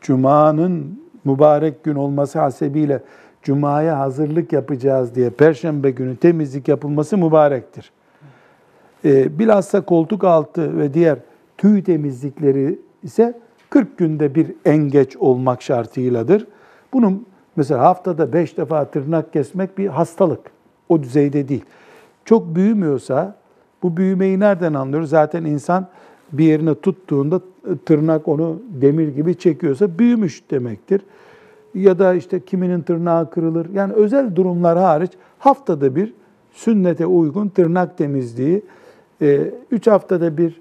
Cuma'nın 0.00 1.02
mübarek 1.24 1.84
gün 1.84 1.94
olması 1.94 2.38
hasebiyle 2.38 3.02
Cuma'ya 3.42 3.98
hazırlık 3.98 4.52
yapacağız 4.52 5.14
diye 5.14 5.30
perşembe 5.30 5.90
günü 5.90 6.16
temizlik 6.16 6.68
yapılması 6.68 7.18
mübarektir. 7.18 7.92
E, 9.04 9.38
bilhassa 9.38 9.80
koltuk 9.80 10.24
altı 10.24 10.78
ve 10.78 10.94
diğer 10.94 11.18
tüy 11.58 11.82
temizlikleri 11.82 12.78
ise 13.02 13.38
40 13.70 13.98
günde 13.98 14.34
bir 14.34 14.54
en 14.64 14.88
geç 14.88 15.16
olmak 15.16 15.62
şartıyladır. 15.62 16.46
Bunun 16.92 17.26
mesela 17.58 17.80
haftada 17.80 18.32
5 18.32 18.56
defa 18.56 18.84
tırnak 18.84 19.32
kesmek 19.32 19.78
bir 19.78 19.86
hastalık. 19.86 20.40
O 20.88 21.02
düzeyde 21.02 21.48
değil. 21.48 21.64
Çok 22.24 22.54
büyümüyorsa 22.54 23.36
bu 23.82 23.96
büyümeyi 23.96 24.40
nereden 24.40 24.74
anlıyoruz? 24.74 25.10
Zaten 25.10 25.44
insan 25.44 25.86
bir 26.32 26.44
yerine 26.44 26.74
tuttuğunda 26.74 27.40
tırnak 27.86 28.28
onu 28.28 28.62
demir 28.68 29.08
gibi 29.08 29.34
çekiyorsa 29.34 29.98
büyümüş 29.98 30.50
demektir. 30.50 31.00
Ya 31.74 31.98
da 31.98 32.14
işte 32.14 32.40
kiminin 32.40 32.80
tırnağı 32.80 33.30
kırılır. 33.30 33.66
Yani 33.74 33.92
özel 33.92 34.36
durumlar 34.36 34.78
hariç 34.78 35.12
haftada 35.38 35.96
bir 35.96 36.14
sünnete 36.52 37.06
uygun 37.06 37.48
tırnak 37.48 37.98
temizliği, 37.98 38.62
3 39.70 39.86
haftada 39.86 40.38
bir 40.38 40.60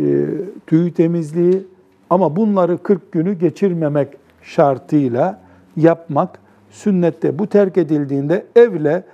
e, 0.00 0.26
tüy 0.66 0.92
temizliği 0.92 1.66
ama 2.10 2.36
bunları 2.36 2.78
40 2.78 3.12
günü 3.12 3.38
geçirmemek 3.38 4.08
şartıyla 4.42 5.43
yapmak 5.76 6.38
sünnette. 6.70 7.38
Bu 7.38 7.46
terk 7.46 7.78
edildiğinde 7.78 8.46
evle, 8.56 9.04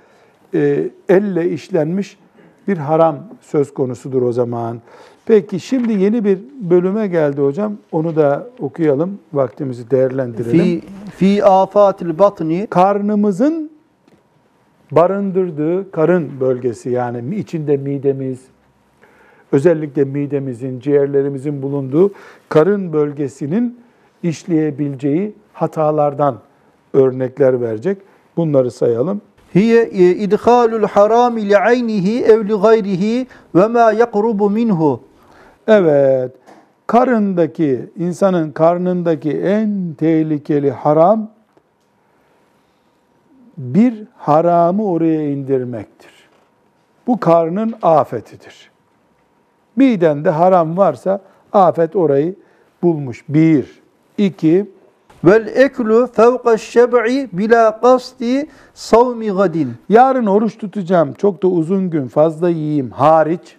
e, 0.53 0.89
elle 1.09 1.49
işlenmiş 1.49 2.17
bir 2.67 2.77
haram 2.77 3.17
söz 3.41 3.73
konusudur 3.73 4.21
o 4.21 4.31
zaman. 4.31 4.81
Peki 5.25 5.59
şimdi 5.59 5.93
yeni 5.93 6.25
bir 6.25 6.39
bölüme 6.61 7.07
geldi 7.07 7.41
hocam. 7.41 7.77
Onu 7.91 8.15
da 8.15 8.47
okuyalım. 8.59 9.19
Vaktimizi 9.33 9.91
değerlendirelim. 9.91 10.59
fi 10.59 10.81
fi 11.15 11.45
afatil 11.45 12.19
batni 12.19 12.67
Karnımızın 12.69 13.71
barındırdığı 14.91 15.91
karın 15.91 16.39
bölgesi 16.39 16.89
yani 16.89 17.35
içinde 17.35 17.77
midemiz, 17.77 18.39
özellikle 19.51 20.03
midemizin, 20.03 20.79
ciğerlerimizin 20.79 21.61
bulunduğu 21.61 22.11
karın 22.49 22.93
bölgesinin 22.93 23.79
işleyebileceği 24.23 25.33
hatalardan 25.53 26.37
örnekler 26.93 27.61
verecek. 27.61 27.97
Bunları 28.37 28.71
sayalım. 28.71 29.21
hiye 29.55 29.83
e, 29.83 30.09
idhalul 30.09 30.83
harami 30.83 31.49
li 31.49 31.57
aynihi 31.57 32.23
ev 32.23 32.47
li 32.49 32.53
gayrihi 32.53 33.27
ve 33.55 33.67
ma 33.67 33.91
yaqrubu 33.91 34.49
minhu. 34.49 35.01
Evet, 35.67 36.31
karındaki, 36.87 37.89
insanın 37.97 38.51
karnındaki 38.51 39.37
en 39.37 39.95
tehlikeli 39.97 40.71
haram, 40.71 41.29
bir 43.57 44.03
haramı 44.17 44.85
oraya 44.85 45.29
indirmektir. 45.29 46.11
Bu 47.07 47.19
karnın 47.19 47.73
afetidir. 47.81 48.71
Midende 49.75 50.29
haram 50.29 50.77
varsa 50.77 51.21
afet 51.53 51.95
orayı 51.95 52.35
bulmuş. 52.83 53.25
Bir. 53.29 53.81
iki 54.17 54.65
Vel 55.23 55.47
eklu 55.47 56.07
fevka 56.13 56.57
şeb'i 56.57 57.29
bila 57.33 57.79
qasdi 57.81 58.47
savmi 58.73 59.31
gadin. 59.31 59.73
yarın 59.89 60.25
oruç 60.25 60.57
tutacağım, 60.57 61.13
çok 61.13 61.43
da 61.43 61.47
uzun 61.47 61.89
gün 61.89 62.07
fazla 62.07 62.49
yiyeyim 62.49 62.91
hariç, 62.91 63.55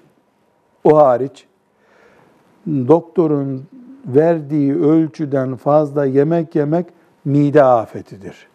o 0.85 0.97
hariç, 0.97 1.47
doktorun 2.67 3.65
verdiği 4.07 4.75
ölçüden 4.75 5.57
fazla 5.57 6.05
yemek 6.05 6.55
yemek 6.55 6.87
mide 7.25 7.65
afetidir. 7.65 8.47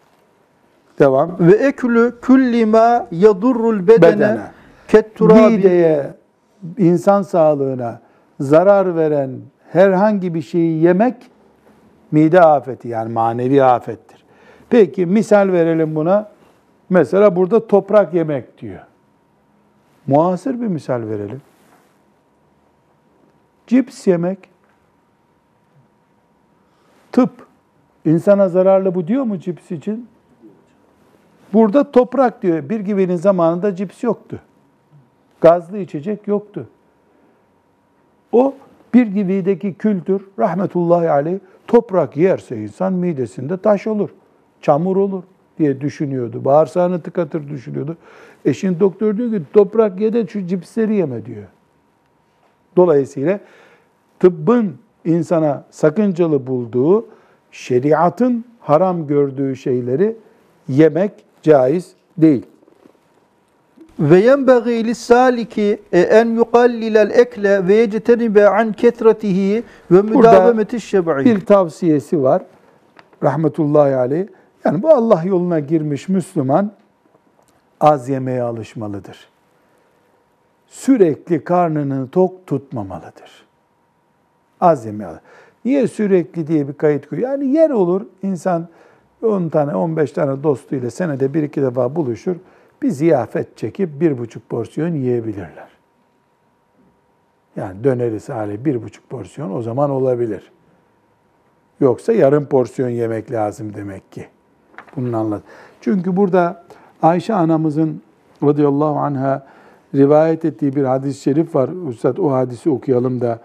Devam. 0.98 1.36
Ve 1.40 1.52
eklu 1.52 2.12
kulli 2.26 2.66
ma 2.66 3.06
yadurrul 3.10 3.86
bedene, 3.86 4.12
Bedene. 4.12 4.40
ket 4.88 5.14
turabi. 5.14 5.40
Mideye, 5.40 6.14
insan 6.78 7.22
sağlığına 7.22 8.00
zarar 8.40 8.96
veren 8.96 9.30
herhangi 9.72 10.34
bir 10.34 10.42
şeyi 10.42 10.82
yemek 10.82 11.16
mide 12.12 12.40
afeti 12.40 12.88
yani 12.88 13.12
manevi 13.12 13.64
afettir. 13.64 14.24
Peki 14.70 15.06
misal 15.06 15.52
verelim 15.52 15.94
buna. 15.94 16.30
Mesela 16.90 17.36
burada 17.36 17.66
toprak 17.66 18.14
yemek 18.14 18.58
diyor. 18.58 18.80
Muasır 20.06 20.60
bir 20.60 20.66
misal 20.66 21.08
verelim. 21.08 21.42
Cips 23.66 24.06
yemek. 24.06 24.38
Tıp. 27.12 27.48
İnsana 28.04 28.48
zararlı 28.48 28.94
bu 28.94 29.06
diyor 29.08 29.24
mu 29.24 29.38
cips 29.38 29.70
için? 29.70 30.08
Burada 31.52 31.90
toprak 31.90 32.42
diyor. 32.42 32.68
Bir 32.68 32.80
gibinin 32.80 33.16
zamanında 33.16 33.76
cips 33.76 34.02
yoktu. 34.02 34.40
Gazlı 35.40 35.78
içecek 35.78 36.28
yoktu. 36.28 36.68
O 38.32 38.54
bir 38.94 39.06
gibideki 39.06 39.74
kültür 39.74 40.22
rahmetullahi 40.38 41.10
aleyh 41.10 41.38
toprak 41.66 42.16
yerse 42.16 42.56
insan 42.56 42.92
midesinde 42.92 43.56
taş 43.56 43.86
olur, 43.86 44.10
çamur 44.60 44.96
olur 44.96 45.22
diye 45.58 45.80
düşünüyordu. 45.80 46.44
Bağırsağını 46.44 47.00
tıkatır 47.02 47.48
düşünüyordu. 47.48 47.96
Eşin 48.44 48.80
doktor 48.80 49.16
diyor 49.16 49.30
ki 49.30 49.42
toprak 49.52 50.00
ye 50.00 50.12
de 50.12 50.26
şu 50.26 50.46
cipsleri 50.46 50.94
yeme 50.94 51.26
diyor. 51.26 51.44
Dolayısıyla 52.76 53.40
tıbbın 54.20 54.76
insana 55.04 55.64
sakıncalı 55.70 56.46
bulduğu, 56.46 57.06
şeriatın 57.50 58.44
haram 58.60 59.06
gördüğü 59.06 59.56
şeyleri 59.56 60.16
yemek 60.68 61.12
caiz 61.42 61.92
değil. 62.18 62.46
Ve 63.98 64.18
yenbeği 64.18 64.84
lissaliki 64.84 65.82
e, 65.92 66.00
en 66.00 66.26
yukallilel 66.26 67.10
ekle 67.10 67.68
ve 67.68 67.74
yectenibe 67.74 68.48
an 68.48 68.72
ketretihi 68.72 69.62
ve 69.90 70.02
müdavemeti 70.02 70.80
şeb'i. 70.80 71.24
Bir 71.24 71.46
tavsiyesi 71.46 72.22
var 72.22 72.42
rahmetullahi 73.22 73.94
aleyh. 73.94 74.26
Yani 74.64 74.82
bu 74.82 74.88
Allah 74.88 75.22
yoluna 75.24 75.60
girmiş 75.60 76.08
Müslüman 76.08 76.72
az 77.80 78.08
yemeye 78.08 78.42
alışmalıdır. 78.42 79.28
Sürekli 80.66 81.44
karnını 81.44 82.08
tok 82.08 82.46
tutmamalıdır. 82.46 83.46
Az 84.60 84.86
yemeye 84.86 85.10
Niye 85.64 85.88
sürekli 85.88 86.46
diye 86.46 86.68
bir 86.68 86.72
kayıt 86.72 87.08
koyuyor? 87.08 87.30
Yani 87.30 87.46
yer 87.46 87.70
olur 87.70 88.06
insan 88.22 88.68
10 89.22 89.48
tane 89.48 89.74
15 89.74 90.12
tane 90.12 90.42
dostuyla 90.42 90.90
senede 90.90 91.34
bir 91.34 91.42
iki 91.42 91.62
defa 91.62 91.96
buluşur. 91.96 92.36
Bir 92.82 92.90
ziyafet 92.90 93.56
çekip 93.56 94.00
bir 94.00 94.18
buçuk 94.18 94.48
porsiyon 94.48 94.94
yiyebilirler. 94.94 95.68
Yani 97.56 97.84
döneriz 97.84 98.28
hali 98.28 98.64
bir 98.64 98.82
buçuk 98.82 99.10
porsiyon 99.10 99.56
o 99.56 99.62
zaman 99.62 99.90
olabilir. 99.90 100.52
Yoksa 101.80 102.12
yarım 102.12 102.46
porsiyon 102.46 102.88
yemek 102.88 103.32
lazım 103.32 103.74
demek 103.74 104.12
ki. 104.12 104.26
Bunun 104.96 105.12
anlat. 105.12 105.42
Çünkü 105.80 106.16
burada 106.16 106.64
Ayşe 107.02 107.34
anamızın 107.34 108.02
radıyallahu 108.42 108.98
anha 108.98 109.46
rivayet 109.94 110.44
ettiği 110.44 110.76
bir 110.76 110.84
hadis-i 110.84 111.20
şerif 111.20 111.54
var. 111.54 111.70
Üstad 111.88 112.16
o 112.16 112.32
hadisi 112.32 112.70
okuyalım 112.70 113.20
da 113.20 113.40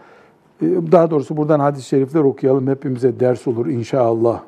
e, 0.62 0.66
daha 0.92 1.12
doğrusu 1.12 1.38
buradan 1.38 1.60
hadis-i 1.60 1.88
şerifler 1.88 2.22
okuyalım. 2.22 2.68
Hepimize 2.68 3.20
ders 3.20 3.48
olur 3.48 3.66
inşallah. 3.66 4.42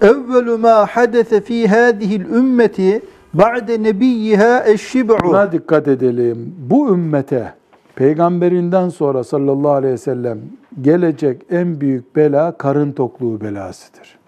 Evvelu 0.00 0.58
ma 0.58 0.86
hadese 0.86 1.40
fi 1.40 1.68
hadihi'l 1.68 2.20
ümmeti 2.20 3.02
ba'de 3.34 3.82
nebiyyiha 3.82 4.64
eşşib'u. 4.66 5.16
Buna 5.24 5.52
dikkat 5.52 5.88
edelim. 5.88 6.54
Bu 6.58 6.94
ümmete 6.94 7.54
peygamberinden 7.94 8.88
sonra 8.88 9.24
sallallahu 9.24 9.72
aleyhi 9.72 9.94
ve 9.94 9.98
sellem 9.98 10.38
gelecek 10.80 11.42
en 11.50 11.80
büyük 11.80 12.16
bela 12.16 12.58
karın 12.58 12.92
tokluğu 12.92 13.40
belasıdır. 13.40 14.18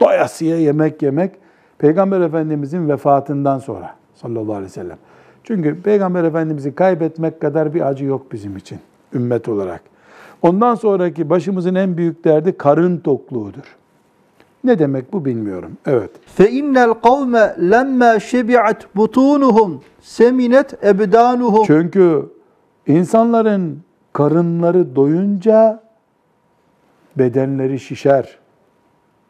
Doyasıya 0.00 0.58
yemek 0.58 1.02
yemek 1.02 1.32
Peygamber 1.78 2.20
Efendimizin 2.20 2.88
vefatından 2.88 3.58
sonra 3.58 3.94
sallallahu 4.14 4.52
aleyhi 4.52 4.64
ve 4.64 4.74
sellem. 4.74 4.98
Çünkü 5.44 5.82
Peygamber 5.82 6.24
Efendimiz'i 6.24 6.74
kaybetmek 6.74 7.40
kadar 7.40 7.74
bir 7.74 7.88
acı 7.88 8.04
yok 8.04 8.32
bizim 8.32 8.56
için 8.56 8.78
ümmet 9.14 9.48
olarak. 9.48 9.80
Ondan 10.42 10.74
sonraki 10.74 11.30
başımızın 11.30 11.74
en 11.74 11.96
büyük 11.96 12.24
derdi 12.24 12.58
karın 12.58 12.98
tokluğudur. 12.98 13.76
Ne 14.64 14.78
demek 14.78 15.12
bu 15.12 15.24
bilmiyorum. 15.24 15.72
Evet. 15.86 16.10
Fe 16.26 16.50
innel 16.50 16.94
kavme 16.94 17.56
lemma 17.70 18.20
şebi'at 18.20 18.96
butunuhum 18.96 19.82
seminet 20.00 20.84
ebdanuhum. 20.84 21.64
Çünkü 21.66 22.32
insanların 22.86 23.82
karınları 24.12 24.96
doyunca 24.96 25.82
bedenleri 27.18 27.80
şişer 27.80 28.38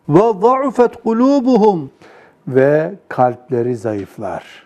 Ve 0.08 0.32
za'ufet 0.40 1.02
kulubuhum 1.02 1.90
ve 2.48 2.94
kalpleri 3.08 3.76
zayıflar. 3.76 4.64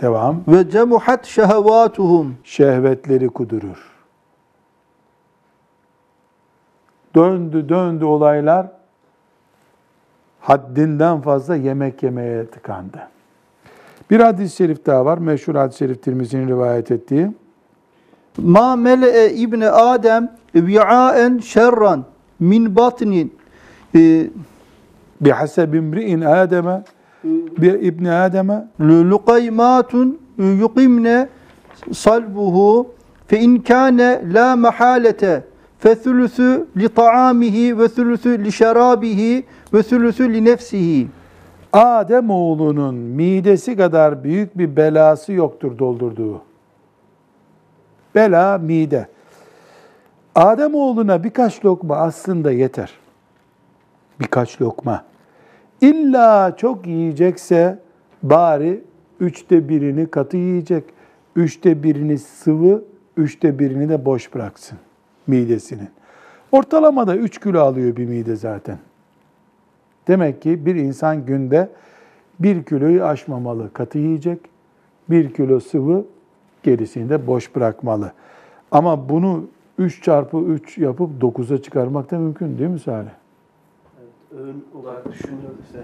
Devam. 0.00 0.40
ve 0.48 0.70
cemuhat 0.70 1.26
şehevatuhum. 1.26 2.36
Şehvetleri 2.44 3.28
kudurur. 3.28 3.94
Döndü 7.14 7.68
döndü 7.68 8.04
olaylar 8.04 8.66
haddinden 10.44 11.20
fazla 11.20 11.56
yemek 11.56 12.02
yemeye 12.02 12.46
tıkandı. 12.46 12.98
Bir 14.10 14.20
hadis-i 14.20 14.56
şerif 14.56 14.86
daha 14.86 15.04
var. 15.04 15.18
Meşhur 15.18 15.54
hadis-i 15.54 15.78
şerif 15.78 16.02
Tirmizi'nin 16.02 16.48
rivayet 16.48 16.90
ettiği. 16.90 17.30
Ma 18.38 18.76
mele'e 18.76 19.32
ibne 19.32 19.70
Adem 19.70 20.32
vi'aen 20.54 21.38
şerran 21.38 22.04
min 22.40 22.76
batnin. 22.76 23.34
Ee, 23.94 24.26
Bihaseb 25.20 25.74
imri'in 25.74 26.20
Adem'e 26.20 26.82
bi 27.58 27.68
İbni 27.68 28.12
Adem'e 28.12 28.68
lukaymatun 28.80 30.18
yuqimne 30.38 31.28
salbuhu 31.92 32.86
fe 33.26 33.40
in 33.40 33.56
kâne 33.58 34.22
la 34.32 34.56
mahalete 34.56 35.44
fe 35.78 36.02
thülüsü 36.02 36.66
li 36.76 36.88
ta'amihi 36.88 37.78
ve 37.78 37.88
thülüsü 37.88 38.44
li 38.44 38.52
şerabihi 38.52 39.44
ve 39.74 39.82
thülüsü 39.82 40.34
li 40.34 40.44
nefsihi. 40.44 41.08
Adem 41.72 42.30
oğlunun 42.30 42.94
midesi 42.94 43.76
kadar 43.76 44.24
büyük 44.24 44.58
bir 44.58 44.76
belası 44.76 45.32
yoktur 45.32 45.78
doldurduğu. 45.78 46.42
Bela 48.14 48.58
mide. 48.58 49.08
Adem 50.34 50.74
oğluna 50.74 51.24
birkaç 51.24 51.64
lokma 51.64 51.96
aslında 51.96 52.52
yeter. 52.52 52.92
Birkaç 54.20 54.60
lokma. 54.60 55.04
İlla 55.80 56.56
çok 56.56 56.86
yiyecekse 56.86 57.78
bari 58.22 58.84
üçte 59.20 59.68
birini 59.68 60.06
katı 60.06 60.36
yiyecek. 60.36 60.84
Üçte 61.36 61.82
birini 61.82 62.18
sıvı, 62.18 62.84
üçte 63.16 63.58
birini 63.58 63.88
de 63.88 64.04
boş 64.04 64.34
bıraksın 64.34 64.78
midesinin. 65.26 65.88
Ortalamada 66.52 67.16
3 67.16 67.40
kilo 67.40 67.60
alıyor 67.60 67.96
bir 67.96 68.06
mide 68.06 68.36
zaten. 68.36 68.78
Demek 70.08 70.42
ki 70.42 70.66
bir 70.66 70.74
insan 70.74 71.26
günde 71.26 71.68
bir 72.40 72.62
kiloyu 72.62 73.04
aşmamalı. 73.04 73.72
Katı 73.72 73.98
yiyecek, 73.98 74.38
bir 75.10 75.34
kilo 75.34 75.60
sıvı, 75.60 76.04
gerisini 76.62 77.08
de 77.10 77.26
boş 77.26 77.56
bırakmalı. 77.56 78.12
Ama 78.70 79.08
bunu 79.08 79.44
3 79.78 80.02
çarpı 80.02 80.36
3 80.38 80.78
yapıp 80.78 81.10
9'a 81.22 81.62
çıkarmak 81.62 82.10
da 82.10 82.18
mümkün 82.18 82.58
değil 82.58 82.70
mi 82.70 82.78
Salih? 82.80 83.08
Öğün 84.38 84.64
olarak 84.82 85.12
düşünüyorsa 85.12 85.78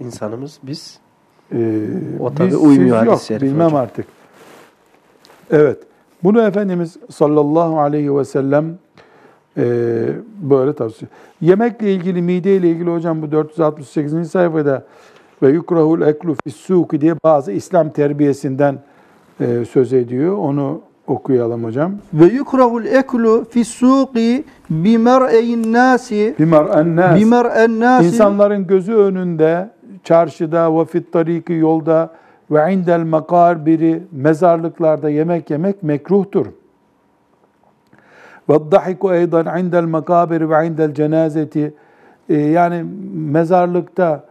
insanımız 0.00 0.58
biz 0.62 0.98
Ee, 1.52 1.86
O 2.20 2.34
tabii 2.34 2.48
biz, 2.48 2.54
uymuyor 2.54 3.04
yok, 3.06 3.20
bilmem 3.30 3.66
hocam. 3.66 3.74
artık. 3.80 4.06
Evet. 5.50 5.78
Bunu 6.22 6.42
Efendimiz 6.42 6.96
sallallahu 7.10 7.80
aleyhi 7.80 8.16
ve 8.16 8.24
sellem 8.24 8.78
böyle 10.42 10.72
tavsiye. 10.72 11.08
Yemekle 11.40 11.92
ilgili, 11.92 12.22
mideyle 12.22 12.70
ilgili 12.70 12.90
hocam 12.90 13.22
bu 13.22 13.32
468. 13.32 14.30
sayfada 14.30 14.82
ve 15.42 15.48
yukrahul 15.48 16.00
eklu 16.02 16.36
fissuki 16.44 17.00
diye 17.00 17.14
bazı 17.24 17.52
İslam 17.52 17.90
terbiyesinden 17.90 18.78
e, 19.40 19.64
söz 19.64 19.92
ediyor. 19.92 20.36
Onu 20.38 20.80
okuyalım 21.06 21.64
hocam. 21.64 21.92
Ve 22.14 22.24
yukrahul 22.24 22.84
eklu 22.84 23.44
fis 23.50 23.68
suqi 23.68 24.44
bimer'eyn 24.70 25.72
nasi 25.72 26.34
Bimar 26.38 26.80
ennas. 26.80 27.20
bimer'en 27.20 27.80
nasi 27.80 28.06
İnsanların 28.06 28.66
gözü 28.66 28.94
önünde, 28.94 29.70
çarşıda 30.04 30.78
ve 30.78 30.84
fit 30.84 31.12
tariki 31.12 31.52
yolda 31.52 32.10
ve 32.50 32.72
indel 32.72 33.00
makarbiri 33.00 34.02
mezarlıklarda 34.12 35.10
yemek 35.10 35.50
yemek 35.50 35.82
mekruhtur. 35.82 36.46
Ve 38.48 39.16
eydan 39.16 39.58
indel 39.58 39.84
makabiri 39.84 40.50
ve 40.50 40.66
indel 40.66 40.94
cenazeti 40.94 41.74
Ee, 42.28 42.34
yani 42.34 42.84
mezarlıkta 43.14 44.24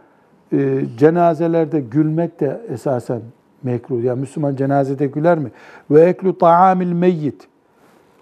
e, 0.52 0.84
cenazelerde 0.98 1.80
gülmek 1.80 2.40
de 2.40 2.60
esasen 2.68 3.20
mekruh. 3.62 4.02
Yani 4.02 4.20
Müslüman 4.20 4.56
cenazede 4.56 5.06
güler 5.06 5.38
mi? 5.38 5.50
Ve 5.90 6.00
eklu 6.00 6.38
ta'amil 6.38 6.92
meyyit 6.92 7.48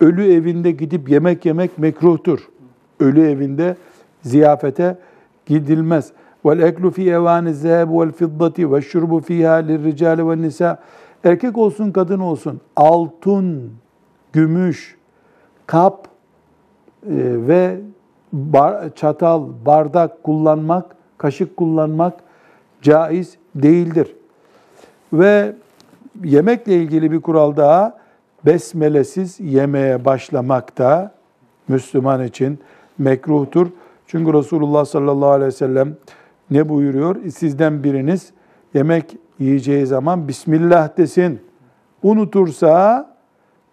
ölü 0.00 0.32
evinde 0.32 0.70
gidip 0.70 1.08
yemek 1.08 1.46
yemek 1.46 1.78
mekruhtur. 1.78 2.48
Ölü 3.00 3.30
evinde 3.30 3.76
ziyafete 4.22 4.98
gidilmez. 5.46 6.12
Vel 6.44 6.58
eklu 6.58 6.90
fi 6.90 7.10
evani 7.10 7.54
zeheb 7.54 7.90
vel 7.90 8.12
fiddati 8.12 8.72
ve 8.72 8.82
şurbu 8.82 9.20
fiha 9.20 9.52
lirricali 9.52 10.28
ve 10.28 10.42
nisa. 10.42 10.78
Erkek 11.24 11.58
olsun 11.58 11.92
kadın 11.92 12.20
olsun 12.20 12.60
altın, 12.76 13.70
gümüş, 14.32 14.96
kap 15.72 16.08
e, 17.06 17.16
ve 17.48 17.80
bar- 18.32 18.94
çatal, 18.94 19.48
bardak 19.66 20.22
kullanmak, 20.22 20.96
kaşık 21.18 21.56
kullanmak 21.56 22.14
caiz 22.82 23.36
değildir. 23.54 24.16
Ve 25.12 25.54
yemekle 26.24 26.74
ilgili 26.74 27.12
bir 27.12 27.20
kural 27.20 27.56
daha, 27.56 27.98
besmelesiz 28.46 29.40
yemeye 29.40 30.04
başlamak 30.04 30.78
da 30.78 31.12
Müslüman 31.68 32.24
için 32.24 32.58
mekruhtur. 32.98 33.66
Çünkü 34.06 34.32
Resulullah 34.32 34.84
sallallahu 34.84 35.30
aleyhi 35.30 35.48
ve 35.48 35.52
sellem 35.56 35.96
ne 36.50 36.68
buyuruyor? 36.68 37.16
Sizden 37.30 37.84
biriniz 37.84 38.32
yemek 38.74 39.16
yiyeceği 39.38 39.86
zaman 39.86 40.28
Bismillah 40.28 40.96
desin. 40.96 41.40
Unutursa 42.02 43.11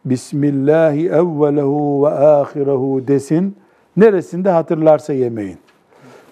Bismillahi 0.06 1.08
evvelehu 1.08 2.04
ve 2.04 2.10
ahirehu 2.10 3.08
desin. 3.08 3.56
Neresinde 3.98 4.50
hatırlarsa 4.50 5.14
yemeyin. 5.14 5.58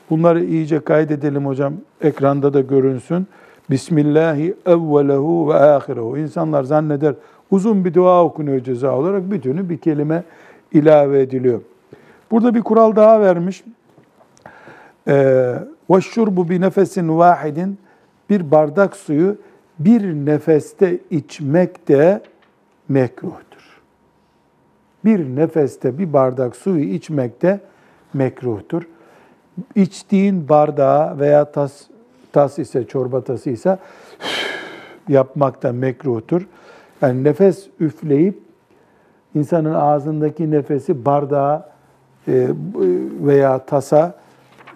Bunları 0.09 0.43
iyice 0.43 0.79
kaydedelim 0.79 1.45
hocam. 1.45 1.73
Ekranda 2.01 2.53
da 2.53 2.61
görünsün. 2.61 3.27
Bismillahi 3.69 4.55
evvelehu 4.65 5.49
ve 5.49 5.53
ahirehu. 5.53 6.17
İnsanlar 6.17 6.63
zanneder 6.63 7.15
uzun 7.51 7.85
bir 7.85 7.93
dua 7.93 8.23
okunuyor 8.23 8.59
ceza 8.59 8.97
olarak. 8.97 9.31
Bütünü 9.31 9.69
bir 9.69 9.77
kelime 9.77 10.23
ilave 10.73 11.21
ediliyor. 11.21 11.61
Burada 12.31 12.55
bir 12.55 12.61
kural 12.61 12.95
daha 12.95 13.21
vermiş. 13.21 13.63
Ve 15.89 16.01
şurbu 16.01 16.49
bi 16.49 16.61
nefesin 16.61 17.17
vahidin 17.17 17.77
bir 18.29 18.51
bardak 18.51 18.95
suyu 18.95 19.37
bir 19.79 20.13
nefeste 20.13 20.99
içmek 21.11 21.87
de 21.87 22.21
mekruhtur. 22.89 23.46
Bir 25.05 25.19
nefeste 25.35 25.97
bir 25.97 26.13
bardak 26.13 26.55
suyu 26.55 26.83
içmek 26.83 27.41
de 27.41 27.59
mekruhtur. 28.13 28.83
İçtiğin 29.75 30.49
bardağa 30.49 31.15
veya 31.19 31.51
tas, 31.51 31.83
tas 32.33 32.59
ise 32.59 32.87
çorba 32.87 33.21
tası 33.21 33.49
ise 33.49 33.77
yapmak 35.07 35.63
da 35.63 35.71
mekruhtur. 35.73 36.47
Yani 37.01 37.23
nefes 37.23 37.67
üfleyip 37.79 38.39
insanın 39.35 39.73
ağzındaki 39.73 40.51
nefesi 40.51 41.05
bardağa 41.05 41.69
e, 42.27 42.47
veya 43.21 43.59
tasa 43.59 44.15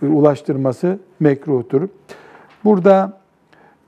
e, 0.01 0.05
ulaştırması 0.05 0.99
mekruhtur. 1.19 1.87
Burada 2.63 3.21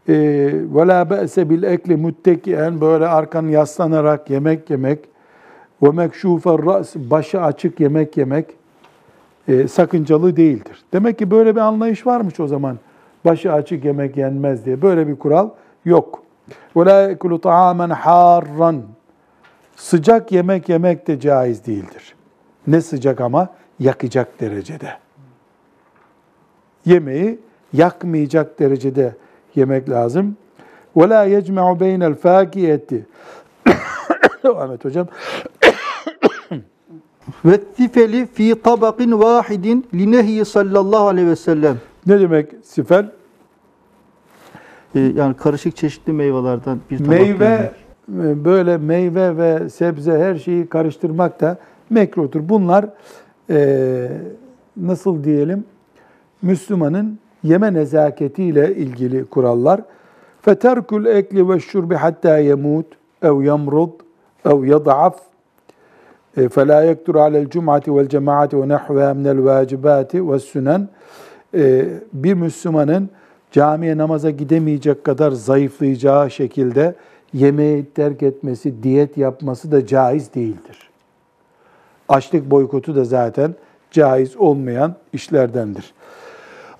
be'se 0.07 1.49
bil 1.49 1.63
ekli 1.63 1.95
muttekiyen 1.95 2.81
böyle 2.81 3.07
arkanı 3.07 3.51
yaslanarak 3.51 4.29
yemek 4.29 4.69
yemek 4.69 4.99
ve 5.81 5.89
mekşufer 5.89 6.65
ra's 6.65 6.95
başı 6.95 7.41
açık 7.41 7.79
yemek 7.79 8.17
yemek 8.17 8.45
e, 9.47 9.67
sakıncalı 9.67 10.35
değildir. 10.35 10.83
Demek 10.93 11.19
ki 11.19 11.31
böyle 11.31 11.55
bir 11.55 11.61
anlayış 11.61 12.07
varmış 12.07 12.39
o 12.39 12.47
zaman. 12.47 12.77
Başı 13.25 13.53
açık 13.53 13.85
yemek 13.85 14.17
yenmez 14.17 14.65
diye. 14.65 14.81
Böyle 14.81 15.07
bir 15.07 15.15
kural 15.15 15.49
yok. 15.85 16.23
Ve 16.77 16.85
la 16.85 17.01
yekulu 17.01 17.41
ta'amen 17.41 17.89
harran. 17.89 18.81
Sıcak 19.75 20.31
yemek 20.31 20.69
yemek 20.69 21.07
de 21.07 21.19
caiz 21.19 21.65
değildir. 21.65 22.15
Ne 22.67 22.81
sıcak 22.81 23.21
ama 23.21 23.49
yakacak 23.79 24.41
derecede. 24.41 24.89
Yemeği 26.85 27.39
yakmayacak 27.73 28.59
derecede 28.59 29.15
yemek 29.55 29.89
lazım. 29.89 30.37
Ve 30.97 31.09
la 31.09 31.23
yecme'u 31.23 31.79
beynel 31.79 32.15
fakiyeti. 32.15 33.05
Ahmet 34.55 34.85
hocam. 34.85 35.07
Ve 37.45 37.63
tifeli 37.63 38.25
fi 38.25 38.61
tabakin 38.63 39.19
vahidin 39.19 39.85
linehi 39.93 40.45
sallallahu 40.45 41.07
aleyhi 41.07 41.27
ve 41.27 41.35
sellem. 41.35 41.77
Ne 42.07 42.19
demek 42.19 42.49
sifel? 42.63 43.11
Ee, 44.95 44.99
yani 44.99 45.33
karışık 45.33 45.75
çeşitli 45.75 46.13
meyvelerden 46.13 46.79
bir 46.91 46.97
tabak 46.97 47.09
Meyve 47.09 47.45
yemek. 47.45 47.71
e, 48.09 48.45
böyle 48.45 48.77
meyve 48.77 49.37
ve 49.37 49.69
sebze 49.69 50.19
her 50.19 50.35
şeyi 50.35 50.67
karıştırmak 50.67 51.41
da 51.41 51.57
mekruhtur. 51.89 52.49
Bunlar 52.49 52.85
e, 53.49 54.09
nasıl 54.77 55.23
diyelim 55.23 55.65
Müslümanın 56.41 57.19
yeme 57.43 57.73
nezaketiyle 57.73 58.75
ilgili 58.75 59.25
kurallar. 59.25 59.81
Ve 60.47 61.59
şurbi 61.59 61.95
hatta 61.95 62.37
yemut 62.37 62.85
ev 63.21 63.41
yamrud 63.41 63.91
ev 64.45 64.63
yad'af 64.63 65.15
e, 65.15 65.32
فلا 66.56 66.80
يكتر 66.90 67.18
على 67.18 67.38
الجمعة 67.44 67.86
والجماعة 67.96 68.52
ونحوها 68.60 69.12
من 69.18 69.26
الواجبات 69.34 70.12
والسنن 70.28 70.82
E, 71.54 71.86
bir 72.12 72.34
Müslümanın 72.34 73.10
camiye 73.52 73.98
namaza 73.98 74.30
gidemeyecek 74.30 75.04
kadar 75.04 75.30
zayıflayacağı 75.30 76.30
şekilde 76.30 76.94
yemeği 77.32 77.84
terk 77.84 78.22
etmesi, 78.22 78.82
diyet 78.82 79.16
yapması 79.18 79.72
da 79.72 79.86
caiz 79.86 80.34
değildir. 80.34 80.90
Açlık 82.08 82.50
boykotu 82.50 82.96
da 82.96 83.04
zaten 83.04 83.54
caiz 83.90 84.36
olmayan 84.36 84.94
işlerdendir. 85.12 85.94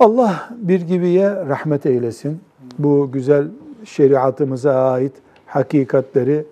Allah 0.00 0.48
bir 0.56 0.80
gibiye 0.80 1.30
rahmet 1.30 1.86
eylesin. 1.86 2.40
Bu 2.78 3.10
güzel 3.12 3.48
şeriatımıza 3.84 4.90
ait 4.92 5.12
hakikatleri 5.46 6.44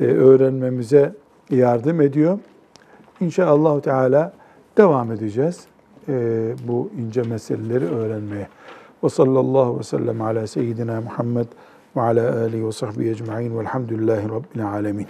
e, 0.00 0.04
öğrenmemize 0.04 1.12
yardım 1.55 2.01
ediyor. 2.01 2.39
İnşallah 3.19 3.81
Teala 3.81 4.33
devam 4.77 5.11
edeceğiz 5.11 5.65
e, 6.09 6.13
bu 6.67 6.89
ince 6.97 7.21
meseleleri 7.21 7.85
öğrenmeye. 7.85 8.47
Ve 9.03 9.09
sallallahu 9.09 9.79
ve 9.79 9.83
sellem 9.83 10.21
ala 10.21 10.47
seyyidina 10.47 11.01
Muhammed 11.01 11.45
ve 11.95 12.01
ala 12.01 12.41
alihi 12.41 12.67
ve 12.67 12.71
sahbihi 12.71 13.09
ecma'in 13.09 13.59
velhamdülillahi 13.59 14.29
rabbil 14.29 14.67
alemin. 14.67 15.07